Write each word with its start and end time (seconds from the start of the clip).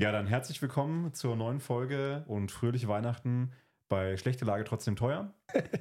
Ja, 0.00 0.12
dann 0.12 0.26
herzlich 0.26 0.62
willkommen 0.62 1.12
zur 1.12 1.36
neuen 1.36 1.60
Folge 1.60 2.24
und 2.26 2.50
fröhliche 2.50 2.88
Weihnachten 2.88 3.52
bei 3.90 4.16
Schlechte 4.16 4.46
Lage 4.46 4.64
trotzdem 4.64 4.96
teuer. 4.96 5.34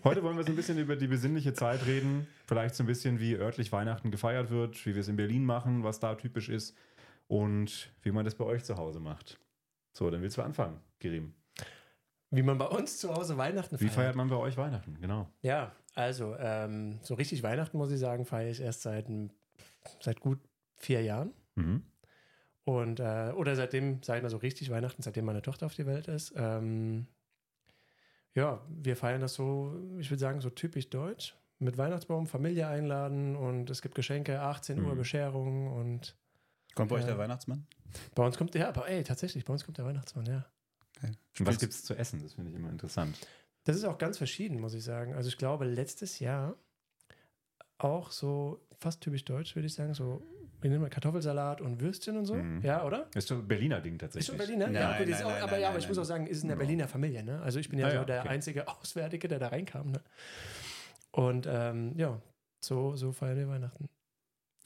Heute 0.04 0.24
wollen 0.24 0.36
wir 0.36 0.44
so 0.44 0.50
ein 0.50 0.58
bisschen 0.58 0.78
über 0.78 0.98
die 0.98 1.08
besinnliche 1.08 1.54
Zeit 1.54 1.86
reden. 1.86 2.28
Vielleicht 2.46 2.76
so 2.76 2.84
ein 2.84 2.86
bisschen, 2.86 3.21
wie 3.21 3.36
örtlich 3.36 3.71
Weihnachten 3.71 4.12
gefeiert 4.12 4.50
wird, 4.50 4.86
wie 4.86 4.94
wir 4.94 5.00
es 5.00 5.08
in 5.08 5.16
Berlin 5.16 5.46
machen, 5.46 5.86
was 5.86 6.02
da 6.02 6.16
typisch 6.16 6.50
ist 6.50 6.76
und 7.30 7.94
wie 8.02 8.12
man 8.12 8.26
das 8.26 8.36
bei 8.36 8.44
euch 8.44 8.66
zu 8.66 8.76
Hause 8.76 9.00
macht. 9.00 9.40
So, 9.93 10.10
dann 10.10 10.21
willst 10.21 10.36
du 10.36 10.42
anfangen, 10.42 10.82
Gerim. 11.00 11.34
Wie 12.29 12.43
man 12.43 12.57
bei 12.57 12.68
uns 12.68 12.98
zu 12.98 13.15
Hause 13.15 13.38
Weihnachten 13.38 13.78
feiert. 13.78 13.90
Wie 13.90 13.96
feiert 13.96 14.18
man 14.18 14.28
bei 14.28 14.36
euch 14.36 14.57
Weihnachten? 14.57 14.98
Genau. 15.00 15.29
Ja, 15.43 15.71
also 15.96 16.36
ähm, 16.38 17.00
so 17.04 17.14
richtig 17.14 17.42
Weihnachten, 17.42 17.78
muss 17.78 17.90
ich 17.90 18.00
sagen, 18.01 18.26
feiere 18.26 18.50
ich 18.50 18.60
erst 18.60 18.82
seit, 18.82 19.07
seit 20.01 20.20
gut 20.20 20.40
vier 20.76 21.04
Jahren. 21.04 21.34
Mhm. 21.56 21.84
Und, 22.66 23.00
äh, 23.00 23.32
oder 23.36 23.56
seitdem, 23.56 24.02
sag 24.04 24.18
ich 24.18 24.24
mal 24.24 24.30
so 24.30 24.38
richtig 24.38 24.70
Weihnachten, 24.70 25.02
seitdem 25.02 25.26
meine 25.26 25.42
Tochter 25.42 25.66
auf 25.66 25.76
die 25.76 25.86
Welt 25.86 26.08
ist. 26.08 26.34
Ähm, 26.36 27.08
ja, 28.36 28.64
wir 28.70 28.96
feiern 28.96 29.22
das 29.22 29.34
so, 29.34 29.76
ich 29.98 30.10
würde 30.10 30.20
sagen, 30.20 30.42
so 30.42 30.50
typisch 30.50 30.90
deutsch. 30.90 31.36
Mit 31.62 31.78
Weihnachtsbaum, 31.78 32.26
Familie 32.26 32.68
einladen 32.68 33.36
und 33.36 33.70
es 33.70 33.82
gibt 33.82 33.94
Geschenke, 33.94 34.40
18 34.40 34.82
Uhr 34.82 34.94
mhm. 34.94 34.98
Bescherung 34.98 35.73
und. 35.73 36.16
Kommt 36.73 36.90
bei 36.90 36.95
äh, 36.95 37.00
euch 37.00 37.06
der 37.06 37.18
Weihnachtsmann? 37.18 37.68
Bei 38.16 38.26
uns 38.26 38.38
kommt 38.38 38.54
der, 38.54 38.62
ja, 38.73 38.82
ey, 38.84 39.04
tatsächlich, 39.04 39.44
bei 39.44 39.52
uns 39.52 39.66
kommt 39.66 39.78
der 39.78 39.84
Weihnachtsmann, 39.84 40.26
ja. 40.26 40.46
Okay. 40.96 41.12
Und 41.40 41.46
was 41.46 41.60
gibt 41.60 41.73
es 41.73 41.84
zu 41.84 41.96
essen? 41.96 42.22
Das 42.22 42.34
finde 42.34 42.52
ich 42.52 42.56
immer 42.56 42.70
interessant. 42.70 43.18
Das 43.66 43.76
ist 43.76 43.84
auch 43.84 43.98
ganz 43.98 44.18
verschieden, 44.18 44.62
muss 44.62 44.73
ich 44.73 44.84
sagen. 44.84 45.14
Also 45.14 45.28
ich 45.28 45.38
glaube, 45.38 45.66
letztes 45.66 46.20
Jahr 46.20 46.56
auch 47.78 48.12
so 48.12 48.66
fast 48.80 49.02
typisch 49.02 49.26
deutsch, 49.26 49.56
würde 49.56 49.68
ich 49.68 49.73
sagen, 49.73 49.94
so 49.94 50.22
wie 50.62 50.70
nennen 50.70 50.82
wir 50.82 50.90
Kartoffelsalat 50.90 51.62
und 51.62 51.82
Würstchen 51.82 52.18
und 52.18 52.26
so. 52.26 52.36
Mhm. 52.36 52.62
Ja, 52.62 52.84
oder? 52.84 53.08
Ist 53.16 53.28
so 53.28 53.36
ein 53.36 53.48
Berliner 53.48 53.82
Ding 53.82 53.98
tatsächlich. 53.98 54.22
Ist 54.22 54.28
so 54.28 54.34
ein 54.34 54.38
Berliner? 54.38 54.66
Nein, 54.68 54.82
ja, 54.82 54.92
okay, 54.92 55.06
nein, 55.10 55.24
auch, 55.24 55.30
nein, 55.30 55.42
aber 55.44 55.58
ja, 55.58 55.70
aber 55.70 55.78
ich 55.78 55.88
muss 55.88 55.98
auch 55.98 56.06
sagen, 56.06 56.28
ist 56.28 56.44
in 56.44 56.50
der 56.50 56.56
Berliner 56.56 56.88
Familie, 56.88 57.24
ne? 57.24 57.42
Also 57.42 57.60
ich 57.60 57.70
bin 57.70 57.80
ja 57.80 57.88
ah, 57.88 57.92
so 57.92 57.98
ja, 57.98 58.06
der 58.06 58.20
okay. 58.22 58.30
einzige 58.30 58.68
Auswärtige, 58.68 59.28
der 59.28 59.40
da 59.40 59.48
reinkam, 59.48 59.92
ne? 59.92 60.02
Und 61.12 61.48
ähm, 61.50 61.94
ja, 61.98 62.22
so, 62.62 62.96
so 62.96 63.12
feiern 63.12 63.38
wir 63.38 63.48
Weihnachten. 63.48 63.90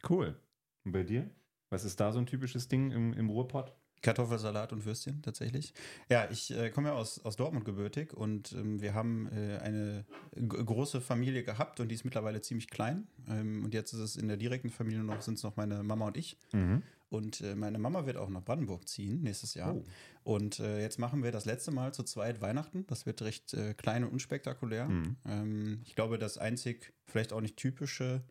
Cool. 0.09 0.35
Und 0.83 0.91
bei 0.91 1.03
dir? 1.03 1.30
Was 1.69 1.85
ist 1.85 2.00
da 2.00 2.11
so 2.11 2.19
ein 2.19 2.25
typisches 2.25 2.67
Ding 2.67 2.91
im, 2.91 3.13
im 3.13 3.30
Ruhrpott? 3.30 3.73
Kartoffelsalat 4.03 4.73
und 4.73 4.85
Würstchen 4.85 5.21
tatsächlich. 5.21 5.73
Ja, 6.09 6.29
ich 6.29 6.55
äh, 6.55 6.69
komme 6.69 6.89
ja 6.89 6.95
aus, 6.95 7.23
aus 7.23 7.37
Dortmund 7.37 7.65
gebürtig 7.65 8.13
und 8.13 8.51
ähm, 8.51 8.81
wir 8.81 8.93
haben 8.93 9.27
äh, 9.31 9.57
eine 9.59 10.05
große 10.35 11.01
Familie 11.01 11.43
gehabt 11.43 11.79
und 11.79 11.87
die 11.87 11.95
ist 11.95 12.03
mittlerweile 12.03 12.41
ziemlich 12.41 12.69
klein. 12.69 13.07
Ähm, 13.29 13.63
und 13.63 13.73
jetzt 13.73 13.93
ist 13.93 13.99
es 13.99 14.15
in 14.17 14.27
der 14.27 14.37
direkten 14.37 14.69
Familie 14.69 15.03
noch, 15.03 15.21
sind 15.21 15.35
es 15.35 15.43
noch 15.43 15.55
meine 15.55 15.83
Mama 15.83 16.07
und 16.07 16.17
ich. 16.17 16.37
Mhm. 16.51 16.83
Und 17.09 17.41
äh, 17.41 17.55
meine 17.55 17.77
Mama 17.77 18.05
wird 18.07 18.17
auch 18.17 18.29
nach 18.29 18.43
Brandenburg 18.43 18.87
ziehen 18.87 19.21
nächstes 19.21 19.53
Jahr. 19.53 19.75
Oh. 19.75 19.83
Und 20.23 20.59
äh, 20.59 20.81
jetzt 20.81 20.97
machen 20.97 21.23
wir 21.23 21.31
das 21.31 21.45
letzte 21.45 21.71
Mal 21.71 21.93
zu 21.93 22.03
zweit 22.03 22.41
Weihnachten. 22.41 22.85
Das 22.88 23.05
wird 23.05 23.21
recht 23.21 23.53
äh, 23.53 23.73
klein 23.75 24.03
und 24.03 24.11
unspektakulär. 24.11 24.89
Mhm. 24.89 25.15
Ähm, 25.27 25.81
ich 25.85 25.95
glaube, 25.95 26.17
das 26.17 26.38
einzig, 26.38 26.91
vielleicht 27.05 27.31
auch 27.31 27.41
nicht 27.41 27.55
typische 27.55 28.21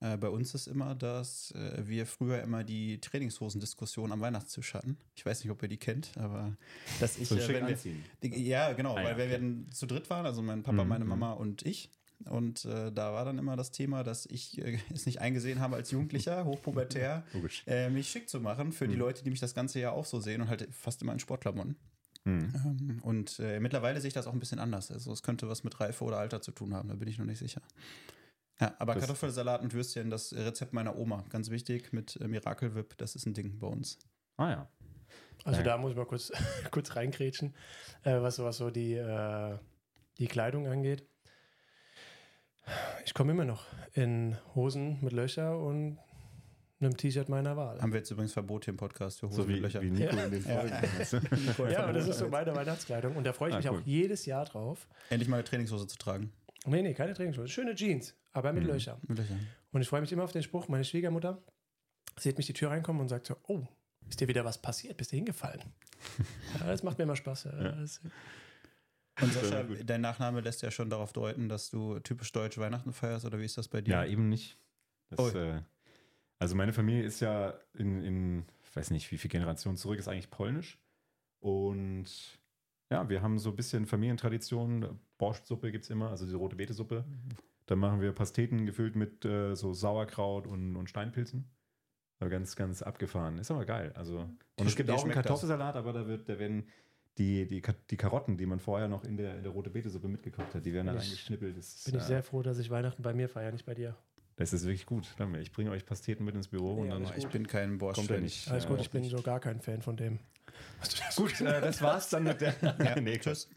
äh, 0.00 0.16
bei 0.16 0.28
uns 0.28 0.54
ist 0.54 0.66
immer, 0.66 0.94
dass 0.94 1.52
äh, 1.52 1.86
wir 1.86 2.06
früher 2.06 2.42
immer 2.42 2.64
die 2.64 3.00
Trainingshosendiskussion 3.00 4.12
am 4.12 4.20
Weihnachtstisch 4.20 4.74
hatten. 4.74 4.96
Ich 5.14 5.26
weiß 5.26 5.44
nicht, 5.44 5.50
ob 5.50 5.62
ihr 5.62 5.68
die 5.68 5.76
kennt, 5.76 6.16
aber 6.16 6.56
dass 7.00 7.18
ich. 7.18 7.28
So 7.28 7.36
äh, 7.36 7.48
wenn 7.48 7.66
wir, 7.68 7.76
die, 8.22 8.46
ja, 8.46 8.72
genau, 8.72 8.96
ah, 8.96 9.04
weil 9.04 9.18
ja, 9.18 9.30
wir 9.30 9.36
okay. 9.36 9.70
zu 9.70 9.86
dritt 9.86 10.08
waren, 10.08 10.24
also 10.24 10.40
mein 10.42 10.62
Papa, 10.62 10.82
mhm. 10.82 10.88
meine 10.88 11.04
mhm. 11.04 11.10
Mama 11.10 11.32
und 11.32 11.66
ich. 11.66 11.90
Und 12.26 12.66
äh, 12.66 12.92
da 12.92 13.14
war 13.14 13.24
dann 13.24 13.38
immer 13.38 13.56
das 13.56 13.70
Thema, 13.70 14.02
dass 14.02 14.26
ich 14.26 14.58
äh, 14.58 14.78
es 14.94 15.06
nicht 15.06 15.20
eingesehen 15.20 15.60
habe 15.60 15.76
als 15.76 15.90
Jugendlicher, 15.90 16.44
hochpubertär, 16.46 17.24
äh, 17.66 17.90
mich 17.90 18.08
schick 18.08 18.28
zu 18.28 18.40
machen 18.40 18.72
für 18.72 18.86
mhm. 18.86 18.90
die 18.90 18.96
Leute, 18.96 19.22
die 19.22 19.30
mich 19.30 19.40
das 19.40 19.54
ganze 19.54 19.80
Jahr 19.80 19.92
auch 19.92 20.06
so 20.06 20.20
sehen 20.20 20.40
und 20.40 20.48
halt 20.48 20.66
fast 20.72 21.02
immer 21.02 21.12
in 21.12 21.18
Sportklamotten. 21.18 21.76
Mhm. 22.24 22.52
Ähm, 22.54 22.98
und 23.02 23.38
äh, 23.38 23.60
mittlerweile 23.60 24.00
sehe 24.00 24.08
ich 24.08 24.14
das 24.14 24.26
auch 24.26 24.32
ein 24.32 24.40
bisschen 24.40 24.58
anders. 24.58 24.90
Also 24.90 25.12
es 25.12 25.22
könnte 25.22 25.48
was 25.48 25.64
mit 25.64 25.80
Reife 25.80 26.04
oder 26.04 26.18
Alter 26.18 26.40
zu 26.40 26.52
tun 26.52 26.74
haben, 26.74 26.88
da 26.88 26.94
bin 26.94 27.08
ich 27.08 27.18
noch 27.18 27.26
nicht 27.26 27.38
sicher. 27.38 27.62
Ja, 28.60 28.74
aber 28.78 28.94
das 28.94 29.02
Kartoffelsalat 29.02 29.62
und 29.62 29.72
Würstchen, 29.72 30.10
das 30.10 30.34
Rezept 30.34 30.72
meiner 30.72 30.96
Oma, 30.96 31.24
ganz 31.30 31.50
wichtig, 31.50 31.92
mit 31.92 32.16
äh, 32.20 32.28
Miracle 32.28 32.84
das 32.98 33.16
ist 33.16 33.26
ein 33.26 33.34
Ding 33.34 33.58
bei 33.58 33.66
uns. 33.66 33.98
Ah 34.36 34.50
ja. 34.50 34.68
Also 35.44 35.62
da 35.62 35.78
muss 35.78 35.92
ich 35.92 35.96
mal 35.96 36.06
kurz, 36.06 36.30
kurz 36.70 36.94
reingrätschen, 36.96 37.54
äh, 38.04 38.20
was, 38.20 38.38
was 38.38 38.58
so 38.58 38.70
die, 38.70 38.94
äh, 38.94 39.56
die 40.18 40.26
Kleidung 40.26 40.66
angeht. 40.66 41.06
Ich 43.04 43.14
komme 43.14 43.32
immer 43.32 43.46
noch 43.46 43.64
in 43.94 44.36
Hosen 44.54 44.98
mit 45.00 45.12
Löcher 45.12 45.58
und 45.58 45.98
einem 46.80 46.96
T-Shirt 46.96 47.28
meiner 47.28 47.56
Wahl. 47.56 47.80
Haben 47.80 47.92
wir 47.92 47.98
jetzt 47.98 48.10
übrigens 48.10 48.32
Verbot 48.32 48.64
hier 48.64 48.72
im 48.72 48.78
Podcast 48.78 49.20
für 49.20 49.28
Hosen 49.28 49.36
so 49.36 49.48
wie, 49.48 49.54
mit 49.54 49.62
Löchern. 49.62 49.82
Wie 49.82 49.90
Nico 49.90 50.16
ja. 50.16 50.24
in 50.24 50.30
den 50.30 50.42
Folgen. 50.42 51.72
ja, 51.72 51.86
und 51.86 51.94
das 51.94 52.08
ist 52.08 52.18
so 52.18 52.28
meine 52.28 52.54
Weihnachtskleidung 52.54 53.16
und 53.16 53.24
da 53.24 53.32
freue 53.32 53.50
ich 53.50 53.54
ah, 53.54 53.58
mich 53.58 53.70
cool. 53.70 53.78
auch 53.78 53.86
jedes 53.86 54.26
Jahr 54.26 54.44
drauf. 54.44 54.86
Endlich 55.08 55.28
mal 55.28 55.36
eine 55.36 55.44
Trainingshose 55.44 55.86
zu 55.86 55.96
tragen. 55.96 56.32
Nee, 56.66 56.82
nee, 56.82 56.94
keine 56.94 57.14
Trainingshose. 57.14 57.48
Schöne 57.48 57.74
Jeans, 57.74 58.14
aber 58.32 58.52
mit 58.52 58.64
mhm. 58.64 58.70
Löchern. 58.70 58.98
Mit 59.06 59.18
Löchern. 59.18 59.46
Und 59.72 59.80
ich 59.82 59.88
freue 59.88 60.00
mich 60.00 60.12
immer 60.12 60.24
auf 60.24 60.32
den 60.32 60.42
Spruch, 60.42 60.68
meine 60.68 60.84
Schwiegermutter 60.84 61.42
sieht 62.18 62.36
mich 62.36 62.46
die 62.46 62.52
Tür 62.52 62.70
reinkommen 62.70 63.00
und 63.00 63.08
sagt 63.08 63.26
so, 63.26 63.36
oh, 63.48 63.66
ist 64.08 64.20
dir 64.20 64.28
wieder 64.28 64.44
was 64.44 64.60
passiert? 64.60 64.96
Bist 64.96 65.12
du 65.12 65.16
hingefallen? 65.16 65.62
ja, 66.60 66.66
das 66.66 66.82
macht 66.82 66.98
mir 66.98 67.04
immer 67.04 67.16
Spaß. 67.16 67.44
Ja. 67.44 67.76
Und 69.20 69.32
Sascha, 69.32 69.62
dein 69.84 70.00
Nachname 70.00 70.40
lässt 70.40 70.62
ja 70.62 70.70
schon 70.70 70.90
darauf 70.90 71.12
deuten, 71.12 71.48
dass 71.48 71.70
du 71.70 71.98
typisch 72.00 72.32
deutsch 72.32 72.58
Weihnachten 72.58 72.92
feierst, 72.92 73.24
oder 73.26 73.38
wie 73.38 73.44
ist 73.44 73.58
das 73.58 73.68
bei 73.68 73.80
dir? 73.80 73.92
Ja, 73.92 74.04
eben 74.04 74.28
nicht. 74.28 74.58
Das, 75.10 75.18
oh. 75.18 75.38
äh, 75.38 75.62
also 76.38 76.54
meine 76.54 76.72
Familie 76.72 77.04
ist 77.04 77.20
ja 77.20 77.54
in, 77.74 78.02
in, 78.02 78.44
ich 78.62 78.74
weiß 78.74 78.90
nicht, 78.90 79.10
wie 79.10 79.18
viele 79.18 79.32
Generationen 79.32 79.76
zurück, 79.76 79.98
ist 79.98 80.08
eigentlich 80.08 80.30
polnisch. 80.30 80.78
Und 81.40 82.06
ja, 82.90 83.08
wir 83.08 83.22
haben 83.22 83.38
so 83.38 83.50
ein 83.50 83.56
bisschen 83.56 83.86
Familientradition. 83.86 84.98
Borschtsuppe 85.18 85.70
gibt 85.70 85.84
es 85.84 85.90
immer, 85.90 86.10
also 86.10 86.24
diese 86.24 86.36
rote 86.36 86.56
Betesuppe. 86.56 87.04
Dann 87.70 87.78
machen 87.78 88.00
wir 88.00 88.10
Pasteten 88.10 88.66
gefüllt 88.66 88.96
mit 88.96 89.24
äh, 89.24 89.54
so 89.54 89.72
Sauerkraut 89.72 90.48
und, 90.48 90.74
und 90.74 90.90
Steinpilzen. 90.90 91.48
Aber 92.18 92.28
ganz, 92.28 92.56
ganz 92.56 92.82
abgefahren. 92.82 93.38
Ist 93.38 93.52
aber 93.52 93.64
geil. 93.64 93.92
Also, 93.94 94.28
und 94.58 94.66
es 94.66 94.74
gibt 94.74 94.90
auch 94.90 95.04
einen 95.04 95.12
Kartoffelsalat, 95.12 95.76
aber 95.76 95.92
da, 95.92 96.08
wird, 96.08 96.28
da 96.28 96.40
werden 96.40 96.66
die, 97.16 97.46
die, 97.46 97.62
die 97.88 97.96
Karotten, 97.96 98.36
die 98.36 98.46
man 98.46 98.58
vorher 98.58 98.88
noch 98.88 99.04
in 99.04 99.16
der, 99.16 99.36
in 99.36 99.44
der 99.44 99.52
rote 99.52 99.70
Betesuppe 99.70 100.08
mitgekocht 100.08 100.52
hat, 100.52 100.66
die 100.66 100.72
werden 100.72 100.88
dann 100.88 100.98
eingeschnippelt. 100.98 101.56
Das, 101.56 101.84
bin 101.84 101.94
ich 101.94 102.02
sehr 102.02 102.24
froh, 102.24 102.42
dass 102.42 102.58
ich 102.58 102.70
Weihnachten 102.70 103.04
bei 103.04 103.14
mir 103.14 103.28
feiere, 103.28 103.52
nicht 103.52 103.66
bei 103.66 103.74
dir. 103.74 103.96
Das 104.34 104.52
ist 104.52 104.64
wirklich 104.64 104.86
gut. 104.86 105.06
Ich 105.40 105.52
bringe 105.52 105.70
euch 105.70 105.86
Pasteten 105.86 106.24
mit 106.24 106.34
ins 106.34 106.48
Büro 106.48 106.84
ja, 106.84 106.94
und 106.96 107.04
dann. 107.04 107.18
Ich 107.18 107.28
bin 107.28 107.46
kein 107.46 107.78
Borscht. 107.78 108.10
Nicht, 108.10 108.50
Alles 108.50 108.66
gut, 108.66 108.80
ich 108.80 108.90
bin 108.90 109.04
so 109.04 109.22
gar 109.22 109.38
kein 109.38 109.60
Fan 109.60 109.80
von 109.80 109.96
dem. 109.96 110.18
Gut, 111.14 111.40
äh, 111.40 111.60
das 111.60 111.80
war's 111.80 112.08
dann 112.08 112.24
mit 112.24 112.40
der. 112.40 112.56
ja, 112.84 113.00
nee, 113.00 113.16
tschüss. 113.16 113.48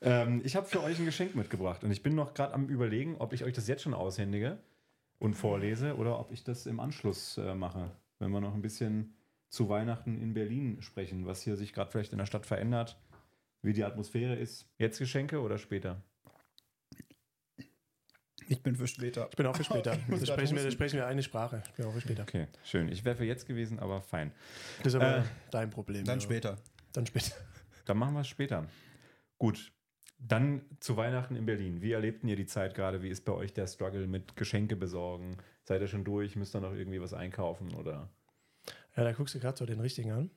Ähm, 0.00 0.40
ich 0.44 0.56
habe 0.56 0.66
für 0.66 0.82
euch 0.82 0.98
ein 0.98 1.04
Geschenk 1.04 1.34
mitgebracht 1.34 1.82
und 1.84 1.90
ich 1.90 2.02
bin 2.02 2.14
noch 2.14 2.34
gerade 2.34 2.54
am 2.54 2.68
Überlegen, 2.68 3.16
ob 3.16 3.32
ich 3.32 3.44
euch 3.44 3.54
das 3.54 3.66
jetzt 3.66 3.82
schon 3.82 3.94
aushändige 3.94 4.58
und 5.18 5.34
vorlese 5.34 5.96
oder 5.96 6.18
ob 6.18 6.30
ich 6.32 6.44
das 6.44 6.66
im 6.66 6.80
Anschluss 6.80 7.38
äh, 7.38 7.54
mache, 7.54 7.90
wenn 8.18 8.30
wir 8.30 8.40
noch 8.40 8.54
ein 8.54 8.62
bisschen 8.62 9.14
zu 9.48 9.68
Weihnachten 9.68 10.20
in 10.20 10.34
Berlin 10.34 10.82
sprechen, 10.82 11.26
was 11.26 11.42
hier 11.42 11.56
sich 11.56 11.72
gerade 11.72 11.90
vielleicht 11.90 12.12
in 12.12 12.18
der 12.18 12.26
Stadt 12.26 12.46
verändert, 12.46 12.98
wie 13.62 13.72
die 13.72 13.84
Atmosphäre 13.84 14.36
ist. 14.36 14.68
Jetzt 14.78 14.98
Geschenke 14.98 15.40
oder 15.40 15.58
später? 15.58 16.02
Ich 18.50 18.62
bin 18.62 18.76
für 18.76 18.86
später. 18.86 19.28
Ich 19.30 19.36
bin 19.36 19.46
auch 19.46 19.56
für 19.56 19.64
später. 19.64 19.98
da, 20.08 20.26
sprechen 20.26 20.56
wir, 20.56 20.70
sprechen 20.70 20.96
wir 20.96 21.06
eine 21.06 21.22
Sprache. 21.22 21.62
Ich 21.66 21.74
bin 21.74 21.86
auch 21.86 21.92
für 21.92 22.00
später. 22.00 22.22
Okay, 22.22 22.46
schön. 22.64 22.88
Ich 22.88 23.04
wäre 23.04 23.16
für 23.16 23.24
jetzt 23.24 23.46
gewesen, 23.46 23.78
aber 23.78 24.00
fein. 24.00 24.32
Das 24.78 24.94
ist 24.94 25.00
aber 25.00 25.18
äh, 25.18 25.22
dein 25.50 25.70
Problem. 25.70 26.04
Dann 26.04 26.18
ja. 26.18 26.24
später. 26.24 26.56
Dann 26.92 27.04
später. 27.04 27.32
Dann 27.84 27.98
machen 27.98 28.14
wir 28.14 28.20
es 28.20 28.28
später. 28.28 28.66
Gut. 29.36 29.72
Dann 30.18 30.62
zu 30.80 30.96
Weihnachten 30.96 31.36
in 31.36 31.46
Berlin. 31.46 31.80
Wie 31.80 31.92
erlebten 31.92 32.26
ihr 32.26 32.36
die 32.36 32.46
Zeit 32.46 32.74
gerade? 32.74 33.02
Wie 33.02 33.08
ist 33.08 33.24
bei 33.24 33.32
euch 33.32 33.52
der 33.52 33.68
Struggle 33.68 34.06
mit 34.08 34.34
Geschenke 34.36 34.74
besorgen? 34.74 35.36
Seid 35.62 35.80
ihr 35.80 35.86
schon 35.86 36.04
durch? 36.04 36.34
Müsst 36.34 36.56
ihr 36.56 36.60
noch 36.60 36.74
irgendwie 36.74 37.00
was 37.00 37.14
einkaufen 37.14 37.72
oder? 37.74 38.08
Ja, 38.96 39.04
da 39.04 39.12
guckst 39.12 39.34
du 39.36 39.38
gerade 39.38 39.56
so 39.56 39.64
den 39.64 39.80
richtigen 39.80 40.10
an. 40.10 40.30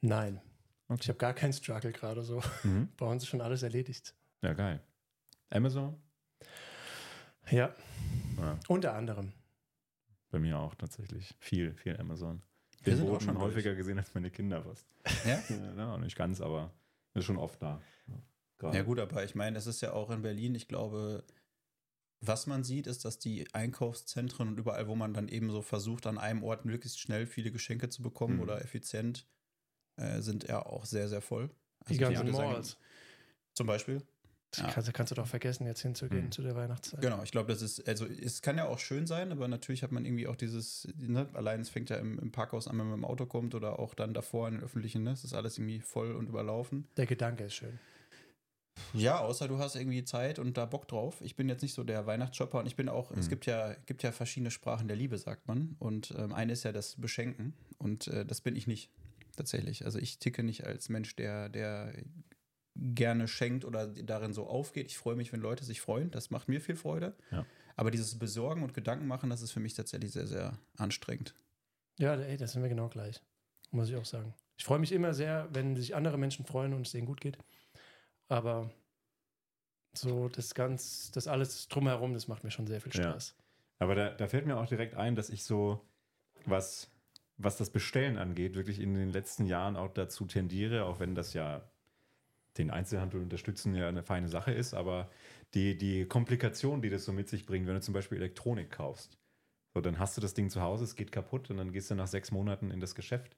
Nein. 0.00 0.40
Okay. 0.88 1.00
Ich 1.02 1.08
habe 1.08 1.18
gar 1.18 1.34
keinen 1.34 1.52
Struggle 1.52 1.92
gerade 1.92 2.22
so. 2.22 2.40
Mhm. 2.62 2.88
Bei 2.96 3.06
uns 3.06 3.24
ist 3.24 3.30
schon 3.30 3.40
alles 3.40 3.62
erledigt. 3.64 4.14
Ja, 4.42 4.52
geil. 4.52 4.80
Amazon? 5.50 6.00
Ja. 7.50 7.74
ja. 8.38 8.58
Unter 8.68 8.94
anderem. 8.94 9.32
Bei 10.30 10.38
mir 10.38 10.58
auch 10.58 10.74
tatsächlich. 10.74 11.34
Viel, 11.40 11.74
viel 11.74 11.96
Amazon. 11.98 12.42
Wir 12.82 12.96
sind 12.96 13.08
auch 13.08 13.20
schon 13.20 13.38
häufiger 13.38 13.70
durch. 13.70 13.78
gesehen 13.78 13.98
als 13.98 14.14
meine 14.14 14.30
Kinder 14.30 14.62
fast. 14.62 14.86
Ja? 15.24 15.42
ja? 15.76 15.98
Nicht 15.98 16.16
ganz, 16.16 16.40
aber 16.40 16.70
ist 17.14 17.24
schon 17.24 17.38
oft 17.38 17.62
da. 17.62 17.80
Ja, 18.62 18.72
ja 18.72 18.82
gut, 18.82 18.98
aber 18.98 19.24
ich 19.24 19.34
meine, 19.34 19.58
es 19.58 19.66
ist 19.66 19.80
ja 19.80 19.92
auch 19.92 20.10
in 20.10 20.22
Berlin, 20.22 20.54
ich 20.54 20.68
glaube, 20.68 21.24
was 22.20 22.46
man 22.46 22.64
sieht, 22.64 22.86
ist, 22.86 23.04
dass 23.04 23.18
die 23.18 23.52
Einkaufszentren 23.52 24.48
und 24.48 24.58
überall, 24.58 24.88
wo 24.88 24.94
man 24.94 25.12
dann 25.12 25.28
eben 25.28 25.50
so 25.50 25.62
versucht, 25.62 26.06
an 26.06 26.18
einem 26.18 26.42
Ort 26.42 26.64
möglichst 26.64 27.00
schnell 27.00 27.26
viele 27.26 27.50
Geschenke 27.50 27.88
zu 27.88 28.02
bekommen 28.02 28.36
mhm. 28.36 28.42
oder 28.42 28.62
effizient, 28.62 29.26
äh, 29.96 30.20
sind 30.20 30.44
ja 30.48 30.64
auch 30.64 30.84
sehr, 30.84 31.08
sehr 31.08 31.20
voll. 31.20 31.50
Also 31.80 31.92
die 31.92 31.98
ganzen 31.98 32.30
Malls. 32.30 32.78
Zum 33.54 33.66
Beispiel. 33.66 34.02
Ja. 34.56 34.70
Kannst, 34.70 34.94
kannst, 34.94 35.10
du 35.10 35.16
doch 35.16 35.26
vergessen, 35.26 35.66
jetzt 35.66 35.82
hinzugehen 35.82 36.26
mhm. 36.26 36.32
zu 36.32 36.42
der 36.42 36.54
Weihnachtszeit. 36.54 37.00
Genau, 37.00 37.22
ich 37.22 37.32
glaube, 37.32 37.52
das 37.52 37.60
ist, 37.60 37.86
also 37.88 38.06
es 38.06 38.40
kann 38.40 38.56
ja 38.56 38.68
auch 38.68 38.78
schön 38.78 39.06
sein, 39.06 39.32
aber 39.32 39.48
natürlich 39.48 39.82
hat 39.82 39.90
man 39.90 40.04
irgendwie 40.04 40.28
auch 40.28 40.36
dieses, 40.36 40.88
ne, 40.96 41.28
allein 41.32 41.60
es 41.60 41.70
fängt 41.70 41.90
ja 41.90 41.96
im, 41.96 42.20
im, 42.20 42.30
Parkhaus 42.30 42.68
an, 42.68 42.78
wenn 42.78 42.86
man 42.86 43.00
mit 43.00 43.04
dem 43.04 43.10
Auto 43.10 43.26
kommt 43.26 43.56
oder 43.56 43.80
auch 43.80 43.94
dann 43.94 44.14
davor 44.14 44.46
in 44.46 44.54
den 44.54 44.62
öffentlichen, 44.62 45.02
ne, 45.02 45.10
es 45.10 45.24
ist 45.24 45.34
alles 45.34 45.58
irgendwie 45.58 45.80
voll 45.80 46.12
und 46.12 46.28
überlaufen. 46.28 46.86
Der 46.96 47.06
Gedanke 47.06 47.44
ist 47.44 47.54
schön. 47.54 47.80
Ja, 48.94 49.20
außer 49.20 49.48
du 49.48 49.58
hast 49.58 49.76
irgendwie 49.76 50.04
Zeit 50.04 50.38
und 50.38 50.56
da 50.56 50.66
Bock 50.66 50.88
drauf. 50.88 51.20
Ich 51.20 51.36
bin 51.36 51.48
jetzt 51.48 51.62
nicht 51.62 51.74
so 51.74 51.84
der 51.84 52.06
Weihnachtsshopper 52.06 52.58
und 52.58 52.66
ich 52.66 52.76
bin 52.76 52.88
auch, 52.88 53.10
mhm. 53.10 53.18
es 53.18 53.28
gibt 53.28 53.46
ja, 53.46 53.74
gibt 53.86 54.02
ja 54.02 54.12
verschiedene 54.12 54.50
Sprachen 54.50 54.88
der 54.88 54.96
Liebe, 54.96 55.18
sagt 55.18 55.46
man. 55.48 55.76
Und 55.78 56.14
ähm, 56.16 56.32
eine 56.32 56.52
ist 56.52 56.64
ja 56.64 56.72
das 56.72 56.96
Beschenken 56.96 57.54
und 57.78 58.08
äh, 58.08 58.24
das 58.24 58.40
bin 58.40 58.56
ich 58.56 58.66
nicht 58.66 58.90
tatsächlich. 59.36 59.84
Also 59.84 59.98
ich 59.98 60.18
ticke 60.18 60.42
nicht 60.42 60.64
als 60.64 60.88
Mensch, 60.88 61.16
der, 61.16 61.48
der 61.48 61.92
gerne 62.76 63.28
schenkt 63.28 63.64
oder 63.64 63.86
darin 63.86 64.32
so 64.32 64.46
aufgeht. 64.46 64.86
Ich 64.86 64.98
freue 64.98 65.16
mich, 65.16 65.32
wenn 65.32 65.40
Leute 65.40 65.64
sich 65.64 65.80
freuen. 65.80 66.10
Das 66.10 66.30
macht 66.30 66.48
mir 66.48 66.60
viel 66.60 66.76
Freude. 66.76 67.14
Ja. 67.30 67.46
Aber 67.76 67.90
dieses 67.90 68.18
Besorgen 68.18 68.62
und 68.62 68.74
Gedanken 68.74 69.06
machen, 69.06 69.30
das 69.30 69.42
ist 69.42 69.52
für 69.52 69.60
mich 69.60 69.74
tatsächlich 69.74 70.12
sehr, 70.12 70.26
sehr 70.26 70.58
anstrengend. 70.76 71.34
Ja, 71.98 72.14
ey, 72.14 72.36
das 72.36 72.52
sind 72.52 72.62
wir 72.62 72.68
genau 72.68 72.88
gleich. 72.88 73.20
Muss 73.70 73.88
ich 73.88 73.96
auch 73.96 74.04
sagen. 74.04 74.34
Ich 74.56 74.64
freue 74.64 74.78
mich 74.78 74.92
immer 74.92 75.14
sehr, 75.14 75.48
wenn 75.52 75.76
sich 75.76 75.94
andere 75.94 76.18
Menschen 76.18 76.44
freuen 76.44 76.74
und 76.74 76.86
es 76.86 76.92
denen 76.92 77.06
gut 77.06 77.20
geht. 77.20 77.38
Aber 78.28 78.70
so 79.98 80.28
das 80.28 80.54
ganz, 80.54 81.10
das 81.10 81.26
alles 81.26 81.68
drumherum, 81.68 82.14
das 82.14 82.28
macht 82.28 82.44
mir 82.44 82.50
schon 82.50 82.66
sehr 82.66 82.80
viel 82.80 82.92
Spaß. 82.92 83.34
Ja. 83.36 83.44
Aber 83.78 83.94
da, 83.94 84.10
da 84.10 84.28
fällt 84.28 84.46
mir 84.46 84.56
auch 84.56 84.66
direkt 84.66 84.94
ein, 84.94 85.16
dass 85.16 85.30
ich 85.30 85.44
so, 85.44 85.84
was, 86.44 86.90
was 87.36 87.56
das 87.56 87.70
Bestellen 87.70 88.18
angeht, 88.18 88.54
wirklich 88.54 88.80
in 88.80 88.94
den 88.94 89.10
letzten 89.10 89.46
Jahren 89.46 89.76
auch 89.76 89.92
dazu 89.92 90.26
tendiere, 90.26 90.84
auch 90.84 91.00
wenn 91.00 91.14
das 91.14 91.34
ja 91.34 91.68
den 92.56 92.70
Einzelhandel 92.70 93.20
unterstützen 93.20 93.74
ja 93.74 93.88
eine 93.88 94.04
feine 94.04 94.28
Sache 94.28 94.52
ist, 94.52 94.74
aber 94.74 95.10
die, 95.54 95.76
die 95.76 96.06
Komplikation, 96.06 96.82
die 96.82 96.90
das 96.90 97.04
so 97.04 97.12
mit 97.12 97.28
sich 97.28 97.46
bringt, 97.46 97.66
wenn 97.66 97.74
du 97.74 97.80
zum 97.80 97.94
Beispiel 97.94 98.18
Elektronik 98.18 98.70
kaufst, 98.70 99.18
so, 99.74 99.80
dann 99.80 99.98
hast 99.98 100.16
du 100.16 100.20
das 100.20 100.34
Ding 100.34 100.50
zu 100.50 100.62
Hause, 100.62 100.84
es 100.84 100.94
geht 100.94 101.10
kaputt 101.10 101.50
und 101.50 101.56
dann 101.56 101.72
gehst 101.72 101.90
du 101.90 101.96
nach 101.96 102.06
sechs 102.06 102.30
Monaten 102.30 102.70
in 102.70 102.78
das 102.78 102.94
Geschäft 102.94 103.36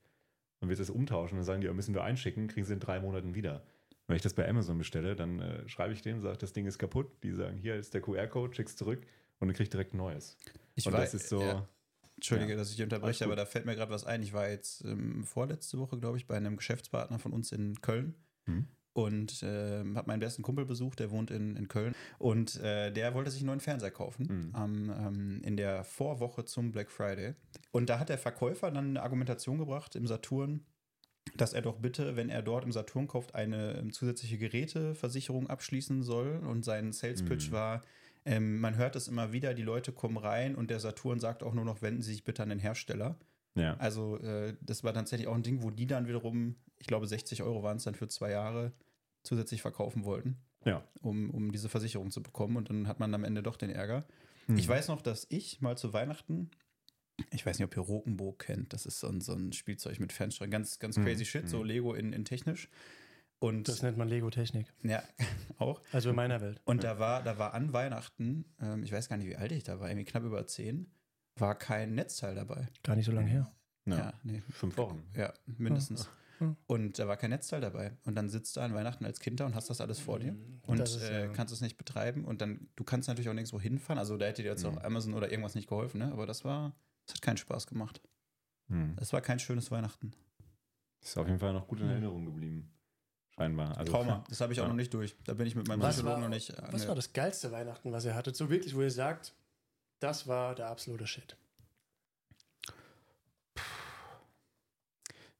und 0.61 0.69
willst 0.69 0.83
es 0.83 0.91
umtauschen. 0.91 1.39
Dann 1.39 1.45
sagen 1.45 1.63
die, 1.63 1.69
müssen 1.71 1.95
wir 1.95 2.05
einschicken, 2.05 2.49
kriegen 2.49 2.67
sie 2.67 2.75
in 2.75 2.81
drei 2.81 3.01
Monaten 3.01 3.35
wieder. 3.35 3.63
Wenn 4.07 4.17
ich 4.17 4.23
das 4.23 4.35
bei 4.35 4.49
Amazon 4.49 4.79
bestelle, 4.79 5.17
dann 5.17 5.41
äh, 5.41 5.69
schreibe 5.69 5.93
ich 5.93 6.03
denen, 6.03 6.21
sage, 6.21 6.39
das 6.39 6.53
Ding 6.53 6.67
ist 6.67 6.79
kaputt. 6.79 7.11
Die 7.23 7.33
sagen, 7.33 7.57
hier 7.57 7.75
ist 7.75 7.95
der 7.95 8.01
QR-Code, 8.01 8.55
schick's 8.55 8.77
zurück 8.77 9.03
und 9.41 9.49
dann 9.49 9.57
krieg 9.57 9.71
direkt 9.71 9.95
ein 9.95 9.99
neues. 9.99 10.37
Ich 10.75 10.87
und 10.87 10.93
weiß, 10.93 11.13
das 11.13 11.23
ist 11.23 11.29
so. 11.29 11.43
Ja. 11.43 11.69
Entschuldige, 12.17 12.53
ja. 12.53 12.59
dass 12.59 12.73
ich 12.73 12.83
unterbreche, 12.83 13.25
aber 13.25 13.37
da 13.37 13.45
fällt 13.45 13.67
mir 13.67 13.75
gerade 13.75 13.93
was 13.93 14.05
ein. 14.05 14.23
Ich 14.23 14.33
war 14.33 14.49
jetzt 14.49 14.83
ähm, 14.85 15.25
vorletzte 15.25 15.79
Woche, 15.79 15.99
glaube 15.99 16.17
ich, 16.17 16.27
bei 16.27 16.37
einem 16.37 16.57
Geschäftspartner 16.57 17.19
von 17.19 17.33
uns 17.33 17.53
in 17.53 17.81
Köln. 17.83 18.15
Hm 18.45 18.69
und 18.97 19.43
äh, 19.43 19.85
habe 19.95 20.07
meinen 20.07 20.21
besten 20.21 20.43
Kumpel 20.43 20.65
besucht, 20.65 21.01
der 21.01 21.11
wohnt 21.11 21.31
in, 21.31 21.55
in 21.55 21.69
Köln 21.69 21.95
und 22.19 22.57
äh, 22.57 22.91
der 22.91 23.13
wollte 23.13 23.31
sich 23.31 23.43
einen 23.43 23.49
neuen 23.49 23.61
Fernseher 23.61 23.91
kaufen 23.91 24.53
mhm. 24.55 24.91
ähm, 24.91 25.41
in 25.45 25.59
der 25.59 25.85
Vorwoche 25.85 26.47
zum 26.47 26.73
Black 26.73 26.91
Friday. 26.91 27.35
Und 27.73 27.91
da 27.91 27.99
hat 27.99 28.09
der 28.09 28.17
Verkäufer 28.17 28.71
dann 28.71 28.91
eine 28.91 29.03
Argumentation 29.03 29.59
gebracht 29.59 29.97
im 29.97 30.07
Saturn, 30.07 30.65
dass 31.35 31.53
er 31.53 31.63
doch 31.63 31.77
bitte, 31.77 32.17
wenn 32.17 32.31
er 32.31 32.43
dort 32.43 32.65
im 32.65 32.73
Saturn 32.73 33.09
kauft, 33.09 33.35
eine 33.35 33.75
ähm, 33.75 33.93
zusätzliche 33.93 34.39
Geräteversicherung 34.39 35.49
abschließen 35.49 36.03
soll. 36.03 36.41
Und 36.47 36.65
sein 36.65 36.93
Sales 36.93 37.25
Pitch 37.25 37.49
mhm. 37.49 37.53
war, 37.53 37.83
ähm, 38.25 38.61
man 38.61 38.77
hört 38.77 38.97
es 38.97 39.09
immer 39.09 39.33
wieder, 39.33 39.55
die 39.55 39.63
Leute 39.63 39.93
kommen 39.93 40.17
rein 40.17 40.55
und 40.55 40.71
der 40.71 40.81
Saturn 40.81 41.21
sagt 41.21 41.43
auch 41.43 41.55
nur 41.55 41.65
noch, 41.65 41.83
wenden 41.83 42.03
Sie 42.03 42.13
sich 42.13 42.25
bitte 42.25 42.43
an 42.43 42.49
den 42.49 42.59
Hersteller. 42.59 43.17
Ja. 43.55 43.77
Also 43.79 44.19
äh, 44.19 44.55
das 44.61 44.85
war 44.85 44.93
tatsächlich 44.93 45.29
auch 45.29 45.35
ein 45.35 45.43
Ding, 45.43 45.63
wo 45.63 45.71
die 45.71 45.87
dann 45.87 46.07
wiederum, 46.07 46.57
ich 46.79 46.87
glaube 46.87 47.07
60 47.07 47.43
Euro 47.43 47.63
waren 47.63 47.79
es 47.79 47.85
dann 47.85 47.95
für 47.95 48.09
zwei 48.09 48.31
Jahre, 48.31 48.73
zusätzlich 49.23 49.63
verkaufen 49.63 50.05
wollten. 50.05 50.37
Ja. 50.65 50.83
Um, 51.01 51.31
um 51.31 51.53
diese 51.53 51.69
Versicherung 51.69 52.11
zu 52.11 52.23
bekommen. 52.23 52.57
Und 52.57 52.71
dann 52.71 52.89
hat 52.89 53.01
man 53.01 53.15
am 53.15 53.25
Ende 53.25 53.43
doch 53.43 53.57
den 53.57 53.71
Ärger. 53.71 54.05
Mhm. 54.47 54.59
Ich 54.59 54.69
weiß 54.69 54.89
noch, 54.89 55.01
dass 55.01 55.27
ich 55.31 55.61
mal 55.61 55.79
zu 55.79 55.93
Weihnachten 55.93 56.51
ich 57.31 57.45
weiß 57.47 57.59
nicht, 57.59 57.67
ob 57.67 57.77
ihr 57.77 57.83
Rokenburg 57.83 58.41
kennt. 58.41 58.73
Das 58.73 58.87
ist 58.87 59.01
so 59.01 59.09
ein, 59.09 59.21
so 59.21 59.33
ein 59.33 59.53
Spielzeug 59.53 60.01
mit 60.01 60.13
Fernsteuerung. 60.13 60.51
Ganz, 60.51 60.79
ganz 60.79 60.97
mhm. 60.97 61.05
crazy 61.05 61.23
mhm. 61.23 61.27
shit, 61.27 61.49
so 61.49 61.63
Lego 61.63 61.95
in, 61.95 62.13
in 62.13 62.25
technisch. 62.25 62.69
Und 63.39 63.69
das 63.69 63.83
nennt 63.83 63.99
man 63.99 64.09
Lego-Technik. 64.09 64.73
Ja, 64.83 65.03
auch. 65.59 65.83
Also 65.93 66.11
in 66.11 66.17
meiner 66.17 66.41
Welt. 66.41 66.61
Und 66.65 66.85
da 66.85 66.99
war, 66.99 67.23
da 67.23 67.39
war 67.39 67.53
an 67.53 67.73
Weihnachten, 67.73 68.47
ähm, 68.61 68.83
ich 68.83 68.93
weiß 68.93 69.09
gar 69.09 69.17
nicht, 69.19 69.29
wie 69.29 69.37
alt 69.37 69.53
ich 69.53 69.65
da 69.65 69.79
war, 69.79 69.89
irgendwie 69.89 70.07
knapp 70.07 70.25
über 70.25 70.47
zehn, 70.47 70.91
war 71.37 71.55
kein 71.55 71.95
Netzteil 71.95 72.35
dabei. 72.35 72.67
Gar 72.83 72.97
nicht 72.97 73.05
so 73.05 73.13
lange 73.13 73.29
her. 73.29 73.53
Ja, 73.85 73.97
ja 73.97 74.13
nee. 74.23 74.43
Fünf 74.51 74.77
Wochen. 74.79 75.03
Ja, 75.15 75.35
mindestens. 75.45 76.09
Oh. 76.41 76.55
Und 76.67 76.99
da 76.99 77.09
war 77.09 77.17
kein 77.17 77.31
Netzteil 77.31 77.61
dabei. 77.61 77.93
Und 78.05 78.15
dann 78.15 78.29
sitzt 78.29 78.57
du 78.57 78.61
an 78.61 78.75
Weihnachten 78.75 79.05
als 79.05 79.21
Kind 79.21 79.41
da 79.41 79.47
und 79.47 79.55
hast 79.55 79.71
das 79.71 79.81
alles 79.81 80.01
vor 80.01 80.19
dir 80.19 80.37
und 80.63 80.81
ist, 80.81 81.03
äh, 81.03 81.31
kannst 81.33 81.53
es 81.53 81.61
nicht 81.61 81.77
betreiben. 81.77 82.25
Und 82.25 82.41
dann, 82.41 82.69
du 82.77 82.85
kannst 82.85 83.09
natürlich 83.09 83.29
auch 83.29 83.35
nirgendwo 83.35 83.61
hinfahren. 83.61 83.99
Also 83.99 84.17
da 84.17 84.27
hätte 84.27 84.43
dir 84.43 84.51
jetzt 84.51 84.65
mhm. 84.65 84.79
auch 84.79 84.85
Amazon 84.85 85.15
oder 85.15 85.31
irgendwas 85.31 85.55
nicht 85.55 85.69
geholfen, 85.69 85.99
ne? 85.99 86.13
Aber 86.13 86.27
das 86.27 86.45
war, 86.45 86.75
das 87.07 87.15
hat 87.15 87.23
keinen 87.23 87.37
Spaß 87.37 87.67
gemacht. 87.67 88.01
Mhm. 88.69 88.97
Das 88.97 89.13
war 89.13 89.21
kein 89.21 89.39
schönes 89.39 89.71
Weihnachten. 89.71 90.13
Ist 91.03 91.17
auf 91.17 91.27
jeden 91.27 91.39
Fall 91.39 91.53
noch 91.53 91.67
gut 91.69 91.81
in 91.81 91.87
mhm. 91.87 91.93
Erinnerung 91.93 92.25
geblieben. 92.25 92.73
Scheinbar. 93.37 93.77
Also, 93.77 93.93
Trauma, 93.93 94.25
das 94.29 94.41
habe 94.41 94.53
ich 94.53 94.61
auch 94.61 94.65
ja. 94.65 94.69
noch 94.69 94.77
nicht 94.77 94.93
durch. 94.93 95.15
Da 95.25 95.35
bin 95.35 95.47
ich 95.47 95.55
mit 95.55 95.69
meinem 95.69 95.81
Psychologen 95.81 96.23
noch 96.23 96.29
nicht. 96.29 96.53
Was 96.73 96.83
ne. 96.83 96.89
war 96.89 96.95
das 96.95 97.13
geilste 97.13 97.53
Weihnachten, 97.53 97.93
was 97.93 98.05
ihr 98.05 98.15
hattet? 98.15 98.37
So 98.37 98.51
wirklich, 98.51 98.75
wo 98.75 98.83
ihr 98.83 98.91
sagt, 98.91 99.35
das 100.01 100.27
war 100.27 100.55
der 100.55 100.69
absolute 100.69 101.07
Shit. 101.07 101.37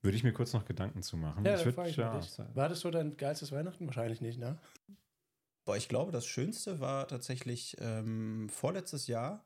Würde 0.03 0.17
ich 0.17 0.23
mir 0.23 0.33
kurz 0.33 0.53
noch 0.53 0.65
Gedanken 0.65 1.03
zu 1.03 1.17
machen. 1.17 1.45
Ja, 1.45 1.57
ich 1.57 1.65
würd, 1.65 1.89
ich 1.89 1.97
ja, 1.97 2.21
war 2.55 2.69
das 2.69 2.81
so 2.81 2.91
dein 2.93 3.17
geilstes 3.17 3.51
Weihnachten? 3.51 3.87
Wahrscheinlich 3.87 4.21
nicht, 4.21 4.39
ne? 4.39 4.57
Boah, 5.65 5.77
ich 5.77 5.89
glaube, 5.89 6.13
das 6.13 6.27
Schönste 6.27 6.79
war 6.79 7.09
tatsächlich 7.09 7.77
ähm, 7.81 8.49
vorletztes 8.49 9.09
Jahr, 9.09 9.45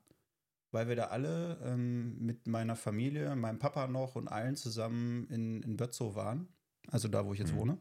weil 0.70 0.88
wir 0.88 0.96
da 0.96 1.04
alle 1.06 1.58
ähm, 1.64 2.18
mit 2.18 2.46
meiner 2.46 2.76
Familie, 2.76 3.34
meinem 3.36 3.58
Papa 3.58 3.86
noch 3.86 4.16
und 4.16 4.28
allen 4.28 4.56
zusammen 4.56 5.26
in, 5.28 5.62
in 5.62 5.76
Bötzow 5.76 6.14
waren. 6.14 6.48
Also 6.88 7.08
da, 7.08 7.26
wo 7.26 7.32
ich 7.32 7.38
jetzt 7.38 7.52
mhm. 7.52 7.58
wohne. 7.58 7.78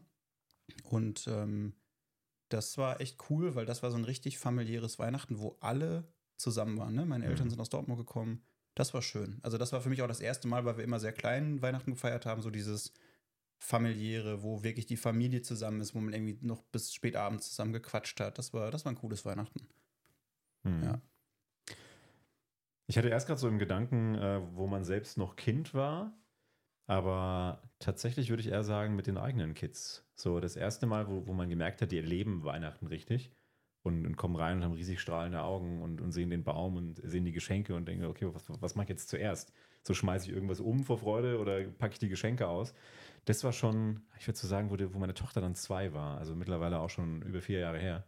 Und 0.84 1.26
ähm, 1.28 1.74
das 2.48 2.78
war 2.78 3.00
echt 3.00 3.18
cool, 3.30 3.54
weil 3.54 3.66
das 3.66 3.82
war 3.82 3.90
so 3.90 3.96
ein 3.96 4.04
richtig 4.04 4.38
familiäres 4.38 4.98
Weihnachten, 4.98 5.38
wo 5.38 5.56
alle 5.60 6.12
zusammen 6.36 6.78
waren. 6.78 6.94
Ne? 6.94 7.06
Meine 7.06 7.26
Eltern 7.26 7.46
mhm. 7.46 7.50
sind 7.50 7.60
aus 7.60 7.68
Dortmund 7.68 7.98
gekommen. 7.98 8.42
Das 8.74 8.94
war 8.94 9.02
schön. 9.02 9.38
Also 9.42 9.58
das 9.58 9.72
war 9.72 9.80
für 9.80 9.88
mich 9.88 10.02
auch 10.02 10.08
das 10.08 10.20
erste 10.20 10.48
Mal, 10.48 10.64
weil 10.64 10.76
wir 10.76 10.84
immer 10.84 11.00
sehr 11.00 11.12
klein 11.12 11.60
Weihnachten 11.62 11.92
gefeiert 11.92 12.26
haben, 12.26 12.42
so 12.42 12.50
dieses 12.50 12.92
familiäre, 13.58 14.42
wo 14.42 14.62
wirklich 14.62 14.86
die 14.86 14.96
Familie 14.96 15.42
zusammen 15.42 15.80
ist, 15.80 15.94
wo 15.94 16.00
man 16.00 16.14
irgendwie 16.14 16.38
noch 16.40 16.62
bis 16.62 16.94
spät 16.94 17.14
abends 17.14 17.50
zusammen 17.50 17.72
gequatscht 17.72 18.18
hat. 18.20 18.38
Das 18.38 18.54
war, 18.54 18.70
das 18.70 18.84
war 18.84 18.92
ein 18.92 18.96
cooles 18.96 19.24
Weihnachten. 19.24 19.60
Mhm. 20.62 20.82
Ja. 20.82 21.02
Ich 22.90 22.98
hatte 22.98 23.08
erst 23.08 23.28
gerade 23.28 23.38
so 23.38 23.46
im 23.46 23.60
Gedanken, 23.60 24.16
äh, 24.16 24.40
wo 24.56 24.66
man 24.66 24.82
selbst 24.82 25.16
noch 25.16 25.36
Kind 25.36 25.74
war, 25.74 26.12
aber 26.88 27.62
tatsächlich 27.78 28.30
würde 28.30 28.40
ich 28.40 28.48
eher 28.48 28.64
sagen, 28.64 28.96
mit 28.96 29.06
den 29.06 29.16
eigenen 29.16 29.54
Kids. 29.54 30.04
So 30.16 30.40
das 30.40 30.56
erste 30.56 30.86
Mal, 30.86 31.06
wo, 31.06 31.24
wo 31.28 31.32
man 31.32 31.48
gemerkt 31.48 31.80
hat, 31.82 31.92
die 31.92 31.98
erleben 31.98 32.42
Weihnachten 32.42 32.88
richtig 32.88 33.30
und, 33.84 34.04
und, 34.06 34.16
kommen 34.16 34.34
rein 34.34 34.56
und 34.56 34.64
haben 34.64 34.72
riesig 34.72 34.98
strahlende 34.98 35.40
Augen 35.40 35.82
und, 35.82 36.00
und, 36.00 36.10
sehen 36.10 36.30
den 36.30 36.42
Baum 36.42 36.76
und 36.76 37.00
sehen 37.04 37.24
die 37.24 37.30
Geschenke 37.30 37.76
und 37.76 37.86
denken, 37.86 38.06
okay, 38.06 38.26
was, 38.34 38.50
was 38.60 38.74
mache 38.74 38.86
ich 38.86 38.90
jetzt 38.90 39.08
zuerst? 39.08 39.52
So 39.84 39.94
schmeiße 39.94 40.26
ich 40.26 40.34
irgendwas 40.34 40.58
um 40.58 40.82
vor 40.82 40.98
Freude 40.98 41.38
oder 41.38 41.62
packe 41.62 41.92
ich 41.92 42.00
die 42.00 42.08
Geschenke 42.08 42.48
aus? 42.48 42.74
Das 43.24 43.44
war 43.44 43.52
schon, 43.52 44.02
ich 44.18 44.26
würde 44.26 44.36
so 44.36 44.48
sagen, 44.48 44.72
wo, 44.72 44.76
die, 44.76 44.92
wo, 44.92 44.98
meine 44.98 45.14
Tochter 45.14 45.40
dann 45.40 45.54
zwei 45.54 45.94
war, 45.94 46.18
also 46.18 46.34
mittlerweile 46.34 46.80
auch 46.80 46.90
schon 46.90 47.22
über 47.22 47.40
vier 47.40 47.60
Jahre 47.60 47.78
her. 47.78 48.04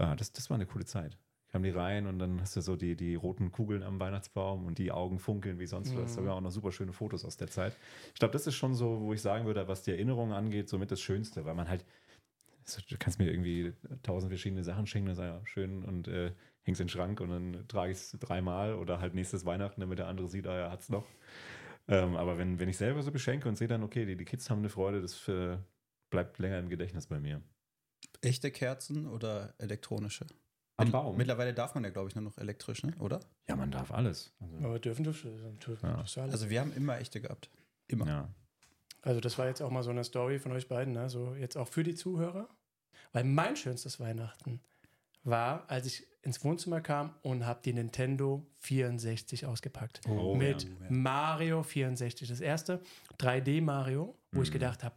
Ja, 0.00 0.16
das, 0.16 0.32
das 0.32 0.50
war 0.50 0.56
eine 0.56 0.66
coole 0.66 0.84
Zeit. 0.84 1.16
Kamen 1.50 1.64
die 1.64 1.70
rein 1.70 2.06
und 2.06 2.18
dann 2.18 2.40
hast 2.40 2.56
du 2.56 2.60
so 2.60 2.76
die, 2.76 2.96
die 2.96 3.14
roten 3.14 3.50
Kugeln 3.50 3.82
am 3.82 3.98
Weihnachtsbaum 3.98 4.66
und 4.66 4.78
die 4.78 4.92
Augen 4.92 5.18
funkeln 5.18 5.58
wie 5.58 5.66
sonst 5.66 5.96
was. 5.96 6.12
Mhm. 6.12 6.14
Da 6.14 6.16
haben 6.16 6.26
wir 6.26 6.34
auch 6.34 6.40
noch 6.40 6.50
super 6.50 6.72
schöne 6.72 6.92
Fotos 6.92 7.24
aus 7.24 7.36
der 7.36 7.48
Zeit. 7.48 7.76
Ich 8.14 8.20
glaube, 8.20 8.32
das 8.32 8.46
ist 8.46 8.54
schon 8.54 8.74
so, 8.74 9.00
wo 9.00 9.12
ich 9.12 9.20
sagen 9.20 9.46
würde, 9.46 9.66
was 9.66 9.82
die 9.82 9.90
Erinnerungen 9.90 10.32
angeht, 10.32 10.68
somit 10.68 10.90
das 10.90 11.00
Schönste, 11.00 11.44
weil 11.44 11.54
man 11.54 11.68
halt 11.68 11.84
du 12.88 12.96
kannst 12.98 13.18
mir 13.18 13.30
irgendwie 13.30 13.72
tausend 14.02 14.30
verschiedene 14.30 14.64
Sachen 14.64 14.86
schenken, 14.86 15.08
das 15.08 15.18
ist 15.18 15.24
ja 15.24 15.40
schön 15.44 15.84
und 15.84 16.08
äh, 16.08 16.32
hängst 16.62 16.80
in 16.80 16.86
den 16.86 16.90
Schrank 16.90 17.20
und 17.20 17.30
dann 17.30 17.68
trage 17.68 17.92
ich 17.92 17.98
es 17.98 18.16
dreimal 18.20 18.74
oder 18.74 19.00
halt 19.00 19.14
nächstes 19.14 19.44
Weihnachten, 19.44 19.80
damit 19.80 19.98
der 19.98 20.06
andere 20.06 20.28
sieht, 20.28 20.46
ah, 20.46 20.56
er 20.56 20.70
hat 20.70 20.80
es 20.80 20.88
noch. 20.88 21.06
Ähm, 21.88 22.16
aber 22.16 22.38
wenn, 22.38 22.58
wenn 22.58 22.68
ich 22.68 22.76
selber 22.76 23.02
so 23.02 23.10
beschenke 23.10 23.48
und 23.48 23.56
sehe 23.56 23.68
dann, 23.68 23.82
okay, 23.82 24.06
die, 24.06 24.16
die 24.16 24.24
Kids 24.24 24.50
haben 24.50 24.58
eine 24.58 24.68
Freude, 24.68 25.00
das 25.00 25.14
für, 25.14 25.64
bleibt 26.10 26.38
länger 26.38 26.58
im 26.58 26.68
Gedächtnis 26.68 27.06
bei 27.06 27.18
mir. 27.18 27.42
Echte 28.20 28.50
Kerzen 28.50 29.06
oder 29.06 29.54
elektronische? 29.58 30.26
Am 30.80 30.90
Baum. 30.90 31.16
Mittlerweile 31.16 31.54
darf 31.54 31.74
man 31.74 31.84
ja, 31.84 31.90
glaube 31.90 32.08
ich, 32.08 32.14
nur 32.14 32.24
noch 32.24 32.38
elektrisch, 32.38 32.82
ne? 32.82 32.94
oder? 32.98 33.20
Ja, 33.48 33.56
man 33.56 33.70
darf 33.70 33.90
alles. 33.92 34.32
Also, 34.40 34.56
aber 34.66 34.78
dürfen, 34.78 35.04
dürfen, 35.04 35.58
dürfen 35.58 35.86
ja. 35.86 35.96
alles. 35.96 36.18
Also 36.18 36.50
wir 36.50 36.60
haben 36.60 36.72
immer 36.72 36.98
echte 36.98 37.20
gehabt. 37.20 37.50
Immer. 37.88 38.06
Ja. 38.06 38.28
Also 39.02 39.20
das 39.20 39.38
war 39.38 39.46
jetzt 39.46 39.62
auch 39.62 39.70
mal 39.70 39.82
so 39.82 39.90
eine 39.90 40.04
Story 40.04 40.38
von 40.38 40.52
euch 40.52 40.68
beiden, 40.68 40.92
ne? 40.92 41.08
so 41.08 41.34
jetzt 41.34 41.56
auch 41.56 41.68
für 41.68 41.82
die 41.82 41.94
Zuhörer. 41.94 42.48
Weil 43.12 43.24
mein 43.24 43.56
schönstes 43.56 43.98
Weihnachten 43.98 44.60
war, 45.24 45.68
als 45.68 45.86
ich 45.86 46.06
ins 46.22 46.42
Wohnzimmer 46.44 46.80
kam 46.80 47.14
und 47.22 47.46
habe 47.46 47.60
die 47.64 47.72
Nintendo 47.72 48.46
64 48.58 49.46
ausgepackt. 49.46 50.00
Oh, 50.06 50.34
mit 50.34 50.64
ja, 50.64 50.68
ja. 50.68 50.86
Mario 50.90 51.62
64. 51.62 52.28
Das 52.28 52.40
erste 52.40 52.80
3D 53.18 53.62
Mario, 53.62 54.18
wo 54.32 54.38
mhm. 54.38 54.44
ich 54.44 54.52
gedacht 54.52 54.84
habe, 54.84 54.96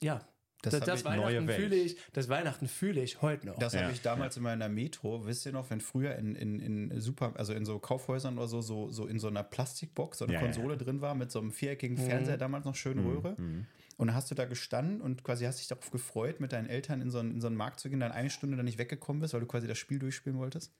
ja, 0.00 0.20
Das, 0.62 0.72
das, 0.72 0.84
das 0.84 1.04
Weihnachten 1.04 1.48
fühle 1.48 1.76
ich, 1.76 1.96
das 2.12 2.28
Weihnachten 2.28 2.66
fühle 2.66 3.00
ich 3.00 3.22
heute 3.22 3.46
noch. 3.46 3.58
Das 3.58 3.74
ja. 3.74 3.82
habe 3.82 3.92
ich 3.92 4.02
damals 4.02 4.34
ja. 4.34 4.40
immer 4.40 4.52
in 4.52 4.58
der 4.58 4.68
Metro, 4.68 5.24
wisst 5.24 5.46
ihr 5.46 5.52
noch, 5.52 5.70
wenn 5.70 5.80
früher 5.80 6.16
in, 6.16 6.34
in, 6.34 6.58
in 6.58 7.00
Super, 7.00 7.32
also 7.36 7.52
in 7.52 7.64
so 7.64 7.78
Kaufhäusern 7.78 8.38
oder 8.38 8.48
so, 8.48 8.60
so, 8.60 8.90
so 8.90 9.06
in 9.06 9.20
so 9.20 9.28
einer 9.28 9.44
Plastikbox 9.44 10.18
so 10.18 10.24
eine 10.24 10.34
ja, 10.34 10.40
Konsole 10.40 10.76
drin 10.76 11.00
war 11.00 11.14
mit 11.14 11.30
so 11.30 11.38
einem 11.38 11.52
viereckigen 11.52 11.96
mhm. 11.96 12.08
Fernseher, 12.08 12.38
damals 12.38 12.64
noch 12.64 12.74
schön 12.74 12.98
mhm. 13.00 13.06
Röhre. 13.06 13.36
Mhm. 13.38 13.66
Und 13.98 14.08
dann 14.08 14.16
hast 14.16 14.30
du 14.30 14.34
da 14.34 14.46
gestanden 14.46 15.00
und 15.00 15.22
quasi 15.22 15.44
hast 15.44 15.60
dich 15.60 15.68
darauf 15.68 15.90
gefreut, 15.90 16.40
mit 16.40 16.52
deinen 16.52 16.68
Eltern 16.68 17.00
in 17.02 17.10
so 17.10 17.18
einen, 17.18 17.34
in 17.34 17.40
so 17.40 17.46
einen 17.46 17.56
Markt 17.56 17.78
zu 17.78 17.88
gehen, 17.88 18.00
dann 18.00 18.12
eine 18.12 18.30
Stunde 18.30 18.56
dann 18.56 18.66
nicht 18.66 18.78
weggekommen 18.78 19.20
bist, 19.20 19.34
weil 19.34 19.40
du 19.40 19.46
quasi 19.46 19.68
das 19.68 19.78
Spiel 19.78 20.00
durchspielen 20.00 20.38
wolltest. 20.38 20.72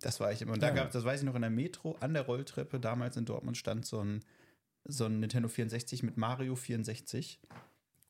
Das 0.00 0.18
war 0.18 0.32
ich 0.32 0.42
immer. 0.42 0.52
Und 0.52 0.62
da 0.62 0.70
gab 0.70 0.88
es, 0.88 0.92
das 0.92 1.04
weiß 1.04 1.20
ich 1.20 1.26
noch, 1.26 1.36
in 1.36 1.42
der 1.42 1.50
Metro 1.50 1.96
an 2.00 2.12
der 2.12 2.22
Rolltreppe, 2.22 2.80
damals 2.80 3.16
in 3.16 3.24
Dortmund 3.24 3.56
stand 3.56 3.86
so 3.86 4.00
ein, 4.00 4.24
so 4.84 5.06
ein 5.06 5.20
Nintendo 5.20 5.48
64 5.48 6.02
mit 6.02 6.16
Mario 6.16 6.56
64 6.56 7.40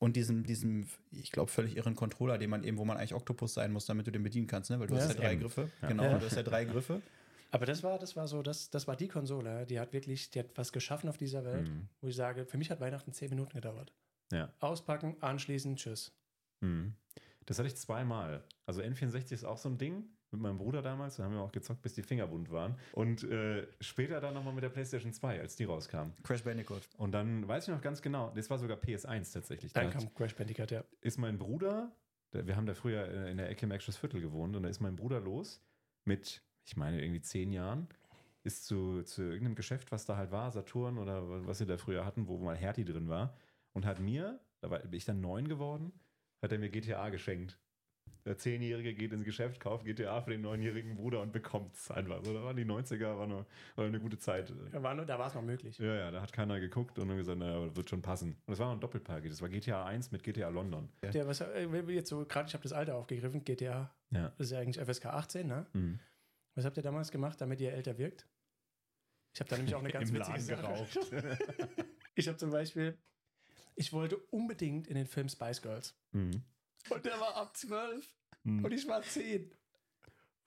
und 0.03 0.17
diesem, 0.17 0.43
diesem 0.43 0.89
ich 1.13 1.31
glaube, 1.31 1.49
völlig 1.49 1.77
irren 1.77 1.95
Controller, 1.95 2.37
den 2.37 2.51
man 2.51 2.65
eben, 2.65 2.77
wo 2.77 2.85
man 2.85 2.97
eigentlich 2.97 3.15
Octopus 3.15 3.55
sein 3.55 3.71
muss, 3.71 3.87
damit 3.87 4.05
du 4.09 4.11
den 4.11 4.25
bedienen 4.25 4.49
kannst, 4.49 4.69
ne? 4.69 4.81
Weil 4.81 4.89
du 4.89 4.97
ja, 4.97 5.01
hast 5.01 5.15
ja 5.15 5.21
drei 5.21 5.37
Griffe. 5.37 5.71
Ja. 5.81 5.89
Genau, 5.89 6.03
ja. 6.03 6.19
du 6.19 6.27
hast 6.27 6.35
ja 6.35 6.43
drei 6.43 6.65
Griffe. 6.65 7.01
Aber 7.53 7.67
das 7.67 7.85
war, 7.85 8.01
das 8.01 8.17
war 8.17 8.27
so, 8.27 8.43
das, 8.43 8.69
das 8.71 8.89
war 8.89 8.97
die 8.97 9.07
Konsole, 9.07 9.65
die 9.65 9.79
hat 9.79 9.93
wirklich, 9.93 10.31
die 10.31 10.41
hat 10.41 10.49
was 10.57 10.73
geschaffen 10.73 11.09
auf 11.09 11.19
dieser 11.19 11.45
Welt, 11.45 11.69
mhm. 11.69 11.89
wo 12.01 12.09
ich 12.09 12.17
sage, 12.17 12.47
für 12.47 12.59
mich 12.59 12.69
hat 12.73 12.81
Weihnachten 12.81 13.13
zehn 13.13 13.31
Minuten 13.31 13.53
gedauert. 13.53 13.93
Ja. 14.33 14.53
Auspacken, 14.59 15.17
anschließen, 15.21 15.77
tschüss. 15.77 16.11
Mhm. 16.63 16.95
Das 17.47 17.61
hatte 17.61 17.69
ich 17.69 17.77
zweimal. 17.77 18.43
Also 18.67 18.81
N64 18.81 19.31
ist 19.31 19.45
auch 19.45 19.59
so 19.59 19.69
ein 19.69 19.79
Ding 19.79 20.07
mit 20.33 20.41
meinem 20.41 20.59
Bruder 20.59 20.83
damals. 20.83 21.17
Da 21.17 21.25
haben 21.25 21.35
wir 21.35 21.41
auch 21.41 21.53
gezockt, 21.53 21.83
bis 21.83 21.95
die 21.95 22.03
Finger 22.03 22.27
bunt 22.27 22.51
waren. 22.51 22.77
Und 22.93 23.25
äh, 23.25 23.67
später 23.81 24.21
dann 24.21 24.35
nochmal 24.35 24.55
mit 24.55 24.65
der 24.65 24.71
PlayStation 24.71 25.13
2, 25.13 25.41
als 25.41 25.57
die 25.57 25.65
rauskam. 25.65 26.11
Crash 26.23 26.43
Bandicoot. 26.43 26.89
Und 26.97 27.13
dann 27.13 27.47
weiß 27.47 27.69
ich 27.69 27.75
noch 27.75 27.81
ganz 27.81 28.03
genau, 28.03 28.33
das 28.35 28.51
war 28.51 28.59
sogar 28.59 28.79
PS1 28.79 29.33
tatsächlich. 29.33 29.73
Dann 29.73 29.87
da 29.87 29.91
kam 29.93 30.15
Crash 30.15 30.35
Bandicoot, 30.35 30.71
ja. 30.71 30.85
Ist 31.01 31.19
mein 31.19 31.39
Bruder, 31.39 31.93
der, 32.33 32.47
wir 32.47 32.57
haben 32.57 32.67
da 32.67 32.75
früher 32.75 33.27
in 33.29 33.37
der 33.37 33.51
Ecke 33.51 33.67
im 33.67 33.79
Viertel 33.81 34.21
gewohnt 34.21 34.57
und 34.57 34.63
da 34.63 34.69
ist 34.69 34.81
mein 34.81 34.97
Bruder 34.97 35.21
los 35.21 35.63
mit, 36.05 36.43
ich 36.65 36.77
meine, 36.77 37.03
irgendwie 37.03 37.21
zehn 37.21 37.53
Jahren. 37.53 37.89
Ist 38.45 38.67
zu, 38.67 39.03
zu 39.05 39.23
irgendeinem 39.23 39.55
Geschäft, 39.55 39.93
was 39.93 40.05
da 40.05 40.17
halt 40.17 40.33
war, 40.33 40.51
Saturn 40.51 40.99
oder 40.99 41.47
was 41.47 41.59
sie 41.59 41.67
da 41.67 41.77
früher 41.77 42.05
hatten, 42.05 42.27
wo 42.27 42.39
mal 42.39 42.57
Hertie 42.57 42.85
drin 42.85 43.09
war. 43.09 43.37
Und 43.73 43.87
hat 43.87 44.01
mir, 44.01 44.41
da 44.61 44.71
war, 44.71 44.81
bin 44.81 44.95
ich 44.95 45.05
dann 45.05 45.21
neun 45.21 45.47
geworden, 45.47 45.93
hat 46.41 46.51
er 46.51 46.59
mir 46.59 46.69
GTA 46.69 47.11
geschenkt. 47.11 47.59
Der 48.25 48.39
Zehnjährige 48.39 48.95
geht 48.95 49.13
ins 49.13 49.25
Geschäft, 49.25 49.59
kauft 49.59 49.85
GTA 49.85 50.21
für 50.23 50.31
den 50.31 50.43
neunjährigen 50.43 50.95
Bruder 50.95 51.21
und 51.23 51.33
bekommt 51.33 51.75
es 51.75 51.91
einfach. 51.91 52.25
So, 52.25 52.33
da 52.33 52.45
waren 52.45 52.57
die 52.57 52.65
90er, 52.65 53.19
war, 53.19 53.27
nur, 53.27 53.47
war 53.75 53.85
eine 53.85 53.99
gute 53.99 54.19
Zeit. 54.19 54.53
Da 54.71 54.83
war, 54.83 55.27
es 55.27 55.35
noch 55.35 55.43
möglich. 55.43 55.79
Ja, 55.79 55.95
ja, 55.95 56.11
da 56.13 56.23
hat 56.23 56.33
keiner 56.33 56.61
geguckt 56.61 56.99
und 57.01 57.09
dann 57.09 57.17
gesagt, 57.17 57.39
naja, 57.39 57.75
wird 57.75 57.91
schon 57.91 58.01
passen. 58.01 58.31
Und 58.47 58.51
das 58.53 58.59
war 58.61 58.67
noch 58.67 58.75
ein 58.75 58.81
Doppelpaket. 58.81 59.33
Das 59.33 59.43
war 59.43 59.49
GTA 59.49 59.85
1 59.87 60.13
mit 60.13 60.23
GTA 60.23 60.49
London. 60.51 60.89
Ja, 61.03 61.27
was, 61.27 61.41
äh, 61.41 61.67
jetzt 61.89 62.11
so, 62.11 62.25
gerade 62.25 62.47
ich 62.47 62.55
habe 62.55 62.63
das 62.63 62.73
Alter 62.73 62.95
aufgegriffen, 62.95 63.45
GTA, 63.45 63.93
ja. 64.11 64.33
das 64.39 64.47
ist 64.47 64.53
ja 64.53 64.61
eigentlich 64.61 64.85
FSK 64.85 65.07
18, 65.07 65.47
ne? 65.47 65.67
Mhm. 65.73 65.99
Was 66.55 66.65
habt 66.65 66.77
ihr 66.77 66.83
damals 66.83 67.11
gemacht, 67.11 67.41
damit 67.41 67.61
ihr 67.61 67.73
älter 67.73 67.99
wirkt? 67.99 68.29
Ich 69.35 69.41
habe 69.41 69.49
da 69.49 69.57
nämlich 69.57 69.75
auch 69.75 69.81
eine 69.81 69.91
ganz 69.91 70.11
Im 70.11 70.17
witzige 70.17 70.55
Laden 70.55 70.63
geraucht. 70.63 70.99
ich 72.15 72.29
habe 72.29 72.37
zum 72.37 72.51
Beispiel, 72.51 72.99
ich 73.75 73.93
wollte 73.93 74.19
unbedingt 74.31 74.87
in 74.87 74.95
den 74.95 75.07
Film 75.07 75.29
Spice 75.29 75.63
Girls. 75.63 75.97
Mhm. 76.13 76.43
Und 76.91 77.05
der 77.05 77.19
war 77.21 77.37
ab 77.37 77.57
zwölf. 77.57 78.07
Hm. 78.45 78.65
Und 78.65 78.73
ich 78.73 78.87
war 78.89 79.03
zehn. 79.03 79.51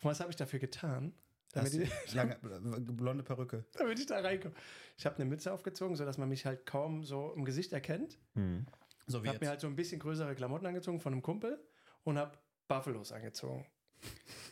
Und 0.01 0.03
was 0.03 0.19
habe 0.19 0.29
ich 0.29 0.35
dafür 0.35 0.59
getan? 0.59 1.13
Damit 1.53 1.73
ich, 1.73 1.89
lange, 2.13 2.37
blonde 2.41 3.23
Perücke. 3.23 3.65
Damit 3.73 3.99
ich 3.99 4.05
da 4.05 4.19
reinkomme. 4.19 4.53
Ich 4.97 5.05
habe 5.05 5.15
eine 5.15 5.25
Mütze 5.25 5.53
aufgezogen, 5.53 5.95
sodass 5.95 6.17
man 6.17 6.27
mich 6.27 6.45
halt 6.45 6.65
kaum 6.65 7.03
so 7.03 7.33
im 7.33 7.45
Gesicht 7.45 7.71
erkennt. 7.71 8.19
Hm. 8.33 8.65
So 9.07 9.23
wie 9.23 9.29
habe 9.29 9.39
mir 9.39 9.49
halt 9.49 9.61
so 9.61 9.67
ein 9.67 9.75
bisschen 9.75 9.99
größere 9.99 10.35
Klamotten 10.35 10.65
angezogen 10.65 10.99
von 10.99 11.13
einem 11.13 11.21
Kumpel 11.21 11.63
und 12.03 12.17
habe 12.17 12.37
Buffalos 12.67 13.11
angezogen. 13.11 13.65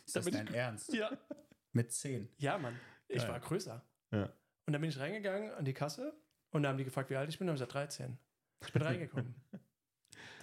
Ist 0.06 0.16
das 0.16 0.24
dein 0.26 0.52
Ernst? 0.52 0.92
Ja. 0.94 1.10
Mit 1.72 1.92
zehn? 1.92 2.28
Ja, 2.38 2.56
Mann. 2.56 2.78
Ich 3.08 3.22
ja, 3.22 3.28
war 3.28 3.40
größer. 3.40 3.84
Ja. 4.12 4.32
Und 4.66 4.72
dann 4.72 4.80
bin 4.80 4.90
ich 4.90 4.98
reingegangen 4.98 5.50
an 5.52 5.64
die 5.64 5.74
Kasse 5.74 6.14
und 6.50 6.62
da 6.62 6.68
haben 6.68 6.78
die 6.78 6.84
gefragt, 6.84 7.10
wie 7.10 7.16
alt 7.16 7.28
ich 7.28 7.38
bin. 7.38 7.48
Und 7.48 7.56
ich 7.56 7.60
gesagt, 7.60 7.74
13. 7.74 8.16
Ich 8.64 8.72
bin 8.72 8.82
reingekommen. 8.82 9.34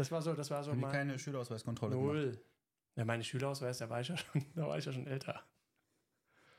Das 0.02 0.12
war 0.12 0.24
so, 0.24 0.34
das 0.34 0.50
war 0.50 0.64
so. 0.64 0.72
Haben 0.72 0.82
keine 0.82 1.20
Schülerausweiskontrolle 1.20 1.96
Null. 1.96 2.32
Gemacht? 2.32 2.46
Ja, 2.96 3.06
meine 3.06 3.24
Schülerausweis, 3.24 3.78
da 3.78 3.88
war 3.88 4.02
ich 4.02 4.08
ja 4.08 4.18
schon, 4.18 4.44
da 4.56 4.68
war 4.68 4.80
ich 4.80 4.86
ja 4.86 4.92
schon 4.92 5.06
älter. 5.06 5.44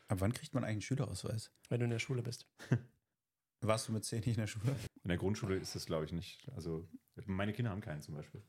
Ab 0.06 0.20
wann 0.20 0.32
kriegt 0.32 0.54
man 0.54 0.62
eigentlich 0.62 0.75
einen 0.75 0.82
Schülerausweis? 0.82 1.50
Wenn 1.68 1.80
du 1.80 1.84
in 1.87 1.90
der 1.90 1.99
Schule 1.99 2.22
bist. 2.22 2.46
Warst 3.61 3.88
du 3.88 3.92
mit 3.92 4.04
zehn 4.04 4.20
nicht 4.20 4.28
in 4.28 4.42
der 4.42 4.46
Schule? 4.46 4.76
In 5.02 5.08
der 5.08 5.16
Grundschule 5.16 5.56
ist 5.56 5.75
das, 5.75 5.87
glaube 5.87 6.04
ich, 6.04 6.12
nicht. 6.12 6.49
Also, 6.54 6.88
meine 7.26 7.52
Kinder 7.52 7.72
haben 7.72 7.80
keinen 7.80 8.00
zum 8.00 8.14
Beispiel. 8.14 8.44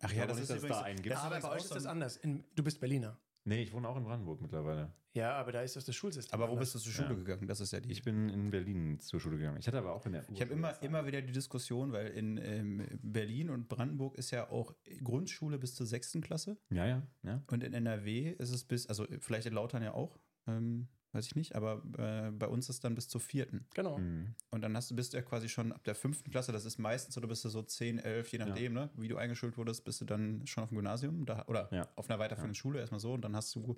Ach 0.00 0.12
ja, 0.12 0.26
das 0.26 0.38
ist, 0.38 0.50
dass 0.50 0.62
da 0.62 0.82
einen 0.82 1.02
gibt. 1.02 1.16
Aber 1.16 1.40
bei 1.40 1.50
euch 1.50 1.64
ist 1.64 1.74
das 1.74 1.86
anders. 1.86 2.16
In, 2.16 2.44
du 2.54 2.62
bist 2.62 2.78
Berliner. 2.78 3.18
Nee, 3.50 3.62
ich 3.62 3.72
wohne 3.72 3.88
auch 3.88 3.96
in 3.96 4.04
Brandenburg 4.04 4.40
mittlerweile. 4.40 4.92
Ja, 5.12 5.32
aber 5.32 5.50
da 5.50 5.62
ist 5.62 5.74
das 5.74 5.84
das 5.84 5.96
Schulsystem. 5.96 6.32
Aber 6.32 6.46
wo 6.46 6.52
anders. 6.52 6.72
bist 6.72 6.86
du 6.86 6.90
zur 6.90 6.92
Schule 6.92 7.14
ja. 7.14 7.14
gegangen? 7.16 7.48
Das 7.48 7.58
ist 7.58 7.72
ja 7.72 7.80
die. 7.80 7.90
Ich 7.90 8.04
bin 8.04 8.28
in 8.28 8.52
Berlin 8.52 9.00
zur 9.00 9.18
Schule 9.18 9.38
gegangen. 9.38 9.56
Ich 9.58 9.66
hatte 9.66 9.78
aber 9.78 9.92
auch 9.92 10.06
in 10.06 10.12
der. 10.12 10.24
Ich 10.32 10.40
habe 10.40 10.52
immer, 10.52 10.80
immer 10.84 11.04
wieder 11.04 11.20
die 11.20 11.32
Diskussion, 11.32 11.90
weil 11.90 12.06
in 12.12 12.36
ähm, 12.36 12.86
Berlin 13.02 13.50
und 13.50 13.68
Brandenburg 13.68 14.16
ist 14.16 14.30
ja 14.30 14.48
auch 14.50 14.72
Grundschule 15.02 15.58
bis 15.58 15.74
zur 15.74 15.84
sechsten 15.84 16.20
Klasse. 16.20 16.58
Ja, 16.70 16.86
ja, 16.86 17.02
ja. 17.24 17.42
Und 17.48 17.64
in 17.64 17.74
NRW 17.74 18.30
ist 18.38 18.50
es 18.50 18.62
bis, 18.62 18.86
also 18.86 19.04
vielleicht 19.18 19.48
in 19.48 19.54
Lautern 19.54 19.82
ja 19.82 19.94
auch. 19.94 20.16
Ähm, 20.46 20.86
weiß 21.12 21.26
ich 21.26 21.34
nicht, 21.34 21.54
aber 21.54 21.82
äh, 21.98 22.30
bei 22.30 22.46
uns 22.46 22.68
ist 22.68 22.84
dann 22.84 22.94
bis 22.94 23.08
zur 23.08 23.20
vierten. 23.20 23.66
Genau. 23.74 23.98
Mhm. 23.98 24.34
Und 24.50 24.62
dann 24.62 24.76
hast 24.76 24.90
du, 24.90 24.96
bist 24.96 25.12
du 25.12 25.16
ja 25.16 25.22
quasi 25.22 25.48
schon 25.48 25.72
ab 25.72 25.84
der 25.84 25.94
fünften 25.94 26.30
Klasse, 26.30 26.52
das 26.52 26.64
ist 26.64 26.78
meistens, 26.78 27.16
oder 27.18 27.28
bist 27.28 27.44
du 27.44 27.48
so 27.48 27.62
zehn, 27.62 27.98
elf, 27.98 28.30
je 28.32 28.38
nachdem, 28.38 28.76
ja. 28.76 28.84
ne, 28.84 28.90
wie 28.94 29.08
du 29.08 29.16
eingeschult 29.16 29.56
wurdest, 29.56 29.84
bist 29.84 30.00
du 30.00 30.04
dann 30.04 30.46
schon 30.46 30.62
auf 30.62 30.70
dem 30.70 30.76
Gymnasium 30.76 31.26
da, 31.26 31.44
oder 31.46 31.68
ja. 31.72 31.88
auf 31.96 32.08
einer 32.08 32.18
weiterführenden 32.18 32.54
ja. 32.54 32.60
Schule 32.60 32.78
erstmal 32.78 33.00
so 33.00 33.12
und 33.12 33.22
dann 33.22 33.34
hast 33.34 33.54
du 33.54 33.76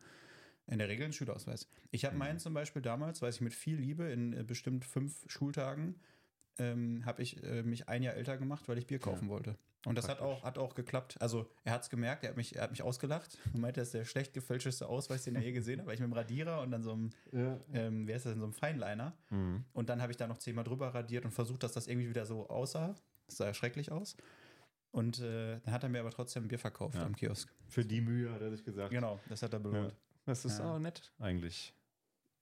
in 0.67 0.79
der 0.79 0.89
Regel 0.89 1.05
einen 1.05 1.13
Schülerausweis. 1.13 1.69
Ich 1.91 2.05
habe 2.05 2.15
mhm. 2.15 2.21
meinen 2.21 2.39
zum 2.39 2.55
Beispiel 2.55 2.83
damals, 2.83 3.23
weiß 3.23 3.37
ich, 3.37 3.41
mit 3.41 3.55
viel 3.55 3.77
Liebe 3.77 4.05
in 4.05 4.33
äh, 4.33 4.45
bestimmt 4.45 4.85
fünf 4.85 5.25
Schultagen 5.29 5.97
ähm, 6.59 7.05
habe 7.05 7.23
ich 7.23 7.43
äh, 7.43 7.63
mich 7.63 7.89
ein 7.89 8.03
Jahr 8.03 8.15
älter 8.15 8.37
gemacht, 8.37 8.69
weil 8.69 8.79
ich 8.79 8.87
Bier 8.87 8.99
kaufen 8.99 9.29
wollte. 9.29 9.57
Und 9.85 9.99
das 9.99 10.09
hat 10.09 10.21
auch, 10.21 10.45
hat 10.45 10.59
auch 10.59 10.75
geklappt. 10.75 11.17
Also 11.21 11.51
er 11.65 11.73
hat 11.73 11.83
es 11.83 11.91
gemerkt, 11.91 12.23
er 12.23 12.31
hat, 12.31 12.37
mich, 12.37 12.55
er 12.55 12.63
hat 12.63 12.71
mich 12.71 12.83
ausgelacht 12.83 13.37
und 13.53 13.61
meinte, 13.61 13.81
das 13.81 13.89
ist 13.89 13.95
der 13.95 14.05
schlecht 14.05 14.33
gefälschteste 14.33 14.87
Ausweis, 14.87 15.25
den 15.25 15.35
er 15.35 15.43
je 15.43 15.53
gesehen 15.53 15.81
hat, 15.81 15.87
weil 15.87 15.95
ich 15.95 16.01
mit 16.01 16.09
dem 16.09 16.13
Radierer 16.13 16.61
und 16.61 16.71
dann 16.71 16.83
so 16.83 16.93
einem, 16.93 17.11
ja. 17.33 17.59
ähm, 17.73 18.07
wie 18.07 18.15
heißt 18.15 18.27
das, 18.27 18.35
in 18.35 18.39
so 18.39 18.45
einem 18.45 18.53
Feinliner. 18.53 19.17
Mhm. 19.31 19.65
Und 19.73 19.89
dann 19.89 20.01
habe 20.01 20.13
ich 20.13 20.17
da 20.17 20.27
noch 20.27 20.39
zehnmal 20.39 20.65
drüber 20.65 20.95
radiert 20.95 21.25
und 21.25 21.33
versucht, 21.33 21.63
dass 21.65 21.73
das 21.73 21.89
irgendwie 21.89 22.09
wieder 22.09 22.27
so 22.27 22.49
aussah. 22.49 22.95
Das 23.27 23.39
sah 23.39 23.47
ja 23.47 23.55
schrecklich 23.55 23.91
aus. 23.91 24.17
Und 24.93 25.21
äh, 25.21 25.59
dann 25.65 25.75
hat 25.75 25.83
er 25.83 25.89
mir 25.89 26.01
aber 26.01 26.11
trotzdem 26.11 26.45
ein 26.45 26.49
Bier 26.49 26.59
verkauft 26.59 26.97
ja. 26.97 27.05
am 27.05 27.17
Kiosk. 27.17 27.53
Für 27.67 27.85
die 27.85 28.01
Mühe 28.01 28.31
hat 28.31 28.43
er 28.43 28.51
sich 28.51 28.63
gesagt. 28.63 28.91
Genau, 28.91 29.19
das 29.29 29.43
hat 29.43 29.53
er 29.53 29.59
belohnt. 29.59 29.93
Ja. 29.93 29.99
Das 30.27 30.45
ist 30.45 30.61
auch 30.61 30.79
nett 30.79 31.11
eigentlich. 31.19 31.75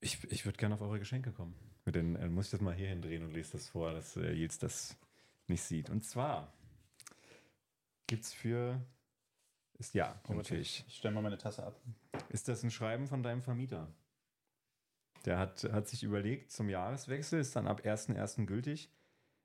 Ich, 0.01 0.23
ich 0.31 0.45
würde 0.45 0.59
gerne 0.59 0.75
auf 0.75 0.81
eure 0.81 0.99
Geschenke 0.99 1.33
kommen. 1.33 1.55
Mit 1.85 1.95
den, 1.95 2.17
äh, 2.17 2.29
muss 2.29 2.47
ich 2.47 2.51
das 2.51 2.61
mal 2.61 2.75
hier 2.75 2.89
hindrehen 2.89 3.23
und 3.23 3.33
lese 3.33 3.53
das 3.53 3.69
vor, 3.69 3.93
dass 3.93 4.17
äh, 4.17 4.33
Jils 4.33 4.59
das 4.59 4.99
nicht 5.47 5.63
sieht. 5.63 5.89
Und 5.89 6.05
zwar 6.05 6.53
gibt 8.11 8.25
es 8.25 8.33
für. 8.33 8.85
Ist 9.79 9.95
ja, 9.95 10.21
oh, 10.29 10.35
natürlich. 10.35 10.85
Ich 10.89 10.97
stelle 10.97 11.15
mal 11.15 11.23
meine 11.23 11.39
Tasse 11.39 11.65
ab. 11.65 11.81
Ist 12.29 12.49
das 12.49 12.63
ein 12.63 12.71
Schreiben 12.71 13.07
von 13.07 13.23
deinem 13.23 13.41
Vermieter? 13.41 13.89
Der 15.25 15.39
hat, 15.39 15.65
hat 15.65 15.89
sich 15.89 16.03
überlegt, 16.03 16.51
zum 16.51 16.69
Jahreswechsel 16.69 17.41
ist 17.41 17.55
dann 17.55 17.69
ab 17.69 17.83
1.1. 17.85 18.47
gültig, 18.47 18.91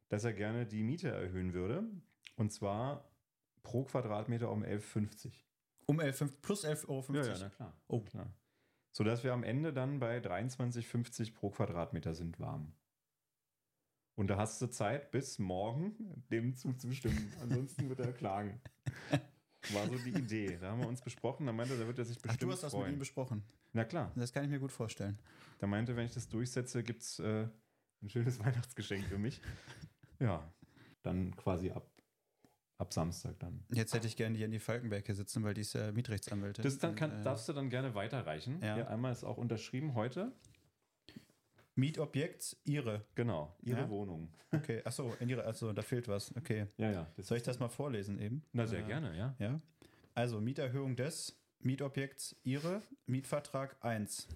dass 0.10 0.24
er 0.24 0.34
gerne 0.34 0.66
die 0.66 0.84
Miete 0.84 1.10
erhöhen 1.10 1.54
würde. 1.54 1.84
Und 2.38 2.52
zwar 2.52 3.08
pro 3.62 3.84
Quadratmeter 3.84 4.52
um 4.52 4.64
11,50. 4.64 5.32
Um 5.86 6.00
11, 6.00 6.42
plus 6.42 6.66
11,50 6.66 6.90
Euro? 6.90 7.14
Ja, 7.14 7.26
ja, 7.26 7.38
na 7.40 7.50
klar. 7.50 7.74
Oh. 7.88 8.02
klar. 8.02 8.34
Sodass 8.92 9.24
wir 9.24 9.34
am 9.34 9.44
Ende 9.44 9.74
dann 9.74 10.00
bei 10.00 10.18
23,50 10.18 11.34
pro 11.34 11.52
Quadratmeter 11.52 12.16
sind 12.16 12.40
warm. 12.40 12.74
Und 14.16 14.28
da 14.28 14.38
hast 14.38 14.62
du 14.62 14.68
Zeit 14.68 15.12
bis 15.12 15.40
morgen, 15.40 16.24
dem 16.32 16.56
zuzustimmen. 16.56 17.34
Ansonsten 17.42 17.90
wird 17.90 18.00
er 18.00 18.14
klagen. 18.14 18.62
War 19.74 19.88
so 19.88 19.98
die 19.98 20.12
Idee. 20.12 20.58
Da 20.60 20.72
haben 20.72 20.80
wir 20.80 20.88
uns 20.88 21.02
besprochen. 21.02 21.46
Da 21.46 21.52
meinte 21.52 21.74
er, 21.74 21.80
da 21.80 21.88
wird 21.88 22.00
er 22.00 22.06
sich 22.06 22.18
bestimmt 22.18 22.36
Ach, 22.36 22.40
du 22.40 22.52
hast 22.52 22.72
freuen. 22.72 22.72
das 22.72 22.88
mit 22.88 22.96
ihm 22.96 23.00
besprochen? 23.00 23.44
Na 23.74 23.84
klar. 23.84 24.12
Das 24.16 24.32
kann 24.32 24.44
ich 24.46 24.50
mir 24.50 24.60
gut 24.60 24.72
vorstellen. 24.72 25.20
Da 25.60 25.68
meinte, 25.68 25.96
wenn 25.96 26.06
ich 26.06 26.14
das 26.14 26.30
durchsetze, 26.30 26.84
gibt 26.84 27.02
es 27.02 27.20
äh, 27.20 27.48
ein 28.02 28.10
schönes 28.10 28.40
Weihnachtsgeschenk 28.46 29.06
für 29.06 29.18
mich. 29.18 29.42
Ja, 30.20 30.50
dann 31.02 31.36
quasi 31.36 31.72
ab, 31.72 31.90
ab 32.78 32.94
Samstag 32.94 33.38
dann. 33.40 33.66
Jetzt 33.74 33.94
hätte 33.94 34.08
ich 34.08 34.16
gerne 34.16 34.36
die 34.36 34.42
Jenny 34.42 34.60
Falkenberg 34.60 35.06
hier 35.06 35.16
sitzen, 35.16 35.44
weil 35.44 35.54
die 35.54 35.62
ist 35.62 35.74
ja 35.74 35.92
Mietrechtsanwältin. 35.92 36.64
Das 36.64 36.78
dann 36.78 36.96
kann, 36.96 37.20
äh, 37.20 37.24
darfst 37.24 37.50
du 37.50 37.54
dann 37.54 37.70
gerne 37.70 37.96
weiterreichen. 37.96 38.62
Ja. 38.62 38.76
Hier 38.76 38.90
einmal 38.90 39.12
ist 39.12 39.24
auch 39.24 39.38
unterschrieben 39.38 39.94
heute. 39.94 40.32
Mietobjekt 41.76 42.56
Ihre. 42.64 43.06
Genau, 43.16 43.54
Ihre 43.62 43.82
ja? 43.82 43.90
Wohnung. 43.90 44.30
Okay, 44.56 44.82
achso, 44.86 45.14
in 45.20 45.28
ihre, 45.28 45.46
achso, 45.46 45.74
da 45.74 45.82
fehlt 45.82 46.08
was. 46.08 46.34
Okay. 46.38 46.68
Ja, 46.78 46.90
ja. 46.90 47.12
Soll 47.18 47.36
ich 47.36 47.44
das 47.44 47.60
mal 47.60 47.68
vorlesen 47.68 48.22
eben? 48.22 48.42
Na, 48.54 48.66
sehr 48.66 48.86
äh, 48.86 48.88
gerne, 48.88 49.18
ja. 49.18 49.36
Ja. 49.38 49.60
Also 50.14 50.40
Mieterhöhung 50.40 50.96
des 50.96 51.38
Mietobjekts 51.60 52.38
Ihre, 52.44 52.82
Mietvertrag 53.06 53.76
1. 53.84 54.30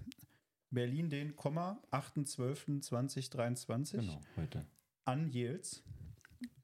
Berlin 0.72 1.10
den, 1.10 1.34
8.12.2023. 1.36 3.98
Genau, 3.98 4.22
heute. 4.36 4.66
An 5.06 5.30
Jels. 5.30 5.84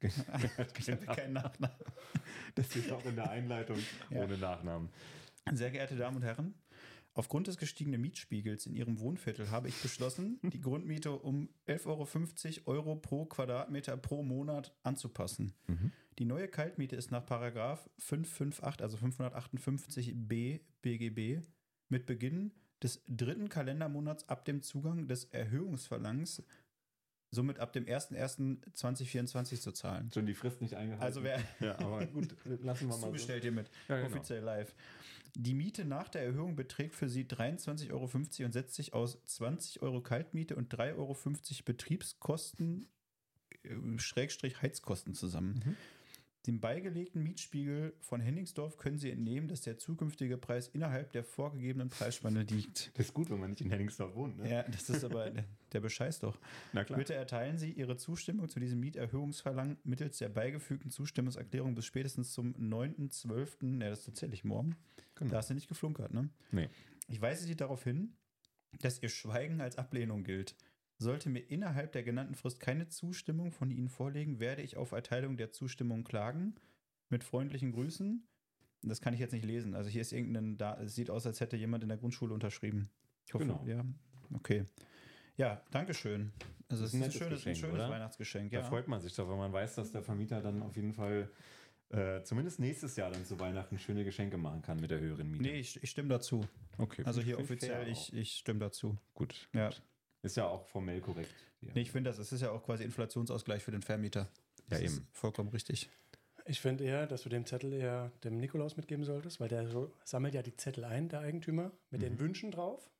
genau. 0.00 0.12
keinen 1.14 1.32
Nachnamen. 1.32 1.76
Das 2.54 2.76
ist 2.76 2.92
auch 2.92 3.04
in 3.04 3.16
der 3.16 3.30
Einleitung 3.30 3.78
ja. 4.10 4.22
ohne 4.22 4.38
Nachnamen. 4.38 4.90
Sehr 5.52 5.70
geehrte 5.70 5.96
Damen 5.96 6.16
und 6.16 6.22
Herren, 6.22 6.54
Aufgrund 7.16 7.46
des 7.46 7.56
gestiegenen 7.56 8.02
Mietspiegels 8.02 8.66
in 8.66 8.76
Ihrem 8.76 9.00
Wohnviertel 9.00 9.50
habe 9.50 9.68
ich 9.68 9.80
beschlossen, 9.80 10.38
die 10.52 10.60
Grundmiete 10.60 11.12
um 11.12 11.48
11,50 11.66 12.66
Euro 12.66 12.94
pro 12.94 13.24
Quadratmeter 13.24 13.96
pro 13.96 14.22
Monat 14.22 14.76
anzupassen. 14.82 15.54
Mhm. 15.66 15.92
Die 16.18 16.26
neue 16.26 16.46
Kaltmiete 16.46 16.94
ist 16.94 17.10
nach 17.10 17.24
Paragraph 17.24 17.88
558, 18.00 18.82
also 18.82 18.98
558b 18.98 20.60
BGB, 20.82 21.40
mit 21.88 22.04
Beginn 22.04 22.52
des 22.82 23.02
dritten 23.08 23.48
Kalendermonats 23.48 24.28
ab 24.28 24.44
dem 24.44 24.60
Zugang 24.60 25.08
des 25.08 25.24
Erhöhungsverlangs 25.24 26.42
somit 27.30 27.58
ab 27.58 27.72
dem 27.72 27.84
01.01.2024 27.86 29.60
zu 29.60 29.72
zahlen. 29.72 30.10
Schon 30.12 30.26
die 30.26 30.34
Frist 30.34 30.60
nicht 30.60 30.74
eingehalten. 30.74 31.04
Also 31.04 31.22
wer 31.22 31.40
ja, 31.60 31.78
aber 31.78 32.04
gut, 32.06 32.34
lassen 32.62 32.88
wir 32.88 32.96
mal 32.96 33.00
zugestellt 33.00 33.42
so. 33.42 33.46
hiermit. 33.46 33.70
Ja, 33.88 33.96
genau. 33.96 34.08
Offiziell 34.08 34.42
live. 34.42 34.74
Die 35.38 35.52
Miete 35.52 35.84
nach 35.84 36.08
der 36.08 36.22
Erhöhung 36.22 36.56
beträgt 36.56 36.94
für 36.94 37.10
Sie 37.10 37.24
23,50 37.24 37.92
Euro 37.92 38.08
und 38.46 38.52
setzt 38.52 38.74
sich 38.74 38.94
aus 38.94 39.22
20 39.26 39.82
Euro 39.82 40.00
Kaltmiete 40.00 40.56
und 40.56 40.74
3,50 40.74 40.96
Euro 40.96 41.16
Betriebskosten 41.66 42.86
äh, 43.62 43.98
Schrägstrich 43.98 44.62
Heizkosten 44.62 45.12
zusammen. 45.12 45.62
Mhm. 45.62 45.76
Dem 46.46 46.60
beigelegten 46.60 47.22
Mietspiegel 47.22 47.92
von 48.00 48.20
Henningsdorf 48.20 48.78
können 48.78 48.98
Sie 48.98 49.10
entnehmen, 49.10 49.46
dass 49.48 49.60
der 49.60 49.76
zukünftige 49.76 50.38
Preis 50.38 50.68
innerhalb 50.68 51.12
der 51.12 51.22
vorgegebenen 51.22 51.90
Preisspanne 51.90 52.44
liegt. 52.44 52.96
Das 52.96 53.06
ist 53.06 53.14
gut, 53.14 53.28
wenn 53.28 53.40
man 53.40 53.50
nicht 53.50 53.60
in 53.60 53.68
Henningsdorf 53.68 54.14
wohnt. 54.14 54.38
Ne? 54.38 54.50
Ja, 54.50 54.62
das 54.62 54.88
ist 54.88 55.04
aber 55.04 55.32
der 55.72 55.80
Bescheiß 55.80 56.20
doch. 56.20 56.38
Na 56.72 56.84
klar. 56.84 56.98
Bitte 56.98 57.14
erteilen 57.14 57.58
Sie 57.58 57.72
Ihre 57.72 57.98
Zustimmung 57.98 58.48
zu 58.48 58.58
diesem 58.58 58.80
Mieterhöhungsverlangen 58.80 59.76
mittels 59.84 60.16
der 60.16 60.30
beigefügten 60.30 60.90
Zustimmungserklärung 60.90 61.74
bis 61.74 61.84
spätestens 61.84 62.32
zum 62.32 62.54
9.12. 62.54 63.82
Ja, 63.82 63.90
das 63.90 63.98
ist 63.98 64.06
tatsächlich 64.06 64.44
morgen. 64.44 64.76
Genau. 65.16 65.30
Da 65.30 65.38
hast 65.38 65.50
du 65.50 65.54
nicht 65.54 65.68
geflunkert, 65.68 66.12
ne? 66.12 66.30
Nee. 66.52 66.68
Ich 67.08 67.20
weise 67.20 67.44
Sie 67.44 67.56
darauf 67.56 67.84
hin, 67.84 68.16
dass 68.80 69.02
Ihr 69.02 69.08
Schweigen 69.08 69.60
als 69.60 69.76
Ablehnung 69.76 70.24
gilt. 70.24 70.56
Sollte 70.98 71.28
mir 71.28 71.40
innerhalb 71.40 71.92
der 71.92 72.02
genannten 72.02 72.34
Frist 72.34 72.60
keine 72.60 72.88
Zustimmung 72.88 73.52
von 73.52 73.70
Ihnen 73.70 73.88
vorlegen, 73.88 74.40
werde 74.40 74.62
ich 74.62 74.76
auf 74.76 74.92
Erteilung 74.92 75.36
der 75.36 75.52
Zustimmung 75.52 76.04
klagen. 76.04 76.54
Mit 77.08 77.22
freundlichen 77.22 77.72
Grüßen. 77.72 78.26
Das 78.82 79.00
kann 79.00 79.14
ich 79.14 79.20
jetzt 79.20 79.32
nicht 79.32 79.44
lesen. 79.44 79.74
Also 79.74 79.90
hier 79.90 80.00
ist 80.00 80.12
irgendein, 80.12 80.58
da, 80.58 80.80
es 80.80 80.94
sieht 80.94 81.10
aus, 81.10 81.26
als 81.26 81.40
hätte 81.40 81.56
jemand 81.56 81.82
in 81.82 81.88
der 81.88 81.98
Grundschule 81.98 82.34
unterschrieben. 82.34 82.90
Ich 83.26 83.34
hoffe, 83.34 83.44
genau. 83.44 83.64
ja. 83.66 83.84
Okay. 84.34 84.64
Ja, 85.36 85.62
Dankeschön. 85.70 86.32
Also 86.68 86.84
es 86.84 86.94
ist 86.94 87.02
ein, 87.02 87.12
schönes, 87.12 87.44
Geschenk, 87.44 87.56
ein 87.56 87.70
schönes? 87.70 87.88
Weihnachtsgeschenk. 87.88 88.52
Da 88.52 88.62
freut 88.64 88.88
man 88.88 89.00
sich 89.00 89.14
doch, 89.14 89.28
wenn 89.28 89.36
man 89.36 89.52
weiß, 89.52 89.76
dass 89.76 89.92
der 89.92 90.02
Vermieter 90.02 90.40
dann 90.40 90.62
auf 90.62 90.74
jeden 90.76 90.92
Fall 90.92 91.30
äh, 91.90 92.22
zumindest 92.24 92.58
nächstes 92.58 92.96
Jahr 92.96 93.10
dann 93.10 93.24
zu 93.24 93.38
Weihnachten 93.38 93.78
schöne 93.78 94.04
Geschenke 94.04 94.36
machen 94.36 94.62
kann 94.62 94.80
mit 94.80 94.90
der 94.90 94.98
höheren 94.98 95.30
Miete. 95.30 95.42
Nee, 95.42 95.60
ich, 95.60 95.82
ich 95.82 95.90
stimme 95.90 96.08
dazu. 96.08 96.46
Okay. 96.78 97.02
Also 97.04 97.20
hier 97.20 97.38
offiziell, 97.38 97.88
ich, 97.88 98.12
ich 98.12 98.32
stimme 98.32 98.60
dazu. 98.60 98.96
Gut. 99.14 99.48
Ja. 99.52 99.68
Gut. 99.68 99.82
Ist 100.22 100.36
ja 100.36 100.46
auch 100.46 100.66
formell 100.66 101.00
korrekt. 101.00 101.32
Ja. 101.60 101.70
Nee, 101.74 101.82
ich 101.82 101.92
finde 101.92 102.10
das, 102.10 102.18
es 102.18 102.32
ist 102.32 102.40
ja 102.40 102.50
auch 102.50 102.64
quasi 102.64 102.82
Inflationsausgleich 102.82 103.62
für 103.62 103.70
den 103.70 103.82
Vermieter. 103.82 104.28
Das 104.68 104.80
ja, 104.80 104.86
eben. 104.86 105.06
vollkommen 105.12 105.50
richtig. 105.50 105.88
Ich 106.44 106.60
finde 106.60 106.84
eher, 106.84 107.06
dass 107.06 107.22
du 107.22 107.28
den 107.28 107.46
Zettel 107.46 107.72
eher 107.72 108.12
dem 108.24 108.38
Nikolaus 108.38 108.76
mitgeben 108.76 109.04
solltest, 109.04 109.40
weil 109.40 109.48
der 109.48 109.68
so, 109.68 109.92
sammelt 110.04 110.34
ja 110.34 110.42
die 110.42 110.56
Zettel 110.56 110.84
ein, 110.84 111.08
der 111.08 111.20
Eigentümer, 111.20 111.70
mit 111.90 112.00
mhm. 112.00 112.04
den 112.04 112.18
Wünschen 112.18 112.50
drauf. 112.50 112.90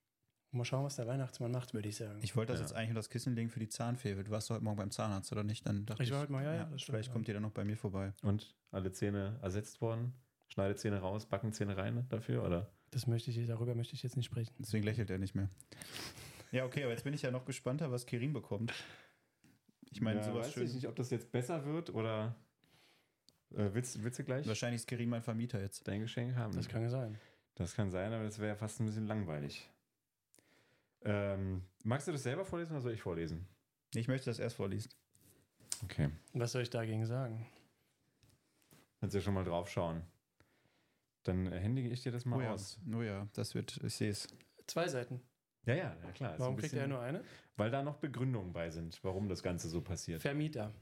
Und 0.57 0.61
mal 0.61 0.65
schauen, 0.65 0.87
was 0.87 0.97
der 0.97 1.07
Weihnachtsmann 1.07 1.53
macht, 1.53 1.75
würde 1.75 1.87
ich 1.87 1.97
sagen. 1.97 2.19
Ich 2.23 2.35
wollte 2.35 2.55
das 2.55 2.61
ja. 2.61 2.67
jetzt 2.67 2.75
eigentlich 2.75 2.89
unter 2.89 3.01
das 3.01 3.11
Kissen 3.11 3.35
legen 3.35 3.51
für 3.51 3.61
die 3.61 3.69
Zahnfee. 3.69 4.15
Du 4.15 4.31
warst 4.31 4.49
heute 4.49 4.65
Morgen 4.65 4.79
beim 4.79 4.91
Zahnarzt, 4.91 5.31
oder 5.31 5.45
nicht? 5.45 5.67
Dann 5.67 5.85
dachte 5.85 6.03
ich, 6.03 6.11
war 6.11 6.21
heute 6.21 6.33
mal, 6.33 6.43
ja, 6.43 6.55
ja. 6.55 6.61
ja 6.71 6.79
vielleicht 6.79 7.13
kommt 7.13 7.29
ihr 7.29 7.35
dann 7.35 7.43
noch 7.43 7.51
bei 7.51 7.63
mir 7.63 7.77
vorbei. 7.77 8.15
Und 8.23 8.55
alle 8.71 8.91
Zähne 8.91 9.39
ersetzt 9.43 9.83
worden? 9.83 10.15
Schneidezähne 10.49 10.99
raus, 11.01 11.27
Backenzähne 11.27 11.77
rein 11.77 12.07
dafür, 12.09 12.43
oder? 12.43 12.71
Das 12.91 13.07
möchte 13.07 13.31
ich, 13.31 13.47
darüber 13.47 13.75
möchte 13.75 13.93
ich 13.93 14.03
jetzt 14.03 14.17
nicht 14.17 14.25
sprechen. 14.25 14.55
Deswegen 14.59 14.83
lächelt 14.83 15.11
er 15.11 15.19
nicht 15.19 15.35
mehr. 15.35 15.51
Ja, 16.53 16.65
okay, 16.65 16.85
aber 16.85 16.93
jetzt 16.93 17.05
bin 17.05 17.13
ich 17.13 17.21
ja 17.21 17.31
noch 17.31 17.45
gespannter, 17.45 17.93
was 17.93 18.07
Kirin 18.07 18.33
bekommt. 18.33 18.73
Ich 19.91 20.01
meine, 20.01 20.21
ja, 20.21 20.25
sowas 20.25 20.47
weiß 20.47 20.55
schön. 20.55 20.67
Ich 20.69 20.75
nicht, 20.75 20.89
ob 20.89 20.97
das 20.97 21.11
jetzt 21.11 21.31
besser 21.33 21.67
wird 21.67 21.91
oder. 21.91 22.35
Äh, 23.55 23.75
willst, 23.75 24.03
willst 24.03 24.21
du 24.21 24.25
gleich? 24.25 24.47
Wahrscheinlich 24.47 24.81
ist 24.81 24.87
Kirin 24.87 25.11
mein 25.11 25.23
Vermieter 25.23 25.61
jetzt. 25.61 25.87
Dein 25.87 26.01
Geschenk 26.01 26.35
haben. 26.35 26.55
Das 26.57 26.67
kann 26.67 26.81
ja 26.81 26.89
sein. 26.89 27.19
Das 27.57 27.75
kann 27.75 27.91
sein, 27.91 28.11
aber 28.15 28.25
das 28.25 28.39
wäre 28.39 28.49
ja 28.49 28.57
fast 28.57 28.81
ein 28.81 28.87
bisschen 28.87 29.07
langweilig. 29.07 29.69
Ähm, 31.07 31.63
magst 31.85 32.09
du 32.09 32.13
das 32.13 32.25
selber 32.25 32.45
vorlesen 32.45 32.73
oder 32.73 32.83
soll 32.83 32.93
ich 32.93 33.03
vorlesen? 33.03 33.47
Ich 33.95 34.09
möchte 34.09 34.29
das 34.29 34.39
erst 34.39 34.57
vorlesen. 34.57 34.91
Okay. 35.85 36.11
Was 36.33 36.53
soll 36.53 36.63
ich 36.63 36.71
dagegen 36.71 37.05
sagen? 37.07 37.47
Kannst 39.01 39.15
du 39.15 39.19
ja 39.19 39.25
schon 39.25 39.35
mal 39.35 39.45
drauf 39.45 39.71
schauen. 39.71 40.03
Dann 41.23 41.53
händige 41.53 41.91
ich 41.91 42.03
dir 42.03 42.13
das 42.13 42.25
mal 42.25 42.39
oh 42.39 42.43
ja. 42.43 42.53
aus. 42.53 42.79
Oh 42.93 43.03
ja, 43.03 43.29
das 43.35 43.55
wird, 43.55 43.79
ich 43.85 43.95
sehe 43.95 44.11
es. 44.11 44.27
Zwei 44.67 44.89
Seiten. 44.89 45.21
Ja, 45.65 45.75
ja, 45.75 45.97
ja 46.03 46.13
klar. 46.13 46.35
Warum 46.39 46.57
kriegt 46.57 46.75
er 46.75 46.89
nur 46.89 47.01
eine? 47.01 47.23
Weil 47.57 47.71
da 47.71 47.83
noch 47.83 47.97
Begründungen 47.97 48.53
bei 48.53 48.71
sind, 48.71 48.99
warum 49.03 49.29
das 49.29 49.43
Ganze 49.43 49.69
so 49.69 49.81
passiert. 49.81 50.23
Vermieter. 50.23 50.73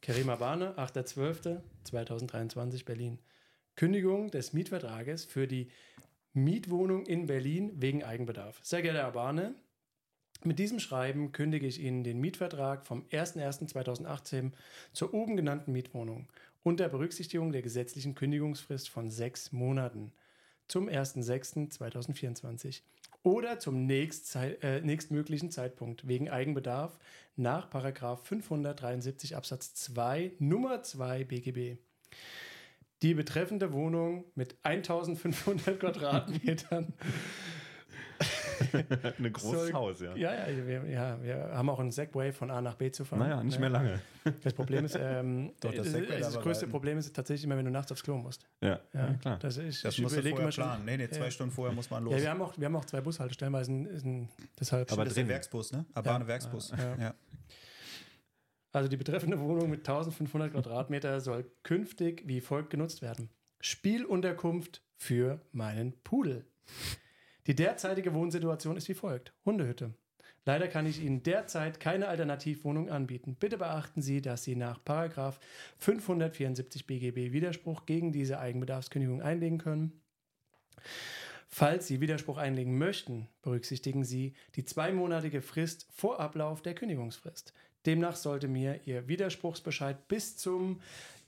Kerima 0.00 0.36
Bahne, 0.36 0.76
8.12.2023 0.78 2.84
Berlin. 2.84 3.18
Kündigung 3.76 4.30
des 4.30 4.52
Mietvertrages 4.52 5.24
für 5.24 5.46
die 5.46 5.70
Mietwohnung 6.32 7.06
in 7.06 7.26
Berlin 7.26 7.72
wegen 7.74 8.04
Eigenbedarf. 8.04 8.60
Sehr 8.62 8.82
geehrter 8.82 9.02
Herr 9.02 9.12
Bahne, 9.12 9.54
mit 10.42 10.58
diesem 10.58 10.80
Schreiben 10.80 11.32
kündige 11.32 11.66
ich 11.66 11.80
Ihnen 11.80 12.02
den 12.02 12.18
Mietvertrag 12.18 12.86
vom 12.86 13.02
01.01.2018 13.10 14.52
zur 14.92 15.12
oben 15.12 15.36
genannten 15.36 15.72
Mietwohnung 15.72 16.28
unter 16.62 16.88
Berücksichtigung 16.88 17.52
der 17.52 17.60
gesetzlichen 17.62 18.14
Kündigungsfrist 18.14 18.88
von 18.88 19.10
sechs 19.10 19.52
Monaten 19.52 20.12
zum 20.66 20.88
1.06.2024 20.88 22.82
oder 23.22 23.58
zum 23.58 23.86
nächstzei- 23.86 24.56
äh, 24.62 24.80
nächstmöglichen 24.80 25.50
Zeitpunkt 25.50 26.08
wegen 26.08 26.30
Eigenbedarf 26.30 26.98
nach 27.36 27.68
573 27.70 29.36
Absatz 29.36 29.74
2 29.74 30.32
Nummer 30.38 30.82
2 30.82 31.24
BGB. 31.24 31.76
Die 33.02 33.14
betreffende 33.14 33.72
Wohnung 33.72 34.24
mit 34.34 34.56
1500 34.62 35.80
Quadratmetern 35.80 36.94
Ein 39.18 39.32
großes 39.32 39.50
Soll, 39.50 39.72
Haus, 39.72 40.00
ja. 40.00 40.14
Ja, 40.14 40.48
ja 40.48 40.66
wir, 40.66 40.84
ja, 40.86 41.22
wir 41.22 41.50
haben 41.52 41.68
auch 41.70 41.78
einen 41.78 41.90
Segway 41.90 42.32
von 42.32 42.50
A 42.50 42.60
nach 42.60 42.74
B 42.74 42.90
zu 42.90 43.04
fahren. 43.04 43.20
Naja, 43.20 43.42
nicht 43.42 43.58
mehr 43.58 43.70
lange. 43.70 44.00
Das 44.42 44.52
Problem 44.52 44.84
ist, 44.84 44.98
ähm, 45.00 45.52
Doch, 45.60 45.72
das, 45.72 45.92
das, 45.92 46.08
das 46.08 46.40
größte 46.40 46.66
Problem 46.66 46.98
ist 46.98 47.14
tatsächlich 47.14 47.44
immer, 47.44 47.56
wenn 47.56 47.64
du 47.64 47.70
nachts 47.70 47.90
aufs 47.92 48.02
Klo 48.02 48.18
musst. 48.18 48.46
Ja, 48.60 48.80
ja 48.92 49.14
klar. 49.14 49.38
Das, 49.38 49.56
ist, 49.56 49.84
das 49.84 49.98
musst 49.98 50.16
du 50.16 50.22
vorher 50.22 50.48
planen. 50.48 50.84
Nee, 50.84 50.96
nee, 50.98 51.08
zwei 51.08 51.24
ja. 51.24 51.30
Stunden 51.30 51.52
vorher 51.52 51.74
muss 51.74 51.90
man 51.90 52.04
los. 52.04 52.14
Ja, 52.14 52.20
wir 52.20 52.30
haben 52.30 52.42
auch, 52.42 52.58
wir 52.58 52.66
haben 52.66 52.76
auch 52.76 52.84
zwei 52.84 53.00
Bushaltestellen, 53.00 53.52
weil 53.52 53.62
es 53.62 53.68
ein, 53.68 53.86
ist 53.86 54.04
ein 54.04 54.28
deshalb. 54.58 54.92
Aber 54.92 55.04
das 55.04 55.14
ist 55.14 55.18
ein 55.18 55.28
Werksbus, 55.28 55.72
ne? 55.72 55.86
Abane 55.94 56.26
Werksbus. 56.26 56.72
ja. 56.98 57.14
Also 58.72 58.88
die 58.88 58.96
betreffende 58.96 59.40
Wohnung 59.40 59.68
mit 59.68 59.80
1500 59.80 60.52
Quadratmeter 60.52 61.20
soll 61.20 61.50
künftig 61.62 62.22
wie 62.26 62.40
folgt 62.40 62.70
genutzt 62.70 63.02
werden. 63.02 63.30
Spielunterkunft 63.60 64.82
für 64.96 65.40
meinen 65.52 65.92
Pudel. 66.04 66.46
Die 67.46 67.54
derzeitige 67.54 68.14
Wohnsituation 68.14 68.76
ist 68.76 68.88
wie 68.88 68.94
folgt. 68.94 69.32
Hundehütte. 69.44 69.94
Leider 70.46 70.68
kann 70.68 70.86
ich 70.86 71.02
Ihnen 71.02 71.22
derzeit 71.22 71.80
keine 71.80 72.08
Alternativwohnung 72.08 72.88
anbieten. 72.88 73.36
Bitte 73.38 73.58
beachten 73.58 74.00
Sie, 74.02 74.22
dass 74.22 74.44
Sie 74.44 74.56
nach 74.56 74.80
574 75.78 76.86
BGB 76.86 77.32
Widerspruch 77.32 77.84
gegen 77.86 78.12
diese 78.12 78.38
Eigenbedarfskündigung 78.38 79.20
einlegen 79.20 79.58
können. 79.58 80.00
Falls 81.48 81.88
Sie 81.88 82.00
Widerspruch 82.00 82.38
einlegen 82.38 82.78
möchten, 82.78 83.28
berücksichtigen 83.42 84.04
Sie 84.04 84.34
die 84.54 84.64
zweimonatige 84.64 85.42
Frist 85.42 85.86
vor 85.90 86.20
Ablauf 86.20 86.62
der 86.62 86.74
Kündigungsfrist. 86.74 87.52
Demnach 87.86 88.16
sollte 88.16 88.48
mir 88.48 88.80
Ihr 88.86 89.08
Widerspruchsbescheid 89.08 90.08
bis 90.08 90.36
zum 90.36 90.80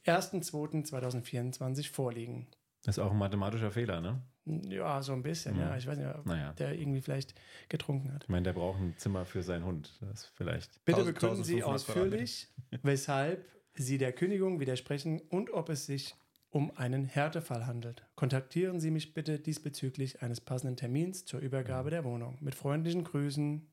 1.2.2024 0.06 1.90
vorliegen. 1.90 2.46
Das 2.84 2.98
ist 2.98 3.04
auch 3.04 3.12
ein 3.12 3.18
mathematischer 3.18 3.70
Fehler, 3.70 4.00
ne? 4.00 4.20
Ja, 4.44 5.00
so 5.02 5.12
ein 5.12 5.22
bisschen, 5.22 5.54
mhm. 5.54 5.60
ja. 5.60 5.76
Ich 5.76 5.86
weiß 5.86 5.98
nicht, 5.98 6.08
ob 6.08 6.26
naja. 6.26 6.52
der 6.54 6.76
irgendwie 6.76 7.00
vielleicht 7.00 7.34
getrunken 7.68 8.12
hat. 8.12 8.24
Ich 8.24 8.28
meine, 8.28 8.42
der 8.42 8.54
braucht 8.54 8.80
ein 8.80 8.94
Zimmer 8.96 9.24
für 9.24 9.42
seinen 9.42 9.64
Hund. 9.64 9.92
Das 10.00 10.26
vielleicht. 10.34 10.84
Bitte 10.84 11.04
begründen 11.04 11.44
Sie 11.44 11.62
ausführlich, 11.62 12.48
weshalb 12.82 13.46
Sie 13.74 13.98
der 13.98 14.12
Kündigung 14.12 14.58
widersprechen 14.58 15.20
und 15.30 15.52
ob 15.52 15.68
es 15.68 15.86
sich 15.86 16.16
um 16.50 16.76
einen 16.76 17.04
Härtefall 17.04 17.66
handelt. 17.66 18.04
Kontaktieren 18.14 18.80
Sie 18.80 18.90
mich 18.90 19.14
bitte 19.14 19.38
diesbezüglich 19.38 20.22
eines 20.22 20.40
passenden 20.40 20.76
Termins 20.76 21.24
zur 21.24 21.40
Übergabe 21.40 21.90
der 21.90 22.04
Wohnung. 22.04 22.36
Mit 22.40 22.54
freundlichen 22.54 23.04
Grüßen. 23.04 23.71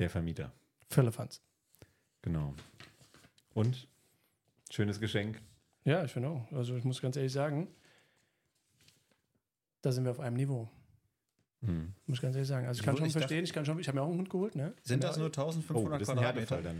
Der 0.00 0.10
Vermieter. 0.10 0.50
Firlefanz. 0.88 1.42
Genau. 2.22 2.54
Und? 3.52 3.86
Schönes 4.70 4.98
Geschenk. 4.98 5.42
Ja, 5.84 6.04
ich 6.04 6.12
finde 6.12 6.30
auch. 6.30 6.50
Also 6.52 6.74
ich 6.74 6.84
muss 6.84 7.02
ganz 7.02 7.16
ehrlich 7.16 7.32
sagen, 7.32 7.68
da 9.82 9.92
sind 9.92 10.04
wir 10.04 10.10
auf 10.10 10.20
einem 10.20 10.36
Niveau. 10.36 10.70
Hm. 11.60 11.94
Muss 12.06 12.18
ich 12.18 12.22
ganz 12.22 12.34
ehrlich 12.34 12.48
sagen. 12.48 12.66
Also 12.66 12.80
ich 12.80 12.84
kann 12.84 12.96
schon 12.96 13.06
ich 13.06 13.12
verstehen, 13.12 13.44
ich 13.44 13.52
kann 13.52 13.66
schon, 13.66 13.78
ich 13.78 13.88
habe 13.88 13.98
mir 13.98 14.02
auch 14.02 14.08
einen 14.08 14.18
Hund 14.18 14.30
geholt, 14.30 14.54
ne? 14.54 14.74
Sind 14.82 15.04
das 15.04 15.18
nur 15.18 15.26
1500 15.26 15.92
oh, 15.92 15.98
das 15.98 16.08
Quadratmeter? 16.08 16.74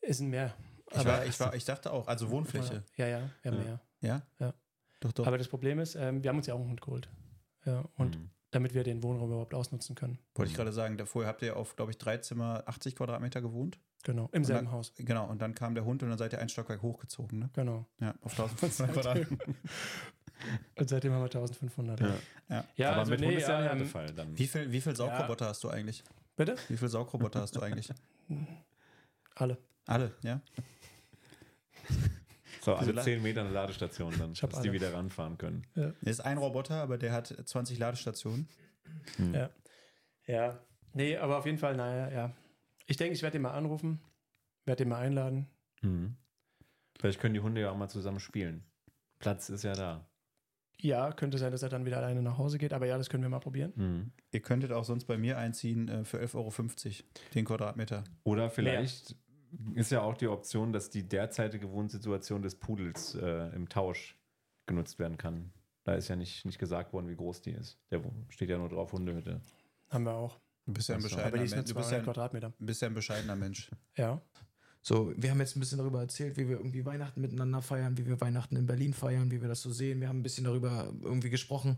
Ist 0.00 0.20
ein 0.20 0.28
mehr. 0.28 0.54
Ich, 0.92 1.04
war, 1.04 1.26
ich, 1.26 1.40
war, 1.40 1.54
ich 1.54 1.64
dachte 1.64 1.92
auch, 1.92 2.06
also 2.06 2.30
Wohnfläche. 2.30 2.84
Ja, 2.96 3.06
ja, 3.08 3.30
ja. 3.44 3.50
mehr. 3.50 3.80
Ja? 4.00 4.22
Ja. 4.38 4.54
Doch, 5.00 5.12
doch. 5.12 5.26
Aber 5.26 5.38
das 5.38 5.48
Problem 5.48 5.80
ist, 5.80 5.96
ähm, 5.96 6.22
wir 6.22 6.30
haben 6.30 6.36
uns 6.36 6.46
ja 6.46 6.54
auch 6.54 6.60
einen 6.60 6.70
Hund 6.70 6.80
geholt. 6.80 7.08
Ja, 7.64 7.84
und 7.96 8.16
Mhm. 8.16 8.30
Damit 8.50 8.74
wir 8.74 8.82
den 8.84 9.02
Wohnraum 9.02 9.30
überhaupt 9.30 9.54
ausnutzen 9.54 9.94
können. 9.94 10.18
Wollte 10.34 10.50
ich 10.50 10.56
gerade 10.56 10.72
sagen, 10.72 10.96
davor 10.98 11.26
habt 11.26 11.42
ihr 11.42 11.56
auf, 11.56 11.76
glaube 11.76 11.92
ich, 11.92 11.98
drei 11.98 12.18
Zimmer, 12.18 12.62
80 12.66 12.96
Quadratmeter 12.96 13.40
gewohnt. 13.40 13.78
Genau, 14.02 14.28
im 14.32 14.44
selben 14.44 14.64
dann- 14.66 14.72
Haus. 14.72 14.92
Genau, 14.96 15.26
und 15.28 15.40
dann 15.42 15.54
kam 15.54 15.74
der 15.74 15.84
Hund 15.84 16.02
und 16.02 16.08
dann 16.08 16.18
seid 16.18 16.32
ihr 16.32 16.38
ein 16.40 16.48
Stockwerk 16.48 16.80
hochgezogen, 16.82 17.38
ne? 17.38 17.50
Genau. 17.52 17.86
Ja, 18.00 18.14
auf 18.22 18.32
1500 18.38 18.92
Quadratmeter. 18.94 19.44
Und 20.78 20.88
seitdem 20.88 21.12
haben 21.12 21.20
wir 21.20 21.24
1500. 21.26 22.00
Ja. 22.00 22.14
Ja. 22.48 22.64
Ja, 22.76 22.88
Aber 22.92 23.00
also 23.00 23.10
mit 23.10 23.20
nee, 23.20 23.26
Hund 23.26 23.36
ist 23.36 23.48
ja 23.48 23.58
ein 23.58 23.62
ähm, 23.64 23.68
Härtefall 23.70 24.12
dann. 24.14 24.38
Wie 24.38 24.46
viel, 24.46 24.72
wie 24.72 24.80
viel 24.80 24.96
Saugroboter 24.96 25.46
hast 25.46 25.62
du 25.62 25.68
eigentlich? 25.68 26.02
Bitte? 26.36 26.56
Wie 26.68 26.76
viele 26.78 26.88
Saugroboter 26.88 27.42
hast 27.42 27.54
du 27.56 27.60
eigentlich? 27.60 27.90
Alle. 29.34 29.58
Alle, 29.86 30.12
ja? 30.22 30.40
So, 32.60 32.74
alle 32.74 32.92
La- 32.92 33.02
10 33.02 33.22
Meter 33.22 33.40
eine 33.40 33.50
Ladestation 33.50 34.12
dann, 34.18 34.34
dass 34.34 34.50
die 34.50 34.56
alle. 34.56 34.72
wieder 34.72 34.92
ranfahren 34.94 35.38
können. 35.38 35.66
Das 35.74 35.92
ist 36.02 36.20
ein 36.20 36.38
Roboter, 36.38 36.82
aber 36.82 36.98
der 36.98 37.12
hat 37.12 37.26
20 37.28 37.78
Ladestationen. 37.78 38.48
Hm. 39.16 39.34
Ja. 39.34 39.50
Ja. 40.26 40.60
Nee, 40.92 41.16
aber 41.16 41.38
auf 41.38 41.46
jeden 41.46 41.58
Fall, 41.58 41.76
naja, 41.76 42.10
ja. 42.10 42.32
Ich 42.86 42.96
denke, 42.96 43.14
ich 43.14 43.22
werde 43.22 43.34
den 43.34 43.42
mal 43.42 43.52
anrufen, 43.52 44.00
werde 44.66 44.84
den 44.84 44.88
mal 44.90 44.98
einladen. 44.98 45.46
Mhm. 45.82 46.16
Vielleicht 46.98 47.20
können 47.20 47.34
die 47.34 47.40
Hunde 47.40 47.60
ja 47.62 47.70
auch 47.70 47.76
mal 47.76 47.88
zusammen 47.88 48.20
spielen. 48.20 48.64
Platz 49.20 49.48
ist 49.48 49.62
ja 49.64 49.74
da. 49.74 50.06
Ja, 50.82 51.12
könnte 51.12 51.38
sein, 51.38 51.52
dass 51.52 51.62
er 51.62 51.68
dann 51.68 51.84
wieder 51.84 51.98
alleine 51.98 52.22
nach 52.22 52.38
Hause 52.38 52.58
geht, 52.58 52.72
aber 52.72 52.86
ja, 52.86 52.96
das 52.98 53.08
können 53.10 53.22
wir 53.22 53.28
mal 53.30 53.38
probieren. 53.38 53.72
Mhm. 53.76 54.12
Ihr 54.32 54.40
könntet 54.40 54.72
auch 54.72 54.84
sonst 54.84 55.04
bei 55.04 55.16
mir 55.18 55.38
einziehen 55.38 55.88
äh, 55.88 56.04
für 56.04 56.18
11,50 56.20 56.34
Euro 56.36 57.04
den 57.34 57.44
Quadratmeter. 57.44 58.04
Oder 58.24 58.50
vielleicht 58.50 59.14
ist 59.74 59.90
ja 59.90 60.02
auch 60.02 60.16
die 60.16 60.28
Option, 60.28 60.72
dass 60.72 60.90
die 60.90 61.02
derzeitige 61.08 61.70
Wohnsituation 61.70 62.42
des 62.42 62.54
Pudels 62.54 63.14
äh, 63.14 63.48
im 63.54 63.68
Tausch 63.68 64.16
genutzt 64.66 64.98
werden 64.98 65.16
kann. 65.18 65.52
Da 65.84 65.94
ist 65.94 66.08
ja 66.08 66.16
nicht, 66.16 66.44
nicht 66.44 66.58
gesagt 66.58 66.92
worden, 66.92 67.08
wie 67.08 67.16
groß 67.16 67.40
die 67.42 67.52
ist. 67.52 67.78
Der 67.90 68.04
wo- 68.04 68.12
steht 68.28 68.50
ja 68.50 68.58
nur 68.58 68.68
drauf 68.68 68.92
Hundehütte. 68.92 69.40
Haben 69.88 70.04
wir 70.04 70.12
auch. 70.14 70.38
Du 70.66 70.74
bist 70.74 70.88
ja 70.88 70.94
ein 70.96 71.02
bescheidener 71.02 71.38
Mensch. 71.38 71.50
Du 71.50 71.74
bist 71.74 71.88
200 71.88 71.90
ja, 71.92 71.98
ein- 71.98 72.04
Quadratmeter. 72.04 72.52
bist 72.58 72.82
ja 72.82 72.88
ein 72.88 72.94
bescheidener 72.94 73.36
Mensch. 73.36 73.70
Ja. 73.96 74.20
So, 74.82 75.12
wir 75.16 75.30
haben 75.30 75.40
jetzt 75.40 75.56
ein 75.56 75.60
bisschen 75.60 75.78
darüber 75.78 76.00
erzählt, 76.00 76.36
wie 76.36 76.48
wir 76.48 76.56
irgendwie 76.56 76.84
Weihnachten 76.86 77.20
miteinander 77.20 77.60
feiern, 77.60 77.98
wie 77.98 78.06
wir 78.06 78.20
Weihnachten 78.20 78.56
in 78.56 78.66
Berlin 78.66 78.94
feiern, 78.94 79.30
wie 79.30 79.40
wir 79.42 79.48
das 79.48 79.60
so 79.62 79.70
sehen. 79.70 80.00
Wir 80.00 80.08
haben 80.08 80.20
ein 80.20 80.22
bisschen 80.22 80.44
darüber 80.44 80.92
irgendwie 81.02 81.28
gesprochen, 81.30 81.76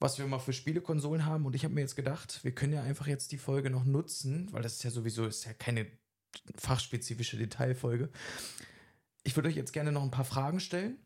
was 0.00 0.18
wir 0.18 0.26
mal 0.26 0.38
für 0.38 0.52
Spielekonsolen 0.52 1.24
haben. 1.24 1.46
Und 1.46 1.54
ich 1.54 1.64
habe 1.64 1.72
mir 1.74 1.80
jetzt 1.82 1.96
gedacht, 1.96 2.40
wir 2.44 2.52
können 2.52 2.72
ja 2.74 2.82
einfach 2.82 3.06
jetzt 3.06 3.32
die 3.32 3.38
Folge 3.38 3.70
noch 3.70 3.84
nutzen, 3.84 4.48
weil 4.52 4.62
das 4.62 4.74
ist 4.74 4.82
ja 4.82 4.90
sowieso 4.90 5.24
ist 5.26 5.44
ja 5.46 5.52
keine 5.54 5.86
fachspezifische 6.56 7.36
Detailfolge. 7.36 8.10
Ich 9.24 9.36
würde 9.36 9.48
euch 9.48 9.56
jetzt 9.56 9.72
gerne 9.72 9.92
noch 9.92 10.02
ein 10.02 10.10
paar 10.10 10.24
Fragen 10.24 10.60
stellen, 10.60 10.98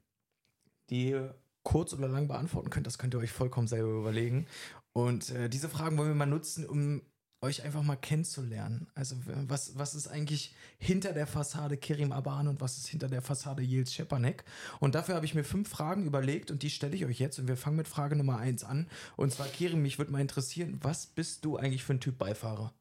die 0.91 1.09
ihr 1.11 1.35
kurz 1.63 1.93
oder 1.93 2.09
lang 2.09 2.29
beantworten 2.29 2.71
könnt. 2.71 2.87
Das 2.87 2.99
könnt 2.99 3.15
ihr 3.15 3.21
euch 3.21 3.33
vollkommen 3.33 3.69
selber 3.69 3.91
überlegen. 3.91 4.47
Und 4.93 5.31
äh, 5.31 5.49
diese 5.49 5.69
Fragen 5.69 5.97
wollen 5.97 6.09
wir 6.09 6.15
mal 6.15 6.27
nutzen, 6.27 6.67
um 6.67 7.03
euch 7.43 7.63
einfach 7.63 7.83
mal 7.83 7.97
kennenzulernen. 7.97 8.89
Also 8.95 9.17
was, 9.25 9.79
was 9.79 9.95
ist 9.95 10.09
eigentlich 10.09 10.55
hinter 10.79 11.13
der 11.13 11.27
Fassade 11.27 11.77
Kerim 11.77 12.13
Aban 12.13 12.49
und 12.49 12.61
was 12.61 12.77
ist 12.77 12.89
hinter 12.89 13.09
der 13.09 13.23
Fassade 13.23 13.63
Jils 13.63 13.95
Schepanek? 13.95 14.45
Und 14.79 14.95
dafür 14.95 15.15
habe 15.15 15.25
ich 15.25 15.35
mir 15.35 15.45
fünf 15.45 15.69
Fragen 15.69 16.05
überlegt 16.05 16.51
und 16.51 16.63
die 16.63 16.71
stelle 16.71 16.95
ich 16.95 17.07
euch 17.07 17.19
jetzt. 17.19 17.39
Und 17.39 17.49
wir 17.49 17.57
fangen 17.57 17.77
mit 17.77 17.89
Frage 17.89 18.17
Nummer 18.17 18.39
eins 18.39 18.65
an. 18.65 18.89
Und 19.17 19.33
zwar, 19.33 19.47
Kerim, 19.47 19.83
mich 19.83 19.99
würde 19.99 20.13
mal 20.13 20.21
interessieren, 20.21 20.79
was 20.83 21.07
bist 21.07 21.45
du 21.45 21.57
eigentlich 21.57 21.83
für 21.83 21.95
ein 21.95 22.01
Typ 22.01 22.19
Beifahrer? 22.19 22.75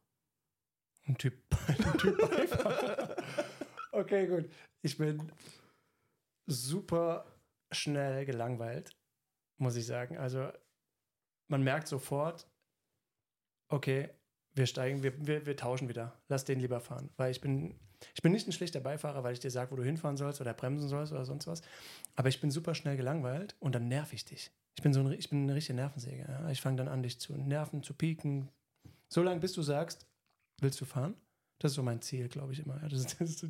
Ein 1.09 1.17
Typ, 1.17 1.33
ein 1.67 1.97
typ. 1.97 2.17
Okay, 3.91 4.27
gut. 4.27 4.47
Ich 4.83 4.95
bin 4.95 5.31
super 6.45 7.25
schnell 7.71 8.25
gelangweilt, 8.25 8.95
muss 9.57 9.75
ich 9.75 9.87
sagen. 9.87 10.19
Also 10.19 10.51
man 11.47 11.63
merkt 11.63 11.87
sofort, 11.87 12.47
okay, 13.69 14.09
wir 14.53 14.67
steigen, 14.67 15.01
wir, 15.01 15.25
wir, 15.25 15.47
wir 15.47 15.57
tauschen 15.57 15.89
wieder. 15.89 16.21
Lass 16.27 16.45
den 16.45 16.59
lieber 16.59 16.79
fahren. 16.79 17.09
Weil 17.17 17.31
ich 17.31 17.41
bin, 17.41 17.73
ich 18.13 18.21
bin 18.21 18.31
nicht 18.31 18.47
ein 18.47 18.51
schlechter 18.51 18.79
Beifahrer, 18.79 19.23
weil 19.23 19.33
ich 19.33 19.39
dir 19.39 19.49
sage, 19.49 19.71
wo 19.71 19.77
du 19.77 19.83
hinfahren 19.83 20.15
sollst 20.15 20.41
oder 20.41 20.53
bremsen 20.53 20.89
sollst 20.89 21.11
oder 21.11 21.25
sonst 21.25 21.47
was. 21.47 21.63
Aber 22.15 22.29
ich 22.29 22.39
bin 22.39 22.51
super 22.51 22.75
schnell 22.75 22.97
gelangweilt 22.97 23.55
und 23.59 23.73
dann 23.73 23.87
nerv 23.87 24.13
ich 24.13 24.25
dich. 24.25 24.51
Ich 24.77 24.83
bin 24.83 24.93
so 24.93 24.99
ein, 24.99 25.11
ich 25.11 25.31
bin 25.31 25.41
eine 25.41 25.55
richtige 25.55 25.75
Nervensäge. 25.75 26.47
Ich 26.51 26.61
fange 26.61 26.77
dann 26.77 26.87
an, 26.87 27.01
dich 27.01 27.19
zu 27.19 27.35
nerven, 27.35 27.81
zu 27.81 27.95
pieken. 27.95 28.49
So 29.11 29.23
lange, 29.23 29.39
bis 29.39 29.53
du 29.53 29.63
sagst, 29.63 30.05
willst 30.61 30.79
du 30.81 30.85
fahren? 30.85 31.15
Das 31.59 31.71
ist 31.71 31.75
so 31.75 31.83
mein 31.83 32.01
Ziel, 32.01 32.29
glaube 32.29 32.53
ich 32.53 32.59
immer. 32.59 32.79
Das 32.87 33.05
das 33.05 33.45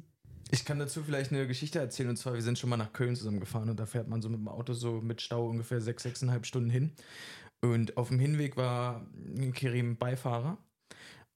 Ich 0.51 0.65
kann 0.65 0.79
dazu 0.79 1.03
vielleicht 1.03 1.31
eine 1.31 1.47
Geschichte 1.47 1.79
erzählen. 1.79 2.09
Und 2.09 2.17
zwar, 2.17 2.33
wir 2.33 2.41
sind 2.41 2.57
schon 2.57 2.69
mal 2.69 2.77
nach 2.77 2.91
Köln 2.91 3.15
zusammen 3.15 3.39
gefahren 3.39 3.69
und 3.69 3.79
da 3.79 3.85
fährt 3.85 4.07
man 4.07 4.21
so 4.21 4.29
mit 4.29 4.39
dem 4.39 4.47
Auto 4.47 4.73
so 4.73 4.99
mit 5.01 5.21
Stau 5.21 5.47
ungefähr 5.47 5.79
sechs, 5.79 6.03
sechseinhalb 6.03 6.45
Stunden 6.45 6.69
hin. 6.69 6.91
Und 7.61 7.97
auf 7.97 8.07
dem 8.07 8.19
Hinweg 8.19 8.57
war 8.57 9.05
Kerim 9.53 9.97
Beifahrer. 9.97 10.57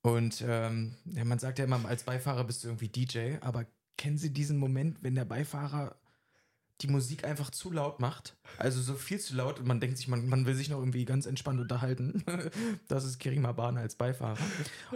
Und 0.01 0.43
ähm, 0.45 0.95
ja, 1.05 1.23
man 1.25 1.39
sagt 1.39 1.59
ja 1.59 1.65
immer, 1.65 1.83
als 1.85 2.03
Beifahrer 2.03 2.43
bist 2.43 2.63
du 2.63 2.69
irgendwie 2.69 2.89
DJ, 2.89 3.37
aber 3.41 3.65
kennen 3.97 4.17
Sie 4.17 4.33
diesen 4.33 4.57
Moment, 4.57 5.01
wenn 5.03 5.15
der 5.15 5.25
Beifahrer 5.25 5.95
die 6.81 6.87
Musik 6.87 7.23
einfach 7.23 7.49
zu 7.51 7.71
laut 7.71 7.99
macht? 7.99 8.35
Also 8.57 8.81
so 8.81 8.95
viel 8.95 9.19
zu 9.19 9.35
laut 9.35 9.59
und 9.59 9.67
man 9.67 9.79
denkt 9.79 9.97
sich, 9.97 10.07
man, 10.07 10.27
man 10.27 10.45
will 10.45 10.55
sich 10.55 10.69
noch 10.69 10.79
irgendwie 10.79 11.05
ganz 11.05 11.25
entspannt 11.25 11.59
unterhalten. 11.59 12.23
das 12.87 13.05
ist 13.05 13.19
Kerim 13.19 13.45
Abana 13.45 13.81
als 13.81 13.95
Beifahrer. 13.95 14.37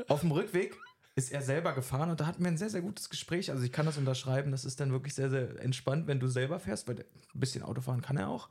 Auf 0.08 0.22
dem 0.22 0.32
Rückweg 0.32 0.76
ist 1.16 1.32
er 1.32 1.42
selber 1.42 1.74
gefahren 1.74 2.12
und 2.12 2.20
da 2.20 2.28
hatten 2.28 2.44
wir 2.44 2.52
ein 2.52 2.58
sehr, 2.58 2.70
sehr 2.70 2.82
gutes 2.82 3.10
Gespräch. 3.10 3.50
Also 3.50 3.64
ich 3.64 3.72
kann 3.72 3.88
das 3.88 3.98
unterschreiben, 3.98 4.52
das 4.52 4.66
ist 4.66 4.80
dann 4.80 4.92
wirklich 4.92 5.16
sehr, 5.16 5.30
sehr 5.30 5.60
entspannt, 5.60 6.06
wenn 6.08 6.20
du 6.20 6.28
selber 6.28 6.60
fährst, 6.60 6.88
weil 6.88 6.98
ein 7.00 7.40
bisschen 7.40 7.64
Autofahren 7.64 8.02
kann 8.02 8.18
er 8.18 8.30
auch. 8.30 8.50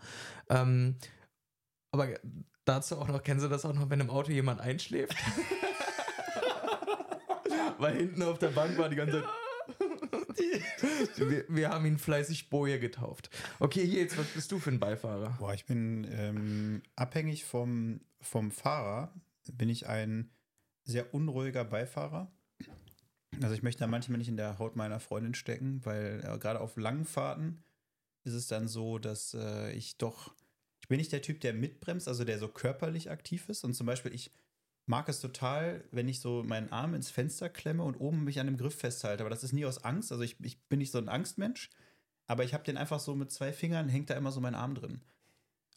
Ähm, 0.49 0.97
aber 1.93 2.09
dazu 2.65 2.99
auch 2.99 3.07
noch, 3.09 3.23
kennen 3.23 3.39
Sie 3.41 3.49
das 3.49 3.65
auch 3.65 3.73
noch, 3.73 3.89
wenn 3.89 4.01
im 4.01 4.11
Auto 4.11 4.33
jemand 4.33 4.61
einschläft? 4.61 5.17
weil 7.79 7.97
hinten 7.97 8.23
auf 8.23 8.39
der 8.39 8.49
Bank 8.49 8.77
war 8.79 8.89
die 8.89 8.97
ganze 8.97 9.21
Zeit... 9.23 9.31
wir, 11.17 11.45
wir 11.49 11.71
haben 11.71 11.87
ihn 11.87 11.99
fleißig 11.99 12.51
Boje 12.51 12.79
getauft. 12.79 13.31
Okay, 13.59 13.85
jetzt, 13.85 14.19
was 14.19 14.27
bist 14.29 14.53
du 14.53 14.59
für 14.59 14.71
ein 14.71 14.79
Beifahrer? 14.79 15.37
Boah, 15.39 15.55
ich 15.55 15.67
bin 15.67 16.07
ähm, 16.11 16.83
abhängig 16.95 17.45
vom, 17.45 18.01
vom 18.21 18.51
Fahrer, 18.51 19.13
bin 19.53 19.69
ich 19.69 19.87
ein 19.87 20.31
sehr 20.85 21.15
unruhiger 21.15 21.65
Beifahrer. 21.65 22.31
Also 23.43 23.55
ich 23.55 23.63
möchte 23.63 23.81
da 23.81 23.87
manchmal 23.87 24.19
nicht 24.19 24.29
in 24.29 24.37
der 24.37 24.59
Haut 24.59 24.77
meiner 24.77 25.01
Freundin 25.01 25.35
stecken, 25.35 25.81
weil 25.85 26.23
äh, 26.25 26.39
gerade 26.39 26.61
auf 26.61 26.77
langen 26.77 27.05
Fahrten 27.05 27.63
ist 28.25 28.35
es 28.35 28.49
dann 28.49 28.69
so, 28.69 28.99
dass 28.99 29.35
äh, 29.35 29.73
ich 29.73 29.99
doch, 29.99 30.35
ich 30.81 30.89
bin 30.89 30.99
nicht 30.99 31.13
der 31.13 31.23
Typ, 31.23 31.41
der 31.41 31.53
mitbremst, 31.53 32.09
also 32.09 32.25
der 32.25 32.39
so 32.39 32.49
körperlich 32.49 33.11
aktiv 33.11 33.49
ist. 33.49 33.65
Und 33.65 33.75
zum 33.75 33.87
Beispiel, 33.87 34.15
ich 34.15 34.33
mag 34.87 35.09
es 35.09 35.21
total, 35.21 35.85
wenn 35.91 36.09
ich 36.09 36.21
so 36.21 36.43
meinen 36.45 36.71
Arm 36.71 36.95
ins 36.95 37.11
Fenster 37.11 37.49
klemme 37.49 37.83
und 37.83 37.97
oben 37.97 38.25
mich 38.25 38.41
an 38.41 38.47
dem 38.47 38.57
Griff 38.57 38.77
festhalte. 38.77 39.23
Aber 39.23 39.31
das 39.31 39.45
ist 39.45 39.53
nie 39.53 39.67
aus 39.67 39.85
Angst. 39.85 40.13
Also 40.13 40.23
ich, 40.23 40.37
ich 40.43 40.61
bin 40.69 40.79
nicht 40.79 40.93
so 40.93 40.99
ein 40.99 41.09
Angstmensch, 41.09 41.71
aber 42.27 42.45
ich 42.45 42.55
habe 42.55 42.65
den 42.65 42.77
einfach 42.77 43.01
so 43.01 43.15
mit 43.15 43.31
zwei 43.31 43.53
Fingern, 43.53 43.89
hängt 43.89 44.11
da 44.11 44.15
immer 44.15 44.33
so 44.33 44.41
mein 44.41 44.55
Arm 44.55 44.75
drin. 44.75 45.01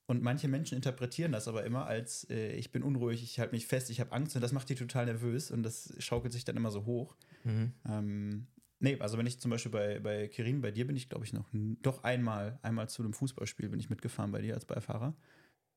Und 0.05 0.23
manche 0.23 0.47
Menschen 0.47 0.75
interpretieren 0.75 1.31
das 1.31 1.47
aber 1.47 1.63
immer 1.65 1.85
als, 1.85 2.27
äh, 2.31 2.53
ich 2.53 2.71
bin 2.71 2.81
unruhig, 2.81 3.21
ich 3.21 3.39
halte 3.39 3.53
mich 3.53 3.67
fest, 3.67 3.91
ich 3.91 3.99
habe 3.99 4.11
Angst 4.11 4.35
und 4.35 4.41
das 4.41 4.51
macht 4.51 4.67
die 4.69 4.75
total 4.75 5.05
nervös 5.05 5.51
und 5.51 5.61
das 5.61 5.93
schaukelt 5.99 6.33
sich 6.33 6.45
dann 6.45 6.57
immer 6.57 6.71
so 6.71 6.85
hoch. 6.85 7.15
Mhm. 7.43 7.73
Ähm, 7.87 8.47
nee, 8.79 8.99
also 8.99 9.19
wenn 9.19 9.27
ich 9.27 9.39
zum 9.39 9.51
Beispiel 9.51 9.71
bei, 9.71 9.99
bei 9.99 10.27
Kirin, 10.27 10.61
bei 10.61 10.71
dir 10.71 10.87
bin 10.87 10.95
ich, 10.95 11.09
glaube 11.09 11.25
ich, 11.25 11.33
noch 11.33 11.47
doch 11.53 12.03
einmal, 12.03 12.57
einmal 12.63 12.89
zu 12.89 13.03
einem 13.03 13.13
Fußballspiel 13.13 13.69
bin 13.69 13.79
ich 13.79 13.91
mitgefahren 13.91 14.31
bei 14.31 14.41
dir 14.41 14.55
als 14.55 14.65
Beifahrer. 14.65 15.15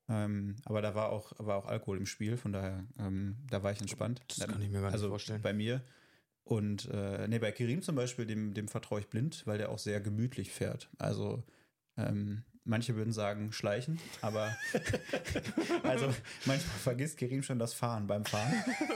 Ähm, 0.09 0.57
aber 0.65 0.83
da 0.83 0.95
war 0.95 1.11
auch, 1.11 1.33
war 1.39 1.57
auch 1.57 1.67
Alkohol 1.67 1.99
im 1.99 2.07
Spiel, 2.07 2.37
von 2.37 2.53
daher, 2.53 2.85
ähm, 2.99 3.37
da 3.51 3.63
war 3.63 3.73
ich 3.73 3.81
entspannt. 3.81 4.21
Das 4.29 4.47
kann 4.47 4.61
ich 4.61 4.69
mir 4.69 4.81
gar 4.81 4.89
nicht 4.89 4.95
also 4.95 5.09
vorstellen. 5.09 5.43
Bei 5.43 5.53
mir. 5.53 5.83
Und 6.45 6.89
äh, 6.91 7.29
nee, 7.29 7.39
bei 7.39 7.53
Kirin 7.53 7.83
zum 7.83 7.95
Beispiel, 7.95 8.27
dem, 8.27 8.53
dem 8.53 8.69
vertraue 8.69 9.01
ich 9.01 9.09
blind, 9.09 9.47
weil 9.47 9.59
der 9.59 9.71
auch 9.71 9.79
sehr 9.79 10.01
gemütlich 10.01 10.51
fährt. 10.51 10.91
Also 10.99 11.45
ähm, 11.97 12.43
manche 12.65 12.95
würden 12.95 13.13
sagen 13.13 13.53
schleichen, 13.53 13.99
aber 14.21 14.57
also 15.83 16.07
manchmal 16.45 16.79
vergisst 16.83 17.19
Kerim 17.19 17.43
schon 17.43 17.59
das 17.59 17.75
Fahren 17.75 18.07
beim 18.07 18.25
Fahren. 18.25 18.53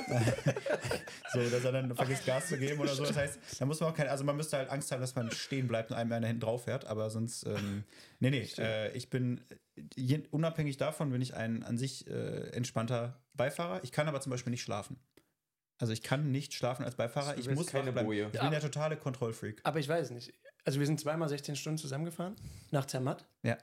so, 1.33 1.41
dass 1.51 1.65
er 1.65 1.73
dann 1.73 1.95
vergisst 1.95 2.27
Gas 2.27 2.49
zu 2.49 2.59
geben 2.59 2.81
oder 2.81 2.95
so. 2.95 3.05
Das 3.05 3.17
heißt, 3.17 3.39
da 3.59 3.67
muss 3.67 3.81
man 3.81 3.91
auch 3.91 3.95
keine, 3.95 4.11
also 4.11 4.25
man 4.25 4.37
müsste 4.37 4.57
halt 4.57 4.71
Angst 4.71 4.93
haben, 4.93 5.01
dass 5.01 5.15
man 5.15 5.31
stehen 5.31 5.69
bleibt 5.69 5.91
und 5.91 5.97
einem 5.97 6.13
einer 6.13 6.27
hinten 6.27 6.41
drauf 6.41 6.65
fährt, 6.65 6.87
aber 6.87 7.11
sonst, 7.11 7.45
ähm, 7.47 7.85
nee, 8.21 8.31
nee, 8.31 8.49
äh, 8.59 8.93
ich 8.97 9.11
bin 9.11 9.41
je, 9.97 10.23
unabhängig 10.31 10.77
davon 10.77 11.11
bin 11.11 11.21
ich 11.21 11.35
ein 11.35 11.63
an 11.63 11.79
sich 11.79 12.07
äh, 12.09 12.51
entspannter 12.51 13.21
Beifahrer. 13.35 13.83
Ich 13.85 13.93
kann 13.93 14.09
aber 14.09 14.21
zum 14.21 14.31
Beispiel 14.31 14.51
nicht 14.51 14.63
schlafen. 14.63 14.99
Also 15.79 15.93
ich 15.93 16.03
kann 16.03 16.31
nicht 16.31 16.55
schlafen 16.55 16.85
als 16.85 16.95
Beifahrer. 16.95 17.37
Ich 17.37 17.51
muss 17.51 17.67
keine. 17.67 17.93
Boje. 17.93 18.31
Ich 18.33 18.41
bin 18.41 18.51
der 18.51 18.61
totale 18.61 18.97
Kontrollfreak. 18.97 19.61
aber 19.63 19.79
ich 19.79 19.89
weiß 19.89 20.11
nicht. 20.11 20.33
Also 20.67 20.81
wir 20.81 20.87
sind 20.87 21.01
zweimal 21.01 21.29
16 21.29 21.55
Stunden 21.57 21.79
zusammengefahren, 21.79 22.35
nach 22.73 22.87
Zermatt. 22.87 23.25
Ja. 23.43 23.57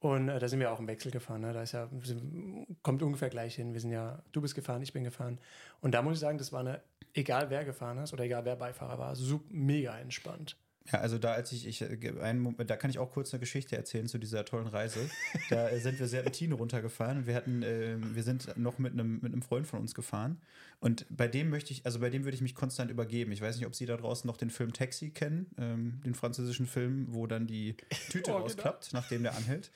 Und 0.00 0.28
äh, 0.28 0.38
da 0.38 0.48
sind 0.48 0.60
wir 0.60 0.70
auch 0.70 0.78
im 0.78 0.86
Wechsel 0.86 1.10
gefahren. 1.10 1.40
Ne? 1.40 1.54
Da 1.54 1.62
ist 1.62 1.72
ja, 1.72 1.88
sind, 2.02 2.66
kommt 2.82 3.02
ungefähr 3.02 3.30
gleich 3.30 3.54
hin. 3.54 3.72
Wir 3.72 3.80
sind 3.80 3.90
ja, 3.90 4.22
du 4.32 4.42
bist 4.42 4.54
gefahren, 4.54 4.82
ich 4.82 4.92
bin 4.92 5.02
gefahren. 5.02 5.40
Und 5.80 5.92
da 5.94 6.02
muss 6.02 6.14
ich 6.14 6.20
sagen, 6.20 6.36
das 6.36 6.52
war 6.52 6.60
eine, 6.60 6.82
egal 7.14 7.48
wer 7.48 7.64
gefahren 7.64 7.98
ist 7.98 8.12
oder 8.12 8.24
egal 8.24 8.44
wer 8.44 8.54
Beifahrer 8.56 8.98
war, 8.98 9.16
super, 9.16 9.46
mega 9.48 9.98
entspannt. 9.98 10.56
Ja, 10.92 11.00
also 11.00 11.18
da 11.18 11.32
als 11.32 11.52
ich, 11.52 11.66
ich 11.66 11.82
äh, 11.82 12.20
einen, 12.20 12.56
da 12.66 12.76
kann 12.76 12.90
ich 12.90 12.98
auch 12.98 13.10
kurz 13.10 13.32
eine 13.32 13.40
Geschichte 13.40 13.76
erzählen 13.76 14.06
zu 14.06 14.18
dieser 14.18 14.44
tollen 14.44 14.66
Reise. 14.66 15.00
da 15.50 15.68
sind 15.78 15.98
wir 15.98 16.06
Serpentine 16.06 16.54
runtergefahren 16.54 17.18
und 17.18 17.26
wir 17.26 17.34
hatten, 17.34 17.62
äh, 17.62 17.96
wir 17.98 18.22
sind 18.22 18.56
noch 18.56 18.78
mit 18.78 18.92
einem, 18.92 19.20
mit 19.20 19.32
einem 19.32 19.42
Freund 19.42 19.66
von 19.66 19.80
uns 19.80 19.94
gefahren. 19.94 20.40
Und 20.80 21.06
bei 21.08 21.26
dem 21.26 21.50
möchte 21.50 21.72
ich, 21.72 21.86
also 21.86 22.00
bei 22.00 22.10
dem 22.10 22.24
würde 22.24 22.34
ich 22.34 22.42
mich 22.42 22.54
konstant 22.54 22.90
übergeben. 22.90 23.32
Ich 23.32 23.40
weiß 23.40 23.56
nicht, 23.56 23.66
ob 23.66 23.74
Sie 23.74 23.86
da 23.86 23.96
draußen 23.96 24.26
noch 24.26 24.36
den 24.36 24.50
Film 24.50 24.72
Taxi 24.72 25.10
kennen, 25.10 25.46
ähm, 25.58 26.00
den 26.04 26.14
französischen 26.14 26.66
Film, 26.66 27.06
wo 27.10 27.26
dann 27.26 27.46
die 27.46 27.76
Tüte 28.10 28.32
oh, 28.32 28.38
rausklappt, 28.38 28.90
genau. 28.90 29.00
nachdem 29.00 29.22
der 29.22 29.34
anhält. 29.34 29.70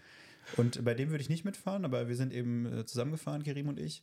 Und 0.57 0.85
bei 0.85 0.95
dem 0.95 1.11
würde 1.11 1.23
ich 1.23 1.29
nicht 1.29 1.45
mitfahren, 1.45 1.85
aber 1.85 2.09
wir 2.09 2.17
sind 2.17 2.33
eben 2.33 2.67
äh, 2.67 2.85
zusammengefahren, 2.85 3.43
Kerim 3.43 3.69
und 3.69 3.79
ich. 3.79 4.03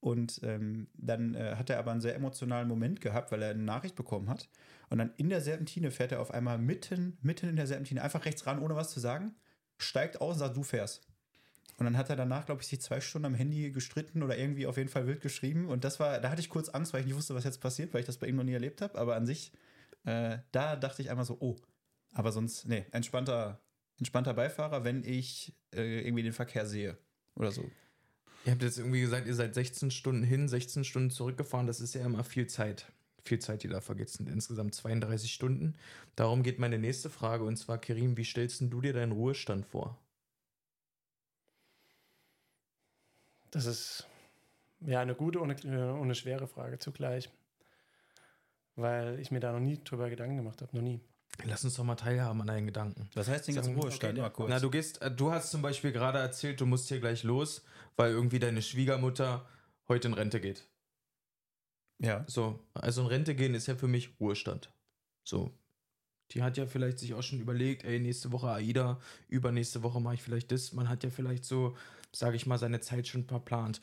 Und 0.00 0.40
ähm, 0.42 0.88
dann 0.94 1.34
äh, 1.34 1.56
hat 1.56 1.70
er 1.70 1.78
aber 1.78 1.90
einen 1.90 2.00
sehr 2.00 2.14
emotionalen 2.14 2.68
Moment 2.68 3.00
gehabt, 3.00 3.32
weil 3.32 3.42
er 3.42 3.50
eine 3.50 3.62
Nachricht 3.62 3.96
bekommen 3.96 4.28
hat. 4.28 4.48
Und 4.88 4.98
dann 4.98 5.12
in 5.16 5.28
der 5.28 5.40
Serpentine 5.40 5.90
fährt 5.90 6.12
er 6.12 6.20
auf 6.20 6.30
einmal 6.30 6.58
mitten, 6.58 7.18
mitten 7.22 7.48
in 7.48 7.56
der 7.56 7.66
Serpentine 7.66 8.02
einfach 8.02 8.24
rechts 8.24 8.46
ran, 8.46 8.60
ohne 8.60 8.76
was 8.76 8.90
zu 8.90 9.00
sagen, 9.00 9.34
steigt 9.78 10.20
aus 10.20 10.34
und 10.34 10.38
sagt, 10.40 10.56
du 10.56 10.62
fährst. 10.62 11.06
Und 11.78 11.84
dann 11.84 11.96
hat 11.96 12.08
er 12.08 12.16
danach, 12.16 12.46
glaube 12.46 12.62
ich, 12.62 12.68
sich 12.68 12.80
zwei 12.80 13.00
Stunden 13.00 13.26
am 13.26 13.34
Handy 13.34 13.70
gestritten 13.70 14.22
oder 14.22 14.38
irgendwie 14.38 14.66
auf 14.66 14.78
jeden 14.78 14.88
Fall 14.88 15.06
wild 15.06 15.20
geschrieben. 15.20 15.68
Und 15.68 15.84
das 15.84 16.00
war, 16.00 16.20
da 16.20 16.30
hatte 16.30 16.40
ich 16.40 16.48
kurz 16.48 16.70
Angst, 16.70 16.92
weil 16.92 17.00
ich 17.00 17.06
nicht 17.06 17.16
wusste, 17.16 17.34
was 17.34 17.44
jetzt 17.44 17.60
passiert, 17.60 17.92
weil 17.92 18.00
ich 18.00 18.06
das 18.06 18.16
bei 18.16 18.26
ihm 18.26 18.36
noch 18.36 18.44
nie 18.44 18.54
erlebt 18.54 18.80
habe. 18.80 18.96
Aber 18.98 19.14
an 19.14 19.26
sich, 19.26 19.52
äh, 20.04 20.38
da 20.52 20.76
dachte 20.76 21.02
ich 21.02 21.10
einmal 21.10 21.26
so, 21.26 21.36
oh. 21.40 21.56
Aber 22.14 22.32
sonst, 22.32 22.66
nee, 22.66 22.86
entspannter, 22.92 23.60
entspannter 23.98 24.32
Beifahrer, 24.32 24.84
wenn 24.84 25.04
ich 25.04 25.54
äh, 25.74 26.00
irgendwie 26.00 26.22
den 26.22 26.32
Verkehr 26.32 26.64
sehe 26.64 26.96
oder 27.34 27.52
so. 27.52 27.70
Ihr 28.46 28.52
habt 28.52 28.62
jetzt 28.62 28.78
irgendwie 28.78 29.00
gesagt, 29.00 29.26
ihr 29.26 29.34
seid 29.34 29.54
16 29.54 29.90
Stunden 29.90 30.22
hin, 30.22 30.48
16 30.48 30.84
Stunden 30.84 31.10
zurückgefahren. 31.10 31.66
Das 31.66 31.80
ist 31.80 31.94
ja 31.94 32.04
immer 32.06 32.24
viel 32.24 32.46
Zeit 32.46 32.86
viel 33.26 33.38
Zeit, 33.38 33.62
die 33.62 33.68
da 33.68 33.80
vergeht, 33.80 34.08
sind 34.08 34.28
insgesamt 34.28 34.74
32 34.74 35.32
Stunden. 35.32 35.74
Darum 36.14 36.42
geht 36.42 36.58
meine 36.58 36.78
nächste 36.78 37.10
Frage 37.10 37.44
und 37.44 37.56
zwar, 37.56 37.78
Kerim, 37.78 38.16
wie 38.16 38.24
stellst 38.24 38.60
du 38.60 38.80
dir 38.80 38.92
deinen 38.92 39.12
Ruhestand 39.12 39.66
vor? 39.66 39.98
Das 43.50 43.66
ist 43.66 44.06
ja 44.80 45.00
eine 45.00 45.14
gute 45.14 45.40
und 45.40 45.64
eine, 45.64 45.94
eine 45.94 46.14
schwere 46.14 46.46
Frage 46.46 46.78
zugleich, 46.78 47.30
weil 48.74 49.18
ich 49.20 49.30
mir 49.30 49.40
da 49.40 49.52
noch 49.52 49.60
nie 49.60 49.82
drüber 49.82 50.10
Gedanken 50.10 50.36
gemacht 50.36 50.62
habe, 50.62 50.74
noch 50.76 50.82
nie. 50.82 51.00
Lass 51.44 51.64
uns 51.64 51.74
doch 51.74 51.84
mal 51.84 51.96
teilhaben 51.96 52.40
an 52.40 52.46
deinen 52.46 52.66
Gedanken. 52.66 53.08
Was 53.14 53.28
heißt 53.28 53.48
denn 53.48 53.56
jetzt 53.56 53.68
Ruhestand? 53.68 54.12
Okay, 54.12 54.20
mal 54.20 54.30
kurz. 54.30 54.50
Na, 54.50 54.58
du 54.58 54.70
gehst, 54.70 55.02
äh, 55.02 55.10
du 55.10 55.30
hast 55.30 55.50
zum 55.50 55.62
Beispiel 55.62 55.92
gerade 55.92 56.18
erzählt, 56.18 56.60
du 56.60 56.66
musst 56.66 56.88
hier 56.88 57.00
gleich 57.00 57.22
los, 57.22 57.64
weil 57.96 58.12
irgendwie 58.12 58.38
deine 58.38 58.62
Schwiegermutter 58.62 59.46
heute 59.88 60.08
in 60.08 60.14
Rente 60.14 60.40
geht. 60.40 60.66
Ja. 61.98 62.24
So, 62.26 62.60
also 62.74 63.02
in 63.02 63.06
Rente 63.08 63.34
gehen 63.34 63.54
ist 63.54 63.66
ja 63.66 63.76
für 63.76 63.88
mich 63.88 64.18
Ruhestand. 64.20 64.72
So. 65.24 65.52
Die 66.32 66.42
hat 66.42 66.56
ja 66.56 66.66
vielleicht 66.66 66.98
sich 66.98 67.14
auch 67.14 67.22
schon 67.22 67.38
überlegt, 67.38 67.84
ey, 67.84 68.00
nächste 68.00 68.32
Woche 68.32 68.48
AIDA, 68.48 68.98
übernächste 69.28 69.82
Woche 69.82 70.00
mache 70.00 70.14
ich 70.14 70.22
vielleicht 70.22 70.50
das. 70.50 70.72
Man 70.72 70.88
hat 70.88 71.04
ja 71.04 71.10
vielleicht 71.10 71.44
so, 71.44 71.76
sage 72.12 72.36
ich 72.36 72.46
mal, 72.46 72.58
seine 72.58 72.80
Zeit 72.80 73.06
schon 73.06 73.24
verplant. 73.24 73.80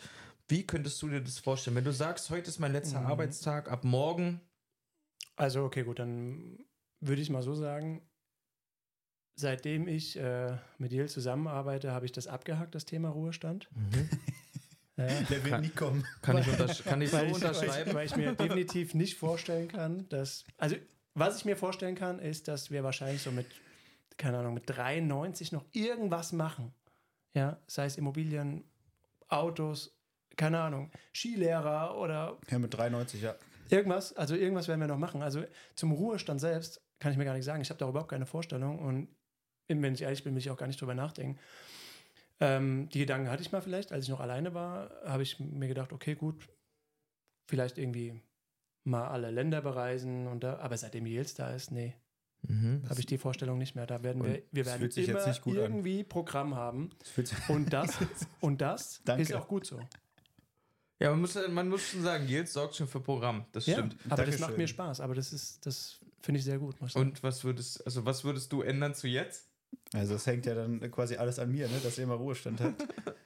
Wie 0.50 0.66
könntest 0.68 1.02
du 1.02 1.08
dir 1.08 1.22
das 1.22 1.40
vorstellen? 1.40 1.78
Wenn 1.78 1.86
du 1.86 1.94
sagst, 1.94 2.30
heute 2.30 2.50
ist 2.50 2.60
mein 2.60 2.74
letzter 2.74 3.00
mhm. 3.00 3.08
Arbeitstag, 3.08 3.72
ab 3.72 3.86
morgen. 3.86 4.42
Also, 5.38 5.64
okay, 5.64 5.84
gut, 5.84 6.00
dann 6.00 6.60
würde 7.08 7.22
ich 7.22 7.30
mal 7.30 7.44
so 7.44 7.54
sagen, 7.54 8.02
seitdem 9.36 9.88
ich 9.88 10.18
äh, 10.18 10.58
mit 10.78 10.92
Jill 10.92 11.10
zusammenarbeite, 11.10 11.92
habe 11.92 12.06
ich 12.06 12.12
das 12.12 12.28
abgehakt, 12.28 12.76
das 12.76 12.86
Thema 12.86 13.10
Ruhestand. 13.10 13.70
Mhm. 13.76 14.10
Ja. 14.98 15.08
Der 15.08 15.44
will 15.44 15.52
kann, 15.52 15.62
nie 15.62 15.70
kommen. 15.70 16.06
Kann 16.22 16.38
ich, 16.38 16.48
untersch 16.48 16.84
kann 16.84 17.02
ich 17.02 17.10
so 17.10 17.18
ich, 17.18 17.34
unterschreiben? 17.34 17.72
Weil 17.72 17.88
ich, 17.88 17.94
weil 17.96 18.06
ich 18.06 18.16
mir 18.16 18.34
definitiv 18.34 18.94
nicht 18.94 19.18
vorstellen 19.18 19.68
kann, 19.68 20.08
dass. 20.10 20.46
Also, 20.58 20.76
was 21.16 21.38
ich 21.38 21.46
mir 21.46 21.58
vorstellen 21.58 21.96
kann, 21.96 22.20
ist, 22.20 22.48
dass 22.48 22.70
wir 22.70 22.84
wahrscheinlich 22.84 23.24
so 23.24 23.32
mit, 23.32 23.48
keine 24.18 24.38
Ahnung, 24.38 24.54
mit 24.54 24.64
93 24.68 25.52
noch 25.52 25.66
irgendwas 25.72 26.32
machen. 26.32 26.74
Ja, 27.34 27.58
sei 27.66 27.86
es 27.86 27.98
Immobilien, 27.98 28.64
Autos, 29.30 29.98
keine 30.38 30.62
Ahnung, 30.62 30.92
Skilehrer 31.12 31.98
oder. 31.98 32.38
Ja, 32.52 32.60
mit 32.60 32.72
93, 32.76 33.22
ja. 33.22 33.36
Irgendwas, 33.70 34.16
also 34.16 34.36
irgendwas 34.36 34.68
werden 34.68 34.82
wir 34.82 34.88
noch 34.88 35.00
machen. 35.00 35.24
Also 35.24 35.44
zum 35.76 35.92
Ruhestand 35.92 36.40
selbst 36.40 36.83
kann 37.04 37.12
ich 37.12 37.18
mir 37.18 37.26
gar 37.26 37.36
nicht 37.36 37.46
sagen. 37.46 37.62
Ich 37.62 37.70
habe 37.70 37.78
da 37.78 37.88
überhaupt 37.88 38.10
keine 38.10 38.26
Vorstellung 38.26 38.80
und 38.80 39.10
wenn 39.68 39.94
ich 39.94 40.02
ehrlich 40.02 40.24
bin, 40.24 40.34
will 40.34 40.40
ich 40.40 40.50
auch 40.50 40.58
gar 40.58 40.68
nicht 40.68 40.80
drüber 40.80 40.96
nachdenken. 40.96 41.40
Ähm, 42.40 42.90
die 42.90 43.00
Gedanken 43.00 43.30
hatte 43.30 43.42
ich 43.42 43.52
mal 43.52 43.62
vielleicht, 43.62 43.92
als 43.92 44.06
ich 44.06 44.10
noch 44.10 44.20
alleine 44.20 44.54
war, 44.54 44.90
habe 45.06 45.24
ich 45.24 45.40
mir 45.40 45.68
gedacht, 45.68 45.94
okay, 45.94 46.16
gut, 46.16 46.50
vielleicht 47.48 47.78
irgendwie 47.78 48.22
mal 48.84 49.08
alle 49.08 49.32
Länder 49.32 49.62
bereisen 49.62 50.28
und 50.28 50.44
da, 50.44 50.58
aber 50.58 50.78
seitdem 50.78 51.06
Yales 51.06 51.36
da 51.36 51.54
ist, 51.54 51.72
nee. 51.72 51.96
Mhm, 52.46 52.84
habe 52.90 53.00
ich 53.00 53.06
die 53.06 53.18
Vorstellung 53.18 53.58
nicht 53.58 53.76
mehr. 53.76 53.86
Da 53.86 54.04
werden 54.04 54.24
wir, 54.24 54.42
wir 54.52 54.66
werden 54.66 54.90
immer 54.90 55.36
irgendwie 55.46 56.02
an. 56.02 56.10
Programm 56.10 56.56
haben. 56.56 56.90
Das 57.00 57.34
und 57.48 57.72
das, 57.72 57.98
und 58.42 58.62
das 58.62 59.02
ist 59.18 59.34
auch 59.34 59.48
gut 59.48 59.66
so. 59.66 59.80
Ja, 61.00 61.10
man 61.12 61.22
muss, 61.22 61.38
man 61.50 61.70
muss 61.70 61.90
schon 61.90 62.02
sagen, 62.02 62.28
Yales 62.28 62.54
sorgt 62.54 62.76
schon 62.76 62.88
für 62.88 63.00
Programm. 63.00 63.46
Das 63.52 63.66
ja, 63.66 63.76
stimmt. 63.76 63.96
Aber 64.06 64.18
Dankeschön. 64.18 64.32
das 64.32 64.50
macht 64.50 64.58
mir 64.58 64.68
Spaß. 64.68 65.00
Aber 65.00 65.16
das 65.16 65.34
ist, 65.34 65.66
das 65.66 66.03
finde 66.24 66.40
ich 66.40 66.46
sehr 66.46 66.58
gut. 66.58 66.76
Und 66.96 67.22
was 67.22 67.44
würdest, 67.44 67.86
also 67.86 68.06
was 68.06 68.24
würdest 68.24 68.52
du 68.52 68.62
ändern 68.62 68.96
zu 68.96 69.08
jetzt? 69.08 69.50
Also 69.94 70.16
es 70.16 70.26
hängt 70.26 70.46
ja 70.46 70.56
dann 70.56 70.80
quasi 70.92 71.18
alles 71.18 71.40
an 71.40 71.52
mir, 71.52 71.68
ne, 71.68 71.80
dass 71.84 71.98
ihr 71.98 72.06
immer 72.06 72.16
Ruhestand 72.16 72.62
habt. 72.62 72.88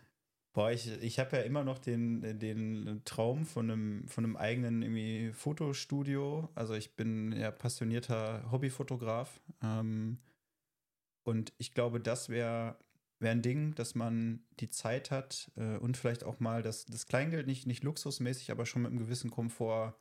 Boah, 0.53 0.71
ich, 0.71 0.91
ich 1.03 1.19
habe 1.19 1.37
ja 1.37 1.43
immer 1.43 1.63
noch 1.63 1.77
den, 1.77 2.39
den 2.39 3.01
Traum 3.05 3.45
von 3.45 3.69
einem, 3.69 4.07
von 4.07 4.23
einem 4.25 4.35
eigenen 4.35 4.81
irgendwie 4.81 5.31
Fotostudio. 5.31 6.49
Also 6.55 6.73
ich 6.73 6.95
bin 6.95 7.31
ja 7.31 7.51
passionierter 7.51 8.51
Hobbyfotograf. 8.51 9.39
Ähm, 9.61 10.17
und 11.23 11.53
ich 11.59 11.73
glaube, 11.73 11.99
das 11.99 12.29
wäre 12.29 12.77
wär 13.19 13.31
ein 13.31 13.43
Ding, 13.43 13.75
dass 13.75 13.93
man 13.93 14.43
die 14.59 14.69
Zeit 14.69 15.11
hat 15.11 15.51
äh, 15.57 15.77
und 15.77 15.95
vielleicht 15.95 16.23
auch 16.23 16.39
mal 16.39 16.63
das, 16.63 16.85
das 16.85 17.05
Kleingeld, 17.05 17.45
nicht, 17.45 17.67
nicht 17.67 17.83
luxusmäßig, 17.83 18.49
aber 18.49 18.65
schon 18.65 18.81
mit 18.81 18.91
einem 18.91 18.99
gewissen 18.99 19.29
Komfort 19.29 19.95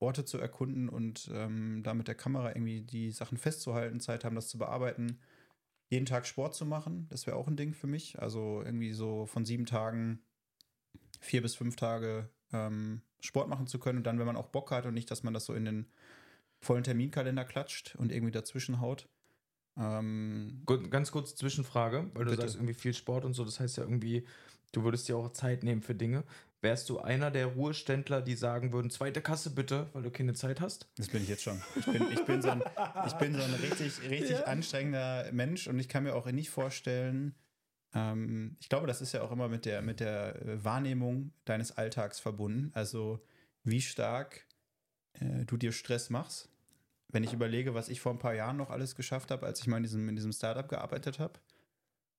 Orte 0.00 0.24
zu 0.24 0.38
erkunden 0.38 0.88
und 0.88 1.30
ähm, 1.32 1.82
da 1.82 1.94
mit 1.94 2.08
der 2.08 2.14
Kamera 2.14 2.50
irgendwie 2.50 2.82
die 2.82 3.10
Sachen 3.10 3.36
festzuhalten, 3.36 4.00
Zeit 4.00 4.24
haben, 4.24 4.36
das 4.36 4.48
zu 4.48 4.58
bearbeiten 4.58 5.18
jeden 5.88 6.06
Tag 6.06 6.26
Sport 6.26 6.54
zu 6.54 6.66
machen. 6.66 7.06
Das 7.10 7.26
wäre 7.26 7.36
auch 7.36 7.48
ein 7.48 7.56
Ding 7.56 7.74
für 7.74 7.86
mich. 7.86 8.20
Also 8.20 8.62
irgendwie 8.64 8.92
so 8.92 9.26
von 9.26 9.44
sieben 9.44 9.66
Tagen 9.66 10.20
vier 11.20 11.42
bis 11.42 11.54
fünf 11.54 11.76
Tage 11.76 12.28
ähm, 12.52 13.02
Sport 13.20 13.48
machen 13.48 13.66
zu 13.66 13.78
können 13.78 13.98
und 13.98 14.04
dann, 14.04 14.18
wenn 14.18 14.26
man 14.26 14.36
auch 14.36 14.48
Bock 14.48 14.70
hat 14.70 14.86
und 14.86 14.94
nicht, 14.94 15.10
dass 15.10 15.22
man 15.22 15.34
das 15.34 15.46
so 15.46 15.54
in 15.54 15.64
den 15.64 15.86
vollen 16.60 16.84
Terminkalender 16.84 17.44
klatscht 17.44 17.96
und 17.96 18.12
irgendwie 18.12 18.32
dazwischen 18.32 18.80
haut. 18.80 19.08
Ähm, 19.76 20.62
Ganz 20.90 21.10
kurz 21.10 21.34
Zwischenfrage, 21.34 22.10
weil 22.14 22.24
du 22.24 22.30
bitte. 22.30 22.42
sagst 22.42 22.56
irgendwie 22.56 22.74
viel 22.74 22.94
Sport 22.94 23.24
und 23.24 23.32
so, 23.32 23.44
das 23.44 23.60
heißt 23.60 23.78
ja 23.78 23.84
irgendwie, 23.84 24.26
du 24.72 24.84
würdest 24.84 25.08
dir 25.08 25.16
auch 25.16 25.32
Zeit 25.32 25.62
nehmen 25.62 25.82
für 25.82 25.94
Dinge. 25.94 26.24
Wärst 26.60 26.88
du 26.88 26.98
einer 26.98 27.30
der 27.30 27.46
Ruheständler, 27.46 28.20
die 28.20 28.34
sagen 28.34 28.72
würden, 28.72 28.90
zweite 28.90 29.20
Kasse 29.20 29.50
bitte, 29.50 29.88
weil 29.92 30.02
du 30.02 30.10
keine 30.10 30.34
Zeit 30.34 30.60
hast? 30.60 30.88
Das 30.96 31.08
bin 31.08 31.22
ich 31.22 31.28
jetzt 31.28 31.44
schon. 31.44 31.62
Ich 31.76 31.86
bin, 31.86 32.10
ich 32.10 32.24
bin, 32.24 32.42
so, 32.42 32.50
ein, 32.50 32.62
ich 33.06 33.12
bin 33.14 33.34
so 33.34 33.42
ein 33.42 33.54
richtig, 33.54 34.10
richtig 34.10 34.38
ja. 34.40 34.44
anstrengender 34.44 35.30
Mensch 35.30 35.68
und 35.68 35.78
ich 35.78 35.88
kann 35.88 36.02
mir 36.02 36.16
auch 36.16 36.26
nicht 36.26 36.50
vorstellen, 36.50 37.36
ähm, 37.94 38.56
ich 38.60 38.68
glaube, 38.68 38.86
das 38.86 39.00
ist 39.00 39.12
ja 39.12 39.22
auch 39.22 39.30
immer 39.30 39.48
mit 39.48 39.64
der, 39.64 39.82
mit 39.82 40.00
der 40.00 40.42
äh, 40.42 40.64
Wahrnehmung 40.64 41.32
deines 41.44 41.76
Alltags 41.76 42.18
verbunden. 42.20 42.70
Also 42.74 43.24
wie 43.62 43.80
stark 43.80 44.46
äh, 45.14 45.44
du 45.44 45.56
dir 45.56 45.72
Stress 45.72 46.10
machst. 46.10 46.48
Wenn 47.10 47.24
ich 47.24 47.32
überlege, 47.32 47.74
was 47.74 47.88
ich 47.88 48.00
vor 48.00 48.12
ein 48.12 48.18
paar 48.18 48.34
Jahren 48.34 48.58
noch 48.58 48.70
alles 48.70 48.94
geschafft 48.94 49.30
habe, 49.30 49.46
als 49.46 49.60
ich 49.60 49.66
mal 49.66 49.78
in 49.78 49.82
diesem, 49.84 50.08
in 50.08 50.16
diesem 50.16 50.32
Startup 50.32 50.68
gearbeitet 50.68 51.18
habe, 51.18 51.40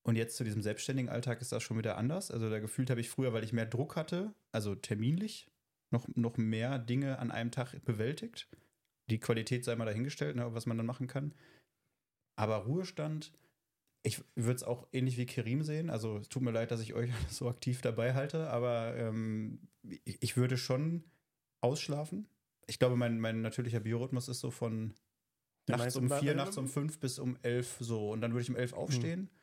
und 0.09 0.15
jetzt 0.15 0.37
zu 0.37 0.43
diesem 0.43 0.63
selbstständigen 0.63 1.07
Alltag 1.07 1.39
ist 1.39 1.51
das 1.51 1.61
schon 1.61 1.77
wieder 1.77 1.95
anders. 1.95 2.31
Also 2.31 2.49
da 2.49 2.57
gefühlt 2.57 2.89
habe 2.89 2.99
ich 2.99 3.11
früher, 3.11 3.31
weil 3.31 3.43
ich 3.43 3.53
mehr 3.53 3.67
Druck 3.67 3.95
hatte, 3.95 4.33
also 4.51 4.73
terminlich, 4.73 5.51
noch, 5.91 6.07
noch 6.15 6.35
mehr 6.37 6.79
Dinge 6.79 7.19
an 7.19 7.29
einem 7.29 7.51
Tag 7.51 7.79
bewältigt. 7.85 8.49
Die 9.11 9.19
Qualität 9.19 9.63
sei 9.63 9.75
mal 9.75 9.85
dahingestellt, 9.85 10.35
ne, 10.35 10.51
was 10.51 10.65
man 10.65 10.77
dann 10.77 10.87
machen 10.87 11.05
kann. 11.05 11.35
Aber 12.35 12.55
Ruhestand, 12.65 13.33
ich 14.01 14.23
würde 14.33 14.55
es 14.55 14.63
auch 14.63 14.87
ähnlich 14.93 15.17
wie 15.17 15.27
Kerim 15.27 15.61
sehen. 15.61 15.91
Also 15.91 16.17
es 16.17 16.27
tut 16.27 16.41
mir 16.41 16.49
leid, 16.49 16.71
dass 16.71 16.81
ich 16.81 16.95
euch 16.95 17.11
so 17.29 17.47
aktiv 17.47 17.81
dabei 17.81 18.15
halte, 18.15 18.49
aber 18.49 18.95
ähm, 18.95 19.59
ich, 19.83 20.17
ich, 20.23 20.37
würde 20.37 20.57
schon 20.57 21.03
ausschlafen. 21.61 22.27
Ich 22.65 22.79
glaube, 22.79 22.95
mein, 22.95 23.19
mein 23.19 23.43
natürlicher 23.43 23.81
Biorhythmus 23.81 24.27
ist 24.27 24.39
so 24.39 24.49
von 24.49 24.95
nachts 25.67 25.95
um 25.95 26.09
vier, 26.09 26.33
nachts 26.33 26.57
um 26.57 26.67
fünf 26.67 26.99
bis 26.99 27.19
um 27.19 27.37
elf 27.43 27.77
so. 27.79 28.09
Und 28.09 28.21
dann 28.21 28.31
würde 28.31 28.41
ich 28.41 28.49
um 28.49 28.55
elf 28.55 28.73
aufstehen. 28.73 29.29
Hm 29.31 29.38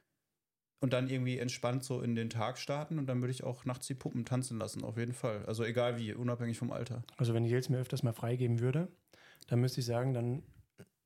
und 0.81 0.93
dann 0.93 1.09
irgendwie 1.09 1.39
entspannt 1.39 1.85
so 1.85 2.01
in 2.03 2.15
den 2.15 2.29
Tag 2.31 2.59
starten 2.59 2.99
und 2.99 3.07
dann 3.07 3.21
würde 3.21 3.31
ich 3.33 3.45
auch 3.45 3.65
nachts 3.65 3.87
die 3.87 3.95
Puppen 3.95 4.25
tanzen 4.25 4.59
lassen, 4.59 4.85
auf 4.85 4.97
jeden 4.99 5.15
Fall. 5.15 5.45
Also 5.47 5.65
egal 5.65 5.99
wie, 5.99 6.13
unabhängig 6.13 6.59
vom 6.59 6.71
Alter. 6.71 7.03
Also 7.17 7.33
wenn 7.35 7.45
Jels 7.45 7.69
mir 7.69 7.79
öfters 7.79 8.03
mal 8.03 8.13
freigeben 8.13 8.61
würde, 8.61 8.89
dann 9.49 9.61
müsste 9.61 9.81
ich 9.81 9.87
sagen, 9.87 10.13
dann 10.15 10.43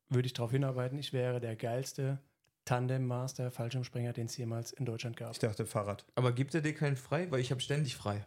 würde 0.09 0.27
ich 0.27 0.33
darauf 0.33 0.51
hinarbeiten, 0.51 0.99
ich 0.99 1.13
wäre 1.13 1.41
der 1.41 1.55
geilste 1.57 2.19
Tandem-Master 2.65 3.51
Fallschirmspringer, 3.51 4.13
den 4.13 4.27
es 4.27 4.37
jemals 4.37 4.73
in 4.73 4.85
Deutschland 4.85 5.17
gab. 5.17 5.33
Ich 5.33 5.39
dachte 5.39 5.67
Fahrrad. 5.67 6.05
Aber 6.15 6.33
gibt 6.33 6.55
er 6.55 6.61
dir 6.61 6.75
keinen 6.75 6.97
frei? 6.97 7.31
Weil 7.31 7.41
ich 7.41 7.51
habe 7.51 7.61
ständig 7.61 7.97
frei. 7.97 8.27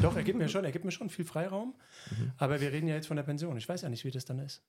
Doch, 0.00 0.16
er 0.16 0.22
gibt 0.22 0.38
mir 0.38 0.48
schon, 0.48 0.64
er 0.64 0.72
gibt 0.72 0.84
mir 0.84 0.90
schon 0.92 1.10
viel 1.10 1.24
Freiraum. 1.24 1.74
Mhm. 2.10 2.32
Aber 2.38 2.60
wir 2.60 2.72
reden 2.72 2.88
ja 2.88 2.94
jetzt 2.94 3.06
von 3.06 3.16
der 3.16 3.24
Pension. 3.24 3.56
Ich 3.56 3.68
weiß 3.68 3.82
ja 3.82 3.88
nicht, 3.88 4.04
wie 4.04 4.10
das 4.10 4.24
dann 4.24 4.38
ist. 4.38 4.62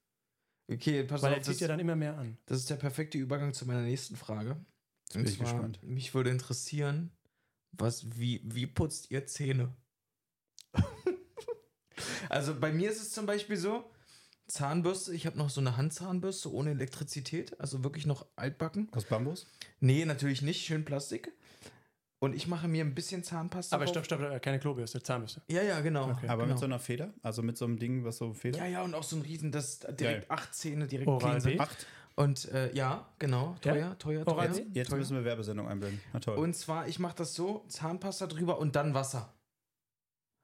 Okay, 0.69 1.03
pass 1.03 1.21
Weil 1.21 1.31
auf. 1.31 1.37
er 1.37 1.43
zieht 1.43 1.53
Das, 1.55 1.59
ja 1.61 1.67
dann 1.67 1.79
immer 1.79 1.95
mehr 1.95 2.17
an. 2.17 2.37
das 2.45 2.57
ist 2.59 2.69
der 2.69 2.75
perfekte 2.75 3.17
Übergang 3.17 3.53
zu 3.53 3.65
meiner 3.65 3.81
nächsten 3.81 4.15
Frage. 4.15 4.55
Bin 5.13 5.25
ich 5.25 5.39
gespannt. 5.39 5.79
mich 5.83 6.13
würde 6.13 6.29
interessieren, 6.29 7.11
was, 7.71 8.19
wie, 8.19 8.41
wie 8.43 8.67
putzt 8.67 9.11
ihr 9.11 9.25
Zähne? 9.25 9.73
also 12.29 12.59
bei 12.59 12.71
mir 12.71 12.91
ist 12.91 13.01
es 13.01 13.11
zum 13.11 13.25
Beispiel 13.25 13.57
so, 13.57 13.89
Zahnbürste, 14.47 15.13
ich 15.13 15.25
habe 15.25 15.37
noch 15.37 15.49
so 15.49 15.61
eine 15.61 15.77
Handzahnbürste 15.77 16.53
ohne 16.53 16.71
Elektrizität, 16.71 17.59
also 17.59 17.83
wirklich 17.83 18.05
noch 18.05 18.25
altbacken. 18.35 18.89
Aus 18.91 19.05
Bambus? 19.05 19.47
Nee, 19.79 20.05
natürlich 20.05 20.41
nicht, 20.41 20.65
schön 20.65 20.83
Plastik. 20.83 21.31
Und 22.23 22.35
ich 22.35 22.45
mache 22.45 22.67
mir 22.67 22.85
ein 22.85 22.93
bisschen 22.93 23.23
Zahnpasta 23.23 23.75
Aber 23.75 23.87
stopp, 23.87 24.05
stopp, 24.05 24.41
keine 24.43 24.59
Klobürste, 24.59 25.01
Zahnbürste. 25.01 25.41
Ja, 25.47 25.63
ja, 25.63 25.79
genau. 25.81 26.11
Okay. 26.11 26.27
Aber 26.27 26.43
genau. 26.43 26.53
mit 26.53 26.59
so 26.59 26.65
einer 26.65 26.77
Feder? 26.77 27.13
Also 27.23 27.41
mit 27.41 27.57
so 27.57 27.65
einem 27.65 27.79
Ding, 27.79 28.03
was 28.03 28.17
so 28.17 28.33
Feder? 28.33 28.59
Ja, 28.59 28.67
ja, 28.67 28.83
und 28.83 28.93
auch 28.93 29.01
so 29.01 29.15
ein 29.15 29.23
Riesen, 29.23 29.51
das 29.51 29.79
direkt 29.79 29.99
Geil. 29.99 30.25
acht 30.29 30.53
Zähne 30.53 30.85
direkt 30.85 31.07
Oral 31.07 31.19
clean 31.19 31.41
sind. 31.41 31.59
Acht. 31.59 31.87
Und 32.15 32.45
äh, 32.49 32.73
ja, 32.75 33.07
genau, 33.19 33.55
Ja? 33.63 33.71
teuer, 33.73 33.97
teuer, 33.97 34.25
teuer. 34.25 34.47
B? 34.49 34.65
Jetzt 34.73 34.89
teuer. 34.89 34.99
müssen 34.99 35.15
wir 35.15 35.23
Werbesendung 35.25 35.67
einblenden. 35.67 36.01
Na 36.13 36.19
toll. 36.19 36.37
Und 36.37 36.55
zwar, 36.55 36.87
ich 36.87 36.99
mache 36.99 37.15
das 37.15 37.33
so, 37.33 37.65
Zahnpasta 37.69 38.27
drüber 38.27 38.59
und 38.59 38.75
dann 38.75 38.93
Wasser. 38.93 39.33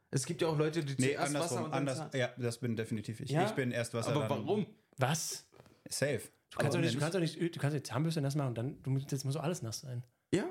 Es 0.10 0.26
gibt 0.26 0.42
ja 0.42 0.48
auch 0.48 0.58
Leute, 0.58 0.84
die 0.86 0.94
nee, 1.02 1.14
zuerst 1.14 1.34
Wasser 1.34 1.36
andersrum. 1.36 1.58
und 1.66 1.72
dann 1.72 1.74
Anders, 1.80 1.98
Zahn. 1.98 2.10
ja, 2.14 2.30
das 2.38 2.58
bin 2.60 2.76
definitiv 2.78 3.20
ich. 3.20 3.30
Ja? 3.30 3.46
Ich 3.46 3.52
bin 3.52 3.72
erst 3.72 3.94
Wasser. 3.94 4.12
Aber 4.12 4.22
dann 4.22 4.30
warum? 4.46 4.66
Was? 4.98 5.46
Safe. 5.90 6.22
Du 6.52 6.58
kannst, 6.60 6.76
doch 6.76 6.82
nicht, 6.82 6.96
du, 6.96 7.00
kannst 7.00 7.16
doch 7.16 7.20
nicht, 7.20 7.40
du 7.40 7.60
kannst 7.60 7.76
die 7.76 7.84
Zahnbürste 7.84 8.22
nass 8.22 8.36
machen 8.36 8.48
und 8.50 8.58
dann, 8.58 8.82
du 8.84 8.90
musst, 8.90 9.12
jetzt 9.12 9.26
muss 9.26 9.34
so 9.34 9.40
alles 9.42 9.62
nass 9.62 9.82
sein. 9.82 10.04
Ja, 10.34 10.46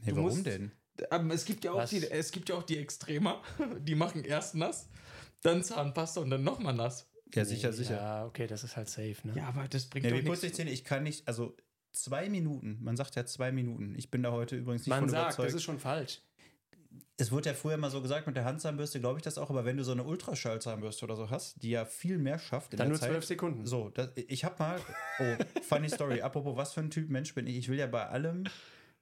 Nee, 0.00 0.10
warum 0.10 0.24
musst- 0.24 0.44
denn? 0.44 0.72
aber 1.10 1.32
es 1.34 1.44
gibt 1.44 1.64
ja 1.64 1.70
auch 1.72 1.76
Was? 1.78 1.90
die, 1.90 2.04
es 2.10 2.32
gibt 2.32 2.48
ja 2.48 2.56
auch 2.56 2.64
die 2.64 2.78
Extremer, 2.78 3.40
die 3.80 3.94
machen 3.94 4.24
erst 4.24 4.56
nass, 4.56 4.88
dann 5.42 5.62
Zahnpasta 5.62 6.20
und 6.20 6.30
dann 6.30 6.42
nochmal 6.42 6.74
nass. 6.74 7.08
Ja, 7.32 7.44
sicher, 7.44 7.70
Nee, 7.70 7.76
sicher. 7.76 7.96
Ja, 7.96 8.26
okay, 8.26 8.46
das 8.46 8.64
ist 8.64 8.76
halt 8.76 8.88
safe, 8.88 9.16
ne? 9.24 9.34
Ja, 9.36 9.48
aber 9.48 9.66
das 9.68 9.86
bringt 9.86 10.04
Nee, 10.04 10.10
doch 10.10 10.18
wie 10.18 10.22
putze 10.22 10.46
ich? 10.46 10.58
Ich 10.58 10.84
kann 10.84 11.02
nicht, 11.02 11.26
also 11.26 11.56
zwei 11.92 12.28
Minuten, 12.28 12.78
man 12.82 12.96
sagt 12.96 13.14
ja 13.16 13.24
zwei 13.24 13.52
Minuten. 13.52 13.94
Ich 13.96 14.10
bin 14.10 14.22
da 14.22 14.32
heute 14.32 14.56
übrigens 14.56 14.82
nicht 14.82 14.88
Man 14.88 15.00
von 15.00 15.08
sagt, 15.08 15.24
überzeugt. 15.26 15.48
das 15.48 15.54
ist 15.54 15.62
schon 15.62 15.78
falsch. 15.78 16.20
es 17.16 17.32
wurde 17.32 17.50
ja 17.50 17.54
früher 17.54 17.76
mal 17.76 17.90
so 17.90 18.02
gesagt, 18.02 18.26
mit 18.26 18.36
der 18.36 18.44
Handzahnbürste 18.44 19.00
glaube 19.00 19.18
ich 19.18 19.22
das 19.24 19.38
auch, 19.38 19.50
aber 19.50 19.64
wenn 19.64 19.76
du 19.76 19.84
so 19.84 19.92
eine 19.92 20.04
Ultraschallzahnbürste 20.04 21.04
oder 21.04 21.16
so 21.16 21.30
hast, 21.30 21.62
die 21.62 21.70
ja 21.70 21.84
viel 21.84 22.18
mehr 22.18 22.38
schafft 22.38 22.72
in 22.72 22.78
Dann 22.78 22.88
der 22.90 22.98
nur 22.98 23.08
zwölf 23.08 23.24
Sekunden. 23.24 23.66
So, 23.66 23.90
das, 23.90 24.10
ich 24.16 24.44
habe 24.44 24.56
mal, 24.58 24.80
oh, 25.20 25.44
funny 25.62 25.88
Story, 25.88 26.20
apropos, 26.20 26.56
was 26.56 26.72
für 26.72 26.80
ein 26.80 26.90
Typ 26.90 27.08
Mensch 27.10 27.34
bin 27.34 27.46
ich? 27.46 27.56
Ich 27.56 27.68
will 27.68 27.78
ja 27.78 27.86
bei 27.86 28.06
allem 28.08 28.44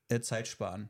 äh, 0.09 0.21
Zeit 0.21 0.47
sparen, 0.49 0.89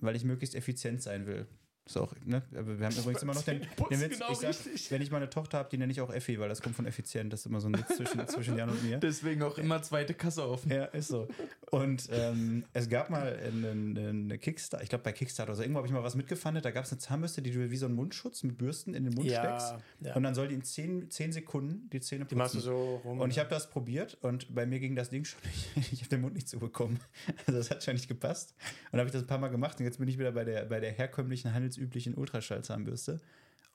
weil 0.00 0.16
ich 0.16 0.24
möglichst 0.24 0.54
effizient 0.54 1.02
sein 1.02 1.26
will. 1.26 1.46
Ist 1.88 1.96
auch, 1.96 2.12
ne? 2.26 2.42
Aber 2.54 2.78
wir 2.78 2.84
haben 2.84 2.94
übrigens 2.94 3.22
immer 3.22 3.32
noch 3.32 3.42
den, 3.42 3.60
den 3.90 4.00
Witz, 4.02 4.18
genau 4.18 4.30
ich 4.30 4.38
sag, 4.38 4.90
wenn 4.90 5.00
ich 5.00 5.10
mal 5.10 5.16
eine 5.16 5.30
Tochter 5.30 5.56
habe, 5.56 5.70
die 5.70 5.78
nenne 5.78 5.90
ich 5.90 6.02
auch 6.02 6.12
Effi, 6.12 6.38
weil 6.38 6.50
das 6.50 6.60
kommt 6.60 6.76
von 6.76 6.84
effizient, 6.84 7.32
das 7.32 7.40
ist 7.40 7.46
immer 7.46 7.62
so 7.62 7.68
ein 7.68 7.78
Witz 7.78 7.96
zwischen, 7.96 8.28
zwischen 8.28 8.58
Jan 8.58 8.68
und 8.68 8.82
mir. 8.84 8.98
Deswegen 8.98 9.42
auch 9.42 9.56
immer 9.56 9.80
zweite 9.80 10.12
Kasse 10.12 10.46
offen. 10.46 10.70
Ja, 10.70 10.84
ist 10.84 11.08
so. 11.08 11.28
Und 11.70 12.10
ähm, 12.12 12.64
es 12.74 12.90
gab 12.90 13.08
mal 13.08 13.34
eine, 13.38 13.70
eine 14.10 14.38
Kickstarter, 14.38 14.82
ich 14.82 14.90
glaube 14.90 15.04
bei 15.04 15.12
Kickstarter 15.12 15.50
oder 15.52 15.56
so, 15.56 15.62
irgendwo 15.62 15.78
habe 15.78 15.86
ich 15.88 15.94
mal 15.94 16.02
was 16.02 16.14
mitgefandet, 16.14 16.66
da 16.66 16.72
gab 16.72 16.84
es 16.84 16.92
eine 16.92 16.98
Zahnbürste, 16.98 17.40
die 17.40 17.52
du 17.52 17.70
wie 17.70 17.76
so 17.78 17.86
einen 17.86 17.94
Mundschutz 17.94 18.42
mit 18.42 18.58
Bürsten 18.58 18.92
in 18.92 19.04
den 19.04 19.14
Mund 19.14 19.26
steckst. 19.30 19.72
Ja, 19.72 19.80
ja. 20.02 20.14
Und 20.14 20.24
dann 20.24 20.34
soll 20.34 20.48
die 20.48 20.56
in 20.56 20.62
10, 20.62 21.10
10 21.10 21.32
Sekunden 21.32 21.88
die 21.90 22.00
Zähne 22.00 22.26
Die 22.26 22.34
putzen. 22.34 22.38
machst 22.38 22.54
du 22.54 22.60
so 22.60 23.00
rum. 23.02 23.20
und 23.20 23.30
ich 23.30 23.38
habe 23.38 23.48
das 23.48 23.70
probiert 23.70 24.18
und 24.20 24.54
bei 24.54 24.66
mir 24.66 24.78
ging 24.78 24.94
das 24.94 25.08
Ding 25.08 25.24
schon 25.24 25.40
nicht. 25.44 25.92
Ich 25.92 26.00
habe 26.00 26.10
den 26.10 26.20
Mund 26.20 26.34
nicht 26.34 26.48
zubekommen. 26.50 27.00
Also 27.46 27.58
das 27.58 27.70
hat 27.70 27.82
schon 27.82 27.94
nicht 27.94 28.08
gepasst. 28.08 28.54
Und 28.58 28.92
dann 28.92 29.00
habe 29.00 29.08
ich 29.08 29.12
das 29.12 29.22
ein 29.22 29.26
paar 29.26 29.38
Mal 29.38 29.48
gemacht 29.48 29.78
und 29.80 29.86
jetzt 29.86 29.98
bin 29.98 30.06
ich 30.08 30.18
wieder 30.18 30.32
bei 30.32 30.44
der, 30.44 30.66
bei 30.66 30.80
der 30.80 30.92
herkömmlichen, 30.92 31.54
handelsüblichen 31.78 32.14
Ultraschallzahnbürste. 32.14 33.20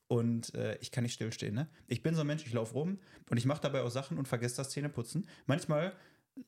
Und 0.07 0.53
äh, 0.53 0.77
ich 0.79 0.91
kann 0.91 1.03
nicht 1.03 1.13
stillstehen. 1.13 1.55
Ne? 1.55 1.67
Ich 1.87 2.03
bin 2.03 2.13
so 2.13 2.21
ein 2.21 2.27
Mensch, 2.27 2.45
ich 2.45 2.53
laufe 2.53 2.73
rum 2.73 2.99
und 3.29 3.37
ich 3.37 3.45
mache 3.45 3.61
dabei 3.61 3.81
auch 3.81 3.89
Sachen 3.89 4.17
und 4.17 4.27
vergesse 4.27 4.57
das 4.57 4.69
Zähneputzen. 4.69 5.27
Manchmal, 5.47 5.93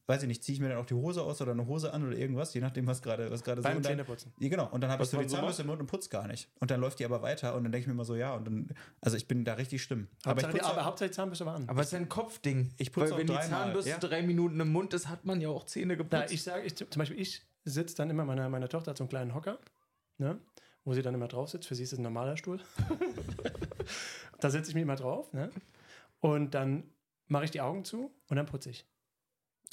weiß 0.07 0.23
ich 0.23 0.27
nicht, 0.27 0.43
ziehe 0.43 0.55
ich 0.55 0.59
mir 0.59 0.69
dann 0.69 0.77
auch 0.77 0.85
die 0.85 0.93
Hose 0.93 1.23
aus 1.23 1.41
oder 1.41 1.53
eine 1.53 1.65
Hose 1.65 1.91
an 1.93 2.05
oder 2.05 2.15
irgendwas, 2.15 2.53
je 2.53 2.61
nachdem, 2.61 2.85
was 2.85 3.01
gerade 3.01 3.31
was 3.31 3.43
gerade 3.43 3.61
so. 3.61 3.67
beim 3.67 3.77
Und 3.77 3.85
dann, 3.85 3.93
Zähneputzen. 3.93 4.33
ja, 4.39 4.49
genau. 4.49 4.69
Und 4.69 4.81
dann 4.81 4.91
habe 4.91 5.03
ich 5.03 5.09
so 5.09 5.17
die 5.17 5.25
Zahnbürste 5.25 5.63
im 5.63 5.69
Mund 5.69 5.79
und 5.79 5.87
putzt 5.87 6.11
gar 6.11 6.27
nicht. 6.27 6.49
Und 6.59 6.69
dann 6.69 6.81
läuft 6.81 6.99
die 6.99 7.05
aber 7.05 7.21
weiter 7.21 7.55
und 7.55 7.63
dann 7.63 7.71
denke 7.71 7.83
ich 7.83 7.87
mir 7.87 7.93
immer 7.93 8.05
so, 8.05 8.15
ja, 8.15 8.35
und 8.35 8.45
dann, 8.45 8.69
also 9.01 9.15
ich 9.17 9.27
bin 9.27 9.45
da 9.45 9.53
richtig 9.53 9.81
schlimm. 9.81 10.09
Aber 10.25 10.41
ich 10.41 10.45
Hauptsache, 10.45 10.53
die, 10.53 10.61
aber 10.61 10.85
Hauptsache 10.85 11.09
die 11.09 11.15
Zahnbürste 11.15 11.45
war 11.45 11.55
an. 11.55 11.69
Aber 11.69 11.81
es 11.81 11.87
ist 11.87 11.93
ja 11.93 11.99
ein 11.99 12.09
Kopfding. 12.09 12.73
Ich 12.77 12.91
putze 12.91 13.05
Weil 13.05 13.13
auch 13.13 13.17
wenn 13.19 13.27
die 13.27 13.49
Zahnbürste 13.49 13.89
ja. 13.89 13.97
drei 13.99 14.21
Minuten 14.21 14.59
im 14.59 14.71
Mund 14.71 14.93
ist, 14.93 15.07
hat 15.07 15.25
man 15.25 15.39
ja 15.39 15.49
auch 15.49 15.63
Zähne 15.63 15.95
geputzt. 15.95 16.25
Na, 16.27 16.31
ich 16.31 16.43
sage, 16.43 16.65
ich, 16.65 16.75
zum 16.75 16.87
Beispiel, 16.93 17.19
ich 17.19 17.41
sitze 17.63 17.95
dann 17.95 18.09
immer, 18.09 18.25
meine, 18.25 18.49
meine 18.49 18.69
Tochter 18.69 18.91
hat 18.91 18.97
so 18.97 19.05
einen 19.05 19.09
kleinen 19.09 19.33
Hocker, 19.33 19.57
ne, 20.17 20.39
wo 20.85 20.93
sie 20.93 21.01
dann 21.01 21.13
immer 21.13 21.27
drauf 21.27 21.49
sitzt. 21.49 21.67
Für 21.67 21.75
sie 21.75 21.83
ist 21.83 21.93
es 21.93 21.99
ein 21.99 22.03
normaler 22.03 22.37
Stuhl. 22.37 22.61
da 24.39 24.49
setze 24.49 24.69
ich 24.69 24.75
mich 24.75 24.83
immer 24.83 24.95
drauf, 24.95 25.33
ne? 25.33 25.49
Und 26.19 26.53
dann 26.53 26.83
mache 27.27 27.45
ich 27.45 27.51
die 27.51 27.61
Augen 27.61 27.83
zu 27.83 28.15
und 28.29 28.37
dann 28.37 28.45
putze 28.45 28.69
ich. 28.69 28.87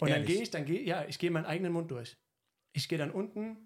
Und 0.01 0.09
dann 0.11 0.21
Ehrlich? 0.21 0.27
gehe 0.27 0.43
ich, 0.43 0.51
dann 0.51 0.65
gehe, 0.65 0.83
ja, 0.83 1.05
ich 1.05 1.19
gehe 1.19 1.31
meinen 1.31 1.45
eigenen 1.45 1.73
Mund 1.73 1.91
durch. 1.91 2.17
Ich 2.73 2.89
gehe 2.89 2.99
dann 2.99 3.11
unten, 3.11 3.57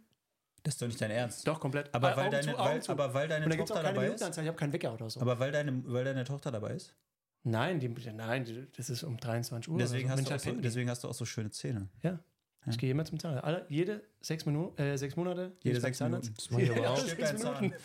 Das 0.64 0.74
ist 0.74 0.82
doch 0.82 0.88
nicht 0.88 1.00
dein 1.00 1.12
Ernst. 1.12 1.46
doch 1.46 1.60
komplett. 1.60 1.94
Aber, 1.94 2.16
weil 2.16 2.30
deine, 2.30 2.52
zu, 2.52 2.58
weil, 2.58 2.82
aber 2.88 3.14
weil 3.14 3.28
da 3.28 3.40
Tochter 3.40 3.82
dabei 3.82 4.08
ist. 4.08 4.20
Ich 4.20 4.46
habe 4.46 4.56
keinen 4.56 4.72
Wecker 4.72 4.92
oder 4.92 5.08
so. 5.08 5.20
Aber 5.20 5.38
weil 5.38 5.52
deine, 5.52 5.82
weil 5.86 6.04
deine 6.04 6.24
Tochter 6.24 6.50
dabei 6.50 6.74
ist. 6.74 6.94
nein, 7.44 7.78
die, 7.78 7.88
nein, 7.88 8.44
die, 8.44 8.66
das 8.76 8.90
ist 8.90 9.04
um 9.04 9.16
23 9.16 9.72
Uhr. 9.72 9.78
Deswegen, 9.78 10.10
oder 10.10 10.16
so. 10.16 10.30
hast 10.32 10.44
du 10.44 10.50
so, 10.50 10.54
halt 10.56 10.64
deswegen 10.64 10.90
hast 10.90 11.04
du 11.04 11.08
auch 11.08 11.14
so 11.14 11.24
schöne 11.24 11.50
Zähne. 11.50 11.88
Ja. 12.02 12.18
Ich 12.68 12.78
gehe 12.78 12.90
immer 12.90 13.04
zum 13.04 13.18
Zahnarzt. 13.18 13.44
Alle, 13.44 13.66
jede 13.68 14.02
sechs, 14.20 14.44
Minu 14.46 14.72
äh, 14.76 14.96
sechs 14.96 15.16
Monate. 15.16 15.52
Jede 15.62 15.80
sechs 15.80 15.98
Zahnarzt. 15.98 16.50
Minuten. 16.50 16.74
Das 16.74 16.76
Ja, 16.84 16.90
alle 16.94 17.00
sechs 17.06 17.20
dein 17.30 17.38
Zahn. 17.38 17.60
Minuten. 17.62 17.82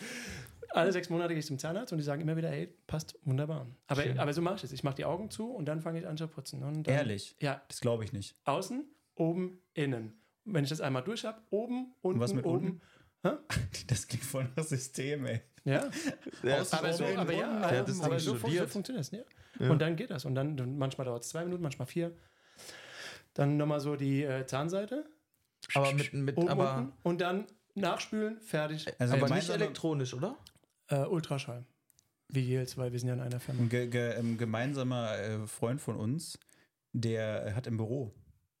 Alle 0.70 0.92
sechs 0.92 1.10
Monate 1.10 1.28
gehe 1.34 1.38
ich 1.38 1.46
zum 1.46 1.58
Zahnarzt 1.58 1.92
und 1.92 1.98
die 1.98 2.04
sagen 2.04 2.22
immer 2.22 2.36
wieder, 2.36 2.50
ey, 2.50 2.66
passt 2.86 3.18
wunderbar. 3.24 3.66
Aber, 3.88 4.02
Schön. 4.02 4.18
aber 4.18 4.32
so 4.32 4.40
mache 4.40 4.56
ich 4.56 4.64
es. 4.64 4.72
Ich 4.72 4.82
mache 4.84 4.94
die 4.94 5.04
Augen 5.04 5.30
zu 5.30 5.50
und 5.50 5.66
dann 5.66 5.80
fange 5.80 5.98
ich 6.00 6.06
an 6.06 6.16
zu 6.16 6.26
putzen. 6.28 6.62
Und 6.62 6.86
dann, 6.86 6.94
Ehrlich? 6.94 7.36
Ja, 7.40 7.62
Das 7.68 7.80
glaube 7.80 8.04
ich 8.04 8.12
nicht. 8.12 8.34
außen, 8.44 8.84
oben, 9.14 9.60
innen. 9.74 10.14
Und 10.44 10.54
wenn 10.54 10.64
ich 10.64 10.70
das 10.70 10.80
einmal 10.80 11.02
durch 11.04 11.24
habe, 11.24 11.40
oben, 11.50 11.94
unten, 12.00 12.20
was 12.20 12.32
mit 12.34 12.44
oben. 12.44 12.80
Das 13.86 14.08
klingt 14.08 14.24
voll 14.24 14.48
nach 14.56 14.64
System, 14.64 15.26
ey. 15.26 15.42
Ja, 15.64 15.88
Außen, 16.42 16.76
aber 16.76 16.92
so, 16.92 17.04
aber 17.04 17.32
ja, 17.32 17.60
hat 17.60 17.88
aber 17.88 18.04
aber 18.04 18.18
so, 18.18 18.34
funktioniert 18.34 19.04
es. 19.04 19.12
Ja. 19.12 19.20
Ja. 19.60 19.70
Und 19.70 19.80
dann 19.80 19.94
geht 19.94 20.10
das. 20.10 20.24
Und 20.24 20.34
dann 20.34 20.76
manchmal 20.76 21.04
dauert 21.04 21.22
es 21.22 21.28
zwei 21.28 21.44
Minuten, 21.44 21.62
manchmal 21.62 21.86
vier. 21.86 22.16
Dann 23.34 23.56
nochmal 23.56 23.80
so 23.80 23.96
die 23.96 24.22
äh, 24.22 24.46
Zahnseite. 24.46 25.04
Aber 25.74 25.92
mit, 25.92 26.12
mit 26.12 26.36
Oben, 26.36 26.48
aber, 26.48 26.76
unten. 26.76 26.92
Und 27.02 27.20
dann 27.20 27.46
nachspülen, 27.74 28.40
fertig. 28.40 28.86
Also 28.98 29.14
aber 29.14 29.34
nicht 29.34 29.48
elektronisch, 29.48 30.14
oder? 30.14 30.36
Äh, 30.88 31.04
Ultraschall. 31.06 31.64
Wie 32.28 32.48
jetzt, 32.48 32.76
weil 32.78 32.92
wir 32.92 32.98
sind 32.98 33.08
ja 33.08 33.14
in 33.14 33.20
einer 33.20 33.40
Firma. 33.40 33.62
Ein 33.62 33.68
ge 33.68 33.86
ge 33.86 34.14
ein 34.14 34.38
gemeinsamer 34.38 35.18
äh, 35.18 35.46
Freund 35.46 35.80
von 35.80 35.96
uns, 35.96 36.38
der 36.92 37.54
hat 37.54 37.66
im 37.66 37.76
Büro 37.76 38.12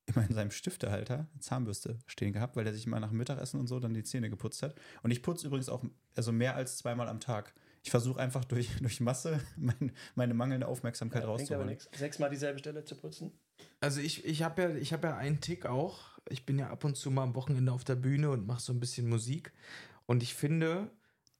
immer 0.06 0.26
in 0.26 0.34
seinem 0.34 0.50
Stiftehalter 0.50 1.26
eine 1.32 1.40
Zahnbürste 1.40 1.98
stehen 2.06 2.32
gehabt, 2.32 2.56
weil 2.56 2.66
er 2.66 2.72
sich 2.72 2.86
immer 2.86 3.00
nach 3.00 3.10
dem 3.10 3.18
Mittagessen 3.18 3.60
und 3.60 3.66
so 3.66 3.78
dann 3.80 3.94
die 3.94 4.02
Zähne 4.02 4.30
geputzt 4.30 4.62
hat. 4.62 4.74
Und 5.02 5.10
ich 5.10 5.22
putze 5.22 5.46
übrigens 5.46 5.68
auch 5.68 5.82
also 6.16 6.32
mehr 6.32 6.56
als 6.56 6.78
zweimal 6.78 7.08
am 7.08 7.20
Tag. 7.20 7.54
Ich 7.82 7.90
versuche 7.90 8.20
einfach 8.20 8.44
durch, 8.44 8.68
durch 8.80 9.00
Masse 9.00 9.40
mein, 9.56 9.92
meine 10.14 10.34
mangelnde 10.34 10.66
Aufmerksamkeit 10.66 11.24
rauszuholen. 11.24 11.78
Sechsmal 11.92 12.30
dieselbe 12.30 12.58
Stelle 12.58 12.84
zu 12.84 12.94
putzen. 12.94 13.32
Also 13.80 14.00
ich, 14.00 14.24
ich 14.24 14.42
habe 14.42 14.62
ja, 14.62 14.74
ich 14.74 14.92
hab 14.92 15.04
ja 15.04 15.16
einen 15.16 15.40
Tick 15.40 15.66
auch. 15.66 16.18
Ich 16.28 16.46
bin 16.46 16.58
ja 16.58 16.70
ab 16.70 16.84
und 16.84 16.96
zu 16.96 17.10
mal 17.10 17.22
am 17.22 17.34
Wochenende 17.34 17.72
auf 17.72 17.84
der 17.84 17.96
Bühne 17.96 18.30
und 18.30 18.46
mache 18.46 18.62
so 18.62 18.72
ein 18.72 18.80
bisschen 18.80 19.08
Musik. 19.08 19.52
Und 20.06 20.22
ich 20.22 20.34
finde, 20.34 20.90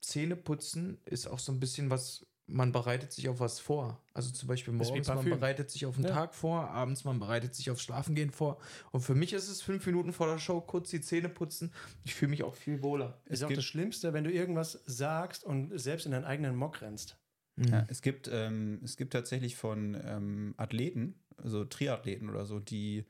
Zähneputzen 0.00 0.98
ist 1.04 1.26
auch 1.26 1.38
so 1.38 1.52
ein 1.52 1.60
bisschen 1.60 1.90
was, 1.90 2.26
man 2.46 2.72
bereitet 2.72 3.12
sich 3.12 3.28
auf 3.28 3.40
was 3.40 3.60
vor. 3.60 4.02
Also 4.12 4.30
zum 4.30 4.48
Beispiel 4.48 4.74
morgens, 4.74 5.08
man 5.08 5.24
bereitet 5.24 5.70
sich 5.70 5.86
auf 5.86 5.94
den 5.94 6.04
Ja. 6.04 6.10
Tag 6.10 6.34
vor, 6.34 6.68
abends, 6.68 7.04
man 7.04 7.18
bereitet 7.20 7.54
sich 7.54 7.70
aufs 7.70 7.82
Schlafengehen 7.82 8.30
vor. 8.30 8.58
Und 8.90 9.00
für 9.00 9.14
mich 9.14 9.32
ist 9.32 9.48
es 9.48 9.62
fünf 9.62 9.86
Minuten 9.86 10.12
vor 10.12 10.26
der 10.26 10.38
Show 10.38 10.60
kurz 10.60 10.90
die 10.90 11.00
Zähne 11.00 11.28
putzen. 11.28 11.72
Ich 12.04 12.14
fühle 12.14 12.30
mich 12.30 12.42
auch 12.42 12.54
viel 12.54 12.82
wohler. 12.82 13.20
Ist 13.26 13.44
auch 13.44 13.52
das 13.52 13.64
Schlimmste, 13.64 14.12
wenn 14.12 14.24
du 14.24 14.32
irgendwas 14.32 14.82
sagst 14.86 15.44
und 15.44 15.78
selbst 15.78 16.06
in 16.06 16.12
deinen 16.12 16.24
eigenen 16.24 16.56
Mock 16.56 16.82
rennst. 16.82 17.16
Ja, 17.56 17.84
es, 17.88 18.00
gibt, 18.00 18.30
ähm, 18.32 18.80
es 18.82 18.96
gibt 18.96 19.12
tatsächlich 19.12 19.56
von 19.56 19.96
ähm, 20.04 20.54
Athleten, 20.56 21.21
also 21.42 21.64
Triathleten 21.64 22.30
oder 22.30 22.46
so, 22.46 22.60
die 22.60 23.04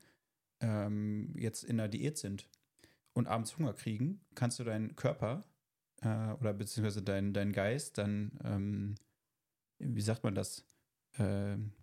ähm, 0.59 1.33
jetzt 1.37 1.63
in 1.63 1.77
der 1.77 1.87
Diät 1.87 2.17
sind 2.17 2.49
und 3.13 3.27
abends 3.27 3.57
Hunger 3.57 3.73
kriegen, 3.73 4.21
kannst 4.35 4.59
du 4.59 4.63
deinen 4.63 4.95
Körper 4.95 5.43
äh, 6.01 6.31
oder 6.33 6.53
beziehungsweise 6.53 7.01
deinen 7.01 7.33
dein 7.33 7.51
Geist 7.51 7.97
dann, 7.97 8.39
ähm, 8.43 8.95
wie 9.79 10.01
sagt 10.01 10.23
man 10.23 10.35
das, 10.35 10.65
ähm, 11.17 11.73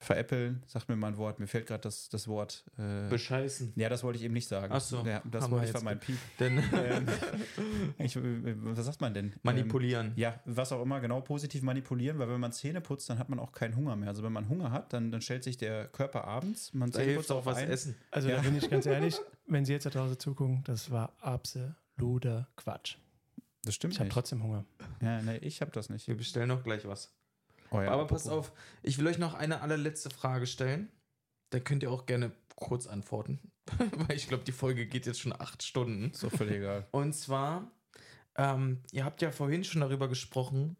veräppeln, 0.00 0.62
sagt 0.66 0.88
mir 0.88 0.94
mal 0.96 1.08
ein 1.08 1.16
Wort, 1.16 1.40
mir 1.40 1.48
fällt 1.48 1.66
gerade 1.66 1.80
das, 1.80 2.08
das 2.08 2.28
Wort. 2.28 2.64
Äh, 2.78 3.08
Bescheißen. 3.08 3.72
ja, 3.74 3.88
das 3.88 4.04
wollte 4.04 4.18
ich 4.18 4.24
eben 4.24 4.34
nicht 4.34 4.46
sagen. 4.46 4.72
Ach 4.72 4.80
so, 4.80 5.04
Ja, 5.04 5.20
das 5.28 5.50
wollte 5.50 5.66
ich 5.66 5.72
jetzt 5.72 5.82
meinem 5.82 5.98
Piep. 5.98 6.16
Denn 6.38 6.58
Ähm, 6.72 7.06
ich, 7.98 8.16
was 8.16 8.84
sagt 8.86 9.00
man 9.00 9.12
denn? 9.12 9.26
Ähm, 9.32 9.40
manipulieren. 9.42 10.12
ja, 10.14 10.40
was 10.44 10.70
auch 10.72 10.82
immer, 10.82 11.00
genau 11.00 11.20
positiv 11.20 11.62
manipulieren, 11.62 12.18
weil 12.20 12.28
wenn 12.28 12.38
man 12.40 12.52
Zähne 12.52 12.80
putzt, 12.80 13.10
dann 13.10 13.18
hat 13.18 13.28
man 13.28 13.38
auch 13.40 13.50
keinen 13.52 13.74
Hunger 13.74 13.96
mehr. 13.96 14.08
Also 14.08 14.22
wenn 14.22 14.32
man 14.32 14.48
Hunger 14.48 14.70
hat, 14.70 14.92
dann, 14.92 15.10
dann 15.10 15.20
stellt 15.20 15.42
sich 15.42 15.56
der 15.56 15.88
Körper 15.88 16.24
abends, 16.24 16.72
man 16.74 16.90
da 16.90 16.98
Zähne 17.00 17.04
hilft 17.12 17.28
putzt 17.28 17.32
auch 17.32 17.44
was 17.46 17.56
ein. 17.56 17.68
essen. 17.68 17.96
Also 18.12 18.28
Ja. 18.28 18.36
da 18.36 18.42
bin 18.42 18.56
ich 18.56 18.70
ganz 18.70 18.86
ehrlich, 18.86 19.16
wenn 19.46 19.64
Sie 19.64 19.72
jetzt 19.72 19.86
da 19.86 19.90
draußen 19.90 20.18
zugucken, 20.18 20.62
das 20.64 20.90
war 20.92 21.12
absoluter 21.20 22.48
Quatsch. 22.56 22.96
Das 23.64 23.74
stimmt 23.74 23.94
Ich 23.94 24.00
habe 24.00 24.08
trotzdem 24.10 24.42
Hunger. 24.44 24.64
Ja, 25.02 25.20
nee, 25.22 25.38
ich 25.38 25.60
habe 25.60 25.72
das 25.72 25.90
nicht. 25.90 26.06
Wir 26.06 26.16
bestellen 26.16 26.48
noch 26.48 26.62
gleich 26.62 26.86
was. 26.86 27.12
Oh 27.70 27.80
ja, 27.80 27.90
Aber 27.90 28.06
passt 28.06 28.28
auf, 28.28 28.52
ich 28.82 28.98
will 28.98 29.06
euch 29.06 29.18
noch 29.18 29.34
eine 29.34 29.60
allerletzte 29.60 30.10
Frage 30.10 30.46
stellen. 30.46 30.88
dann 31.50 31.64
könnt 31.64 31.82
ihr 31.82 31.90
auch 31.90 32.06
gerne 32.06 32.32
kurz 32.56 32.86
antworten, 32.86 33.40
weil 34.08 34.16
ich 34.16 34.28
glaube, 34.28 34.44
die 34.44 34.52
Folge 34.52 34.86
geht 34.86 35.06
jetzt 35.06 35.20
schon 35.20 35.32
acht 35.32 35.62
Stunden. 35.62 36.12
So 36.14 36.28
völlig 36.28 36.56
egal. 36.56 36.86
Und 36.90 37.14
zwar, 37.14 37.70
ähm, 38.36 38.82
ihr 38.92 39.04
habt 39.04 39.22
ja 39.22 39.30
vorhin 39.30 39.64
schon 39.64 39.80
darüber 39.80 40.08
gesprochen, 40.08 40.76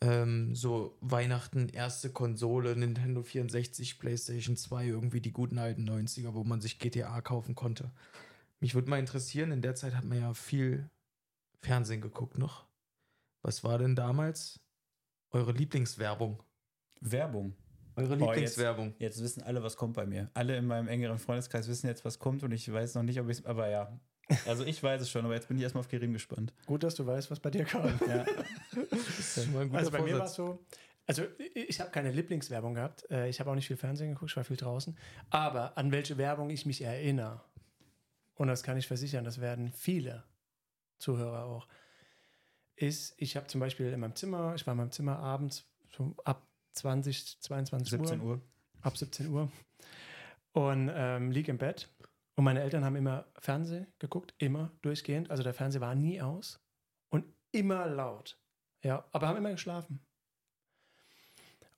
ähm, 0.00 0.54
so 0.54 0.96
Weihnachten, 1.00 1.68
erste 1.68 2.10
Konsole, 2.10 2.74
Nintendo 2.74 3.22
64, 3.22 3.98
PlayStation 3.98 4.56
2, 4.56 4.86
irgendwie 4.86 5.20
die 5.20 5.32
guten 5.32 5.58
alten 5.58 5.88
90er, 5.88 6.34
wo 6.34 6.42
man 6.42 6.60
sich 6.60 6.78
GTA 6.78 7.20
kaufen 7.20 7.54
konnte. 7.54 7.92
Mich 8.60 8.74
würde 8.74 8.88
mal 8.88 8.98
interessieren, 8.98 9.52
in 9.52 9.62
der 9.62 9.74
Zeit 9.74 9.94
hat 9.94 10.04
man 10.04 10.18
ja 10.18 10.34
viel 10.34 10.88
Fernsehen 11.62 12.00
geguckt 12.00 12.38
noch. 12.38 12.66
Was 13.42 13.62
war 13.62 13.78
denn 13.78 13.94
damals 13.94 14.60
eure 15.30 15.52
Lieblingswerbung? 15.52 16.42
Werbung. 17.00 17.54
Eure 17.96 18.14
Lieblingswerbung. 18.14 18.88
Jetzt, 18.98 19.16
jetzt 19.18 19.22
wissen 19.22 19.42
alle, 19.42 19.62
was 19.62 19.76
kommt 19.76 19.94
bei 19.94 20.06
mir. 20.06 20.30
Alle 20.34 20.56
in 20.56 20.66
meinem 20.66 20.88
engeren 20.88 21.18
Freundeskreis 21.18 21.68
wissen 21.68 21.86
jetzt, 21.86 22.04
was 22.04 22.18
kommt 22.18 22.42
und 22.42 22.52
ich 22.52 22.70
weiß 22.72 22.94
noch 22.94 23.02
nicht, 23.02 23.20
ob 23.20 23.28
ich 23.28 23.38
es. 23.38 23.46
Aber 23.46 23.68
ja. 23.68 23.98
Also 24.46 24.64
ich 24.64 24.80
weiß 24.82 25.02
es 25.02 25.10
schon, 25.10 25.24
aber 25.24 25.34
jetzt 25.34 25.48
bin 25.48 25.56
ich 25.56 25.62
erstmal 25.64 25.80
auf 25.80 25.88
Gerim 25.88 26.12
gespannt. 26.12 26.54
Gut, 26.66 26.84
dass 26.84 26.94
du 26.94 27.04
weißt, 27.04 27.30
was 27.30 27.40
bei 27.40 27.50
dir 27.50 27.64
kommt. 27.64 28.00
Ja. 28.06 28.24
Das 28.72 29.18
ist 29.36 29.44
schon 29.44 29.52
mal 29.52 29.62
ein 29.62 29.68
guter 29.68 29.78
Also 29.80 29.90
bei 29.90 30.02
mir 30.02 30.16
war 30.18 30.26
es 30.26 30.36
Vorsatz. 30.36 30.36
so, 30.36 30.64
also 31.06 31.24
ich 31.54 31.80
habe 31.80 31.90
keine 31.90 32.12
Lieblingswerbung 32.12 32.74
gehabt. 32.74 33.10
Äh, 33.10 33.28
Ich 33.28 33.40
habe 33.40 33.50
auch 33.50 33.56
nicht 33.56 33.66
viel 33.66 33.76
Fernsehen 33.76 34.10
geguckt, 34.12 34.30
ich 34.30 34.36
war 34.36 34.44
viel 34.44 34.56
draußen. 34.56 34.96
Aber 35.30 35.76
an 35.76 35.90
welche 35.90 36.16
Werbung 36.18 36.50
ich 36.50 36.64
mich 36.66 36.82
erinnere, 36.82 37.40
und 38.34 38.46
das 38.46 38.62
kann 38.62 38.76
ich 38.76 38.86
versichern, 38.86 39.24
das 39.24 39.40
werden 39.40 39.72
viele 39.72 40.22
Zuhörer 40.98 41.44
auch, 41.44 41.66
ist, 42.80 43.14
ich 43.18 43.36
habe 43.36 43.46
zum 43.46 43.60
Beispiel 43.60 43.92
in 43.92 44.00
meinem 44.00 44.14
Zimmer, 44.14 44.54
ich 44.54 44.66
war 44.66 44.72
in 44.72 44.78
meinem 44.78 44.90
Zimmer 44.90 45.18
abends 45.18 45.64
so 45.90 46.14
ab 46.24 46.46
20, 46.72 47.40
22 47.40 47.90
17 47.90 48.20
Uhr, 48.20 48.26
Uhr. 48.26 48.40
ab 48.82 48.96
17 48.96 49.28
Uhr 49.28 49.50
und 50.52 50.90
ähm, 50.92 51.30
lieg 51.30 51.48
im 51.48 51.58
Bett. 51.58 51.88
Und 52.36 52.44
meine 52.44 52.62
Eltern 52.62 52.84
haben 52.84 52.96
immer 52.96 53.26
Fernsehen 53.38 53.86
geguckt, 53.98 54.34
immer 54.38 54.72
durchgehend. 54.82 55.30
Also 55.30 55.42
der 55.42 55.52
Fernseher 55.52 55.82
war 55.82 55.94
nie 55.94 56.22
aus 56.22 56.60
und 57.10 57.24
immer 57.52 57.86
laut. 57.86 58.38
Ja, 58.82 59.04
aber 59.12 59.28
haben 59.28 59.36
immer 59.36 59.50
geschlafen. 59.50 60.00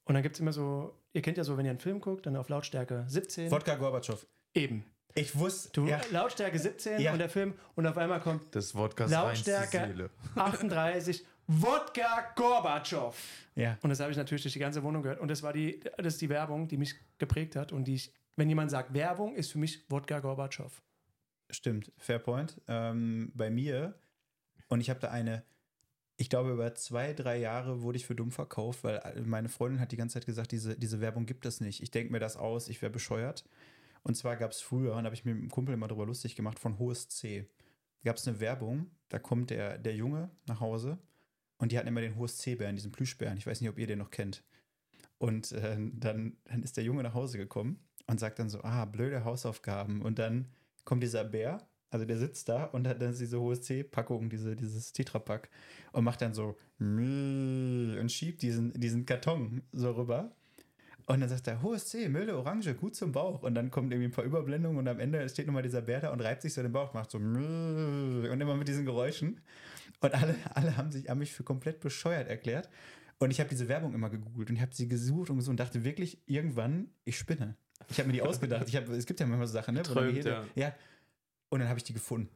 Und 0.05 0.14
dann 0.14 0.22
gibt 0.22 0.36
es 0.36 0.40
immer 0.40 0.53
so, 0.53 0.96
ihr 1.12 1.22
kennt 1.22 1.36
ja 1.36 1.44
so, 1.44 1.57
wenn 1.57 1.64
ihr 1.64 1.70
einen 1.70 1.80
Film 1.80 2.00
guckt, 2.00 2.26
dann 2.26 2.36
auf 2.36 2.48
Lautstärke 2.48 3.05
17. 3.09 3.50
Wodka 3.50 3.74
Gorbatschow. 3.74 4.24
Eben. 4.55 4.84
Ich 5.15 5.37
wusste. 5.37 5.71
Du, 5.73 5.87
ja. 5.87 6.01
Lautstärke 6.11 6.59
17 6.59 7.01
Ja. 7.01 7.13
und 7.13 7.19
der 7.19 7.29
Film 7.29 7.55
und 7.75 7.87
auf 7.87 7.97
einmal 7.99 8.21
kommt 8.21 8.55
Das 8.55 8.75
Wodkas 8.75 9.11
Lautstärke 9.11 9.79
reinste 9.79 9.97
Seele. 9.97 10.11
38 10.37 11.25
Wodka 11.47 12.33
Gorbatschow. 12.37 13.15
ja. 13.57 13.77
Und 13.83 13.91
das 13.91 14.01
habe 14.01 14.11
ich 14.11 14.17
natürlich 14.17 14.43
durch 14.43 14.53
die 14.55 14.59
ganze 14.61 14.83
Wohnung 14.83 15.03
gehört. 15.03 15.21
Und 15.21 15.29
das 15.29 15.43
war 15.43 15.53
die, 15.53 15.81
das 15.99 16.15
ist 16.15 16.21
die 16.23 16.29
Werbung, 16.29 16.69
die 16.69 16.77
mich 16.77 16.95
geprägt 17.19 17.57
hat 17.57 17.73
und 17.73 17.85
die 17.85 17.95
ich, 17.97 18.13
wenn 18.37 18.49
jemand 18.49 18.71
sagt, 18.71 18.95
Werbung 18.95 19.35
ist 19.35 19.53
für 19.53 19.59
mich 19.59 19.85
Wodka 19.91 20.21
Gorbatschow. 20.21 20.81
Stimmt, 21.51 21.93
fair 21.99 22.19
point. 22.19 22.61
Ähm, 22.69 23.31
bei 23.35 23.51
mir, 23.51 23.95
und 24.69 24.81
ich 24.81 24.89
habe 24.89 25.01
da 25.01 25.11
eine, 25.11 25.43
ich 26.17 26.31
glaube, 26.31 26.53
über 26.53 26.75
zwei, 26.75 27.13
drei 27.13 27.37
Jahre 27.39 27.83
wurde 27.83 27.99
ich 27.99 28.07
für 28.07 28.15
dumm 28.15 28.31
verkauft, 28.31 28.85
weil 28.85 29.03
meine 29.27 29.51
Freundin 29.51 29.81
hat 29.81 29.93
die 29.93 29.97
ganze 29.97 30.15
Zeit 30.15 30.25
gesagt, 30.27 30.53
diese, 30.53 30.79
diese 30.79 31.01
Werbung 31.03 31.27
gibt 31.27 31.45
es 31.45 31.61
nicht. 31.61 31.83
Ich 31.83 31.91
denke 31.91 32.13
mir 32.13 32.21
das 32.21 32.37
aus, 32.39 32.69
ich 32.69 32.81
wäre 32.81 32.93
bescheuert. 32.93 33.45
Und 34.03 34.16
zwar 34.16 34.36
gab 34.36 34.50
es 34.50 34.61
früher, 34.61 34.94
und 34.94 35.05
da 35.05 35.07
habe 35.07 35.14
ich 35.14 35.24
mir 35.24 35.32
mit 35.32 35.42
einem 35.42 35.50
Kumpel 35.50 35.74
immer 35.74 35.88
drüber 35.88 36.07
lustig 36.07 36.34
gemacht, 36.34 36.59
von 36.59 36.78
Hohes 36.78 37.09
C. 37.09 37.48
Gab 38.05 38.16
es 38.16 38.26
eine 38.26 38.40
Werbung, 38.40 38.90
da 39.09 39.18
kommt 39.18 39.50
der, 39.50 39.78
der 39.78 39.94
Junge 39.94 40.30
nach 40.46 40.61
Hause 40.61 40.98
und 41.59 41.70
die 41.70 41.78
hatten 41.78 41.88
immer 41.88 42.00
den 42.00 42.16
Hohes 42.16 42.38
C-Bären, 42.38 42.74
diesen 42.74 42.90
Plüschbären. 42.90 43.38
Ich 43.38 43.46
weiß 43.46 43.61
nicht, 43.61 43.70
ob 43.70 43.78
ihr 43.78 43.86
den 43.86 44.00
noch 44.00 44.11
kennt. 44.11 44.42
Und 45.18 45.53
äh, 45.53 45.76
dann, 45.92 46.36
dann 46.44 46.62
ist 46.64 46.76
der 46.76 46.82
Junge 46.82 47.05
nach 47.05 47.14
Hause 47.14 47.38
gekommen 47.38 47.78
und 48.09 48.18
sagt 48.18 48.40
dann 48.40 48.48
so, 48.48 48.62
ah, 48.64 48.84
blöde 48.86 49.24
Hausaufgaben. 49.24 50.03
Und 50.03 50.18
dann 50.18 50.48
kommt 50.84 51.05
dieser 51.05 51.22
Bär, 51.22 51.64
also 51.90 52.05
der 52.05 52.18
sitzt 52.18 52.48
da 52.48 52.64
und 52.64 52.88
hat 52.88 53.00
dann 53.00 53.14
diese 53.16 53.38
hohe 53.38 53.61
C-Packung, 53.61 54.30
diese, 54.30 54.57
dieses 54.57 54.92
Tetrapack 54.92 55.50
und 55.92 56.03
macht 56.03 56.22
dann 56.22 56.34
so 56.34 56.57
und 56.80 58.09
schiebt 58.09 58.42
diesen, 58.42 58.72
diesen 58.72 59.07
Karton 59.07 59.62
so 59.72 59.92
rüber. 59.92 60.34
Und 61.13 61.21
dann 61.21 61.29
sagt 61.29 61.47
er, 61.47 61.61
hohes 61.63 61.87
C, 61.89 62.09
milde 62.09 62.37
Orange, 62.39 62.75
gut 62.75 62.95
zum 62.97 63.13
Bauch. 63.13 63.43
Und 63.43 63.55
dann 63.55 63.71
kommt 63.71 63.93
irgendwie 63.93 64.09
ein 64.09 64.13
paar 64.13 64.25
Überblendungen 64.25 64.79
und 64.79 64.89
am 64.89 64.99
Ende 64.99 65.29
steht 65.29 65.47
nochmal 65.47 65.63
dieser 65.63 65.83
Bär 65.83 66.01
da 66.01 66.11
und 66.11 66.21
reibt 66.21 66.41
sich 66.43 66.55
so 66.55 66.63
den 66.63 66.73
Bauch, 66.73 66.95
macht 66.95 67.11
so 67.11 67.19
und 67.19 68.41
immer 68.41 68.55
mit 68.57 68.67
diesen 68.69 68.85
Geräuschen. 68.87 69.41
Und 70.01 70.15
alle, 70.15 70.35
alle 70.55 70.77
haben, 70.77 70.91
sich, 70.91 71.09
haben 71.09 71.19
mich 71.19 71.33
für 71.33 71.45
komplett 71.45 71.81
bescheuert 71.81 72.29
erklärt. 72.29 72.69
Und 73.19 73.31
ich 73.31 73.41
habe 73.41 73.51
diese 73.51 73.69
Werbung 73.69 73.95
immer 73.95 74.11
gegoogelt 74.11 74.51
und 74.51 74.57
ich 74.57 74.63
habe 74.63 74.75
sie 74.75 74.89
gesucht 74.89 75.31
und 75.31 75.37
gesucht 75.37 75.51
und 75.51 75.61
dachte 75.61 75.85
wirklich, 75.85 76.23
irgendwann, 76.27 76.89
ich 77.05 77.19
spinne. 77.19 77.57
Ich 77.89 77.99
habe 77.99 78.07
mir 78.09 78.15
die 78.15 78.23
ausgedacht. 78.29 78.67
Ich 78.69 78.75
hab, 78.77 78.89
es 78.89 79.07
gibt 79.07 79.21
ja 79.21 79.27
manchmal 79.27 79.47
so 79.47 79.53
Sachen, 79.53 79.75
ne? 79.75 79.81
wo 79.81 79.85
dann 79.85 79.95
Träumt, 79.95 80.17
jeder- 80.17 80.45
ja. 80.55 80.75
Und 81.51 81.61
dann 81.61 81.69
habe 81.69 81.79
ich 81.79 81.85
die 81.85 81.93
gefunden. 81.93 82.31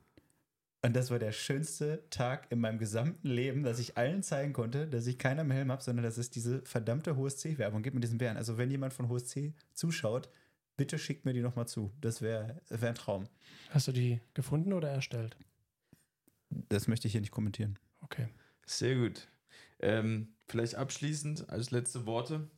Und 0.87 0.95
das 0.95 1.11
war 1.11 1.18
der 1.18 1.32
schönste 1.32 2.05
Tag 2.11 2.47
in 2.51 2.61
meinem 2.61 2.78
gesamten 2.78 3.26
Leben, 3.26 3.64
dass 3.64 3.80
ich 3.80 3.97
allen 3.97 4.22
zeigen 4.22 4.53
konnte, 4.53 4.87
dass 4.87 5.09
ich 5.09 5.18
keinen 5.18 5.41
am 5.41 5.51
Helm 5.51 5.72
habe, 5.72 5.82
sondern 5.82 6.05
dass 6.05 6.16
es 6.16 6.30
diese 6.30 6.62
verdammte 6.62 7.16
HSC-Werbung 7.16 7.82
gibt 7.82 7.95
mit 7.95 8.05
diesen 8.05 8.18
Bären. 8.18 8.37
Also 8.37 8.57
wenn 8.57 8.70
jemand 8.70 8.93
von 8.93 9.09
HSC 9.09 9.53
zuschaut, 9.74 10.28
bitte 10.76 10.97
schickt 10.97 11.24
mir 11.24 11.32
die 11.32 11.41
nochmal 11.41 11.66
zu. 11.66 11.93
Das 12.01 12.22
wäre 12.22 12.62
wär 12.68 12.91
ein 12.91 12.95
Traum. 12.95 13.28
Hast 13.70 13.89
du 13.89 13.93
die 13.93 14.20
gefunden 14.32 14.72
oder 14.72 14.89
erstellt? 14.89 15.37
Das 16.51 16.87
möchte 16.87 17.09
ich 17.09 17.12
hier 17.12 17.20
nicht 17.20 17.32
kommentieren. 17.32 17.80
Okay. 18.03 18.28
Sehr 18.64 18.95
gut. 18.95 19.26
Ähm, 19.80 20.37
vielleicht 20.47 20.76
abschließend 20.76 21.51
als 21.51 21.72
letzte 21.72 22.07
Worte 22.07 22.49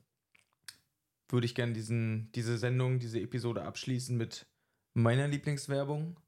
würde 1.31 1.47
ich 1.47 1.55
gerne 1.55 1.73
diesen, 1.73 2.31
diese 2.33 2.59
Sendung, 2.59 2.99
diese 2.99 3.21
Episode 3.21 3.63
abschließen 3.63 4.19
mit 4.19 4.45
meiner 4.93 5.29
Lieblingswerbung. 5.29 6.21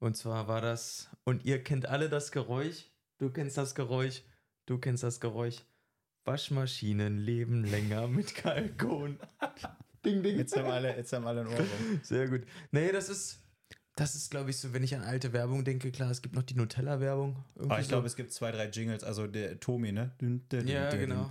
Und 0.00 0.16
zwar 0.16 0.46
war 0.48 0.60
das, 0.60 1.08
und 1.24 1.44
ihr 1.44 1.62
kennt 1.62 1.86
alle 1.86 2.08
das 2.08 2.30
Geräusch, 2.30 2.86
du 3.18 3.30
kennst 3.30 3.56
das 3.58 3.74
Geräusch, 3.74 4.22
du 4.66 4.78
kennst 4.78 5.02
das 5.02 5.20
Geräusch. 5.20 5.62
Waschmaschinen 6.24 7.18
leben 7.18 7.64
länger 7.64 8.06
mit 8.08 8.34
Kalkon. 8.34 9.18
ding, 10.04 10.22
ding. 10.22 10.38
Jetzt 10.38 10.56
haben 10.56 10.68
alle, 10.68 10.96
jetzt 10.96 11.12
haben 11.12 11.26
alle 11.26 11.40
ein 11.40 11.46
Ohr 11.48 11.56
rum. 11.56 11.66
Sehr 12.02 12.28
gut. 12.28 12.42
Nee, 12.70 12.92
das 12.92 13.08
ist, 13.08 13.40
das 13.96 14.14
ist, 14.14 14.30
glaube 14.30 14.50
ich, 14.50 14.58
so, 14.58 14.72
wenn 14.72 14.84
ich 14.84 14.94
an 14.94 15.02
alte 15.02 15.32
Werbung 15.32 15.64
denke, 15.64 15.90
klar, 15.90 16.10
es 16.10 16.22
gibt 16.22 16.34
noch 16.34 16.42
die 16.42 16.54
Nutella-Werbung. 16.54 17.44
Aber 17.58 17.78
ich 17.80 17.86
so. 17.86 17.90
glaube, 17.90 18.06
es 18.06 18.14
gibt 18.14 18.32
zwei, 18.32 18.52
drei 18.52 18.68
Jingles. 18.68 19.02
Also 19.02 19.26
der 19.26 19.58
Tomi, 19.58 19.90
ne? 19.90 20.12
Ja, 20.64 20.90
genau. 20.90 21.30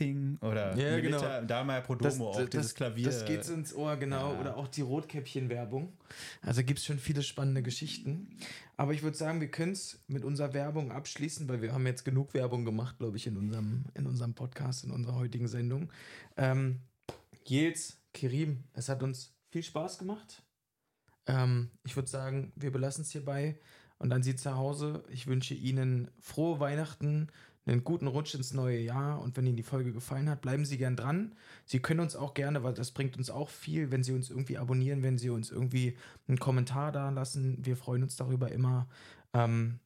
Ping. 0.00 0.38
Oder 0.40 0.74
Ja, 0.78 0.96
Milita, 0.96 1.40
genau. 1.40 1.46
Dahlmeier 1.46 1.82
Prodomo, 1.82 2.30
auch 2.30 2.48
dieses 2.48 2.74
Klavier. 2.74 3.04
Das 3.04 3.26
geht 3.26 3.46
ins 3.48 3.74
Ohr, 3.74 3.98
genau. 3.98 4.32
Ja. 4.32 4.40
Oder 4.40 4.56
auch 4.56 4.66
die 4.66 4.80
Rotkäppchen-Werbung. 4.80 5.92
Also 6.40 6.64
gibt 6.64 6.78
es 6.78 6.86
schon 6.86 6.98
viele 6.98 7.22
spannende 7.22 7.62
Geschichten. 7.62 8.38
Aber 8.78 8.94
ich 8.94 9.02
würde 9.02 9.18
sagen, 9.18 9.42
wir 9.42 9.50
können 9.50 9.72
es 9.72 10.02
mit 10.08 10.24
unserer 10.24 10.54
Werbung 10.54 10.90
abschließen, 10.90 11.46
weil 11.50 11.60
wir 11.60 11.74
haben 11.74 11.86
jetzt 11.86 12.06
genug 12.06 12.32
Werbung 12.32 12.64
gemacht, 12.64 12.96
glaube 12.98 13.18
ich, 13.18 13.26
in 13.26 13.36
unserem, 13.36 13.84
in 13.92 14.06
unserem 14.06 14.32
Podcast, 14.32 14.84
in 14.84 14.90
unserer 14.90 15.16
heutigen 15.16 15.48
Sendung. 15.48 15.92
Ähm, 16.38 16.80
Jels, 17.44 17.98
Kerim, 18.14 18.64
es 18.72 18.88
hat 18.88 19.02
uns 19.02 19.34
viel 19.50 19.62
Spaß 19.62 19.98
gemacht. 19.98 20.42
Ähm, 21.26 21.68
ich 21.84 21.94
würde 21.94 22.08
sagen, 22.08 22.52
wir 22.56 22.72
belassen 22.72 23.02
es 23.02 23.10
hierbei. 23.10 23.58
Und 23.98 24.08
dann 24.08 24.22
Sie 24.22 24.34
zu 24.34 24.56
Hause. 24.56 25.04
Ich 25.10 25.26
wünsche 25.26 25.52
Ihnen 25.52 26.10
frohe 26.20 26.58
Weihnachten, 26.58 27.28
einen 27.70 27.84
guten 27.84 28.06
Rutsch 28.06 28.34
ins 28.34 28.52
neue 28.52 28.78
Jahr. 28.78 29.20
Und 29.20 29.36
wenn 29.36 29.46
Ihnen 29.46 29.56
die 29.56 29.62
Folge 29.62 29.92
gefallen 29.92 30.28
hat, 30.28 30.40
bleiben 30.40 30.64
Sie 30.64 30.78
gern 30.78 30.96
dran. 30.96 31.34
Sie 31.64 31.80
können 31.80 32.00
uns 32.00 32.16
auch 32.16 32.34
gerne, 32.34 32.62
weil 32.62 32.74
das 32.74 32.90
bringt 32.90 33.16
uns 33.16 33.30
auch 33.30 33.48
viel, 33.48 33.90
wenn 33.90 34.02
Sie 34.02 34.12
uns 34.12 34.30
irgendwie 34.30 34.58
abonnieren, 34.58 35.02
wenn 35.02 35.18
Sie 35.18 35.30
uns 35.30 35.50
irgendwie 35.50 35.96
einen 36.28 36.38
Kommentar 36.38 36.92
da 36.92 37.10
lassen. 37.10 37.64
Wir 37.64 37.76
freuen 37.76 38.02
uns 38.02 38.16
darüber 38.16 38.50
immer. 38.50 38.88
Ähm, 39.32 39.78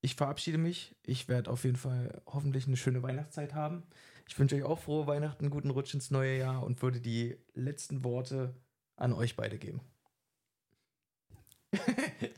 ich 0.00 0.16
verabschiede 0.16 0.58
mich. 0.58 0.96
Ich 1.04 1.28
werde 1.28 1.50
auf 1.50 1.64
jeden 1.64 1.76
Fall 1.76 2.22
hoffentlich 2.26 2.66
eine 2.66 2.76
schöne 2.76 3.02
Weihnachtszeit 3.02 3.54
haben. 3.54 3.84
Ich 4.28 4.38
wünsche 4.38 4.56
euch 4.56 4.64
auch 4.64 4.78
frohe 4.78 5.06
Weihnachten, 5.06 5.50
guten 5.50 5.70
Rutsch 5.70 5.94
ins 5.94 6.10
neue 6.10 6.38
Jahr 6.38 6.62
und 6.62 6.82
würde 6.82 7.00
die 7.00 7.36
letzten 7.54 8.02
Worte 8.02 8.54
an 8.96 9.12
euch 9.12 9.36
beide 9.36 9.58
geben. 9.58 9.80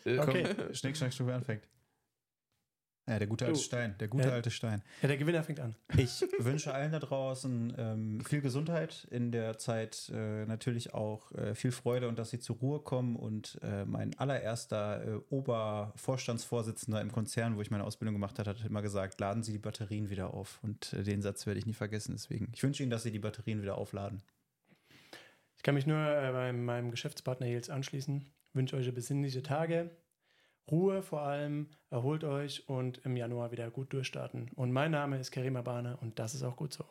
Okay. 0.07 0.55
Komm, 0.57 0.75
Schnick, 0.75 0.97
Schnack, 0.97 1.13
Schnuck, 1.13 1.29
wer 1.29 1.37
anfängt. 1.37 1.67
Ja, 3.07 3.19
der 3.19 3.29
gute 3.29 3.45
alte 3.45 3.59
Du. 3.59 3.63
Stein. 3.63 3.95
Der 4.01 4.09
gute 4.09 4.29
Ja. 4.29 4.33
alte 4.33 4.51
Stein. 4.51 4.83
Ja, 5.03 5.09
der 5.09 5.19
Gewinner 5.19 5.43
fängt 5.43 5.61
an. 5.61 5.77
Ich 5.99 6.23
wünsche 6.39 6.73
allen 6.73 6.91
da 6.91 6.99
draußen 7.01 7.75
ähm, 7.77 8.21
viel 8.25 8.41
Gesundheit 8.41 9.07
in 9.11 9.31
der 9.31 9.59
Zeit, 9.59 10.11
äh, 10.15 10.47
natürlich 10.47 10.95
auch 10.95 11.31
äh, 11.33 11.55
viel 11.55 11.71
Freude 11.71 12.09
und 12.09 12.19
dass 12.19 12.31
sie 12.31 12.39
zur 12.41 12.57
Ruhe 12.57 12.81
kommen. 12.81 13.17
Und 13.17 13.59
äh, 13.63 13.85
mein 13.85 14.19
allererster 14.19 15.07
äh, 15.07 15.21
Obervorstandsvorsitzender 15.29 17.01
im 17.03 17.13
Konzern, 17.13 17.57
wo 17.57 17.61
ich 17.61 17.71
meine 17.71 17.85
Ausbildung 17.85 18.15
gemacht 18.15 18.39
habe, 18.39 18.51
hat 18.51 18.65
immer 18.65 18.81
gesagt, 18.83 19.21
laden 19.21 19.43
Sie 19.43 19.53
die 19.53 19.59
Batterien 19.59 20.09
wieder 20.09 20.33
auf. 20.33 20.59
Und 20.63 20.93
äh, 20.95 21.03
den 21.03 21.21
Satz 21.21 21.47
werde 21.47 21.59
ich 21.59 21.67
nie 21.67 21.75
vergessen. 21.75 22.13
Deswegen, 22.13 22.49
ich 22.55 22.63
wünsche 22.63 22.83
Ihnen, 22.83 22.91
dass 22.91 23.03
Sie 23.03 23.13
die 23.13 23.19
Batterien 23.19 23.61
wieder 23.61 23.77
aufladen. 23.77 24.23
Ich 25.57 25.63
kann 25.63 25.75
mich 25.75 25.87
nur 25.87 25.99
äh, 25.99 26.33
bei 26.33 26.53
meinem 26.53 26.91
Geschäftspartner 26.91 27.47
Jels 27.47 27.69
anschließen. 27.71 28.25
Wünsche 28.55 28.77
euch 28.77 28.93
besinnliche 28.95 29.43
Tage, 29.43 29.91
Ruhe 30.71 31.03
vor 31.03 31.23
allem, 31.23 31.69
erholt 31.91 32.25
euch 32.25 32.69
und 32.69 32.99
im 32.99 33.17
Januar 33.17 33.51
wieder 33.51 33.71
gut 33.71 33.93
durchstarten. 33.93 34.51
Und 34.55 34.73
mein 34.73 34.91
Name 34.91 35.19
ist 35.19 35.31
Kerima 35.31 35.63
Bahne 35.63 35.97
und 35.99 36.19
das 36.19 36.35
ist 36.35 36.43
auch 36.43 36.57
gut 36.57 36.73
so. 36.73 36.85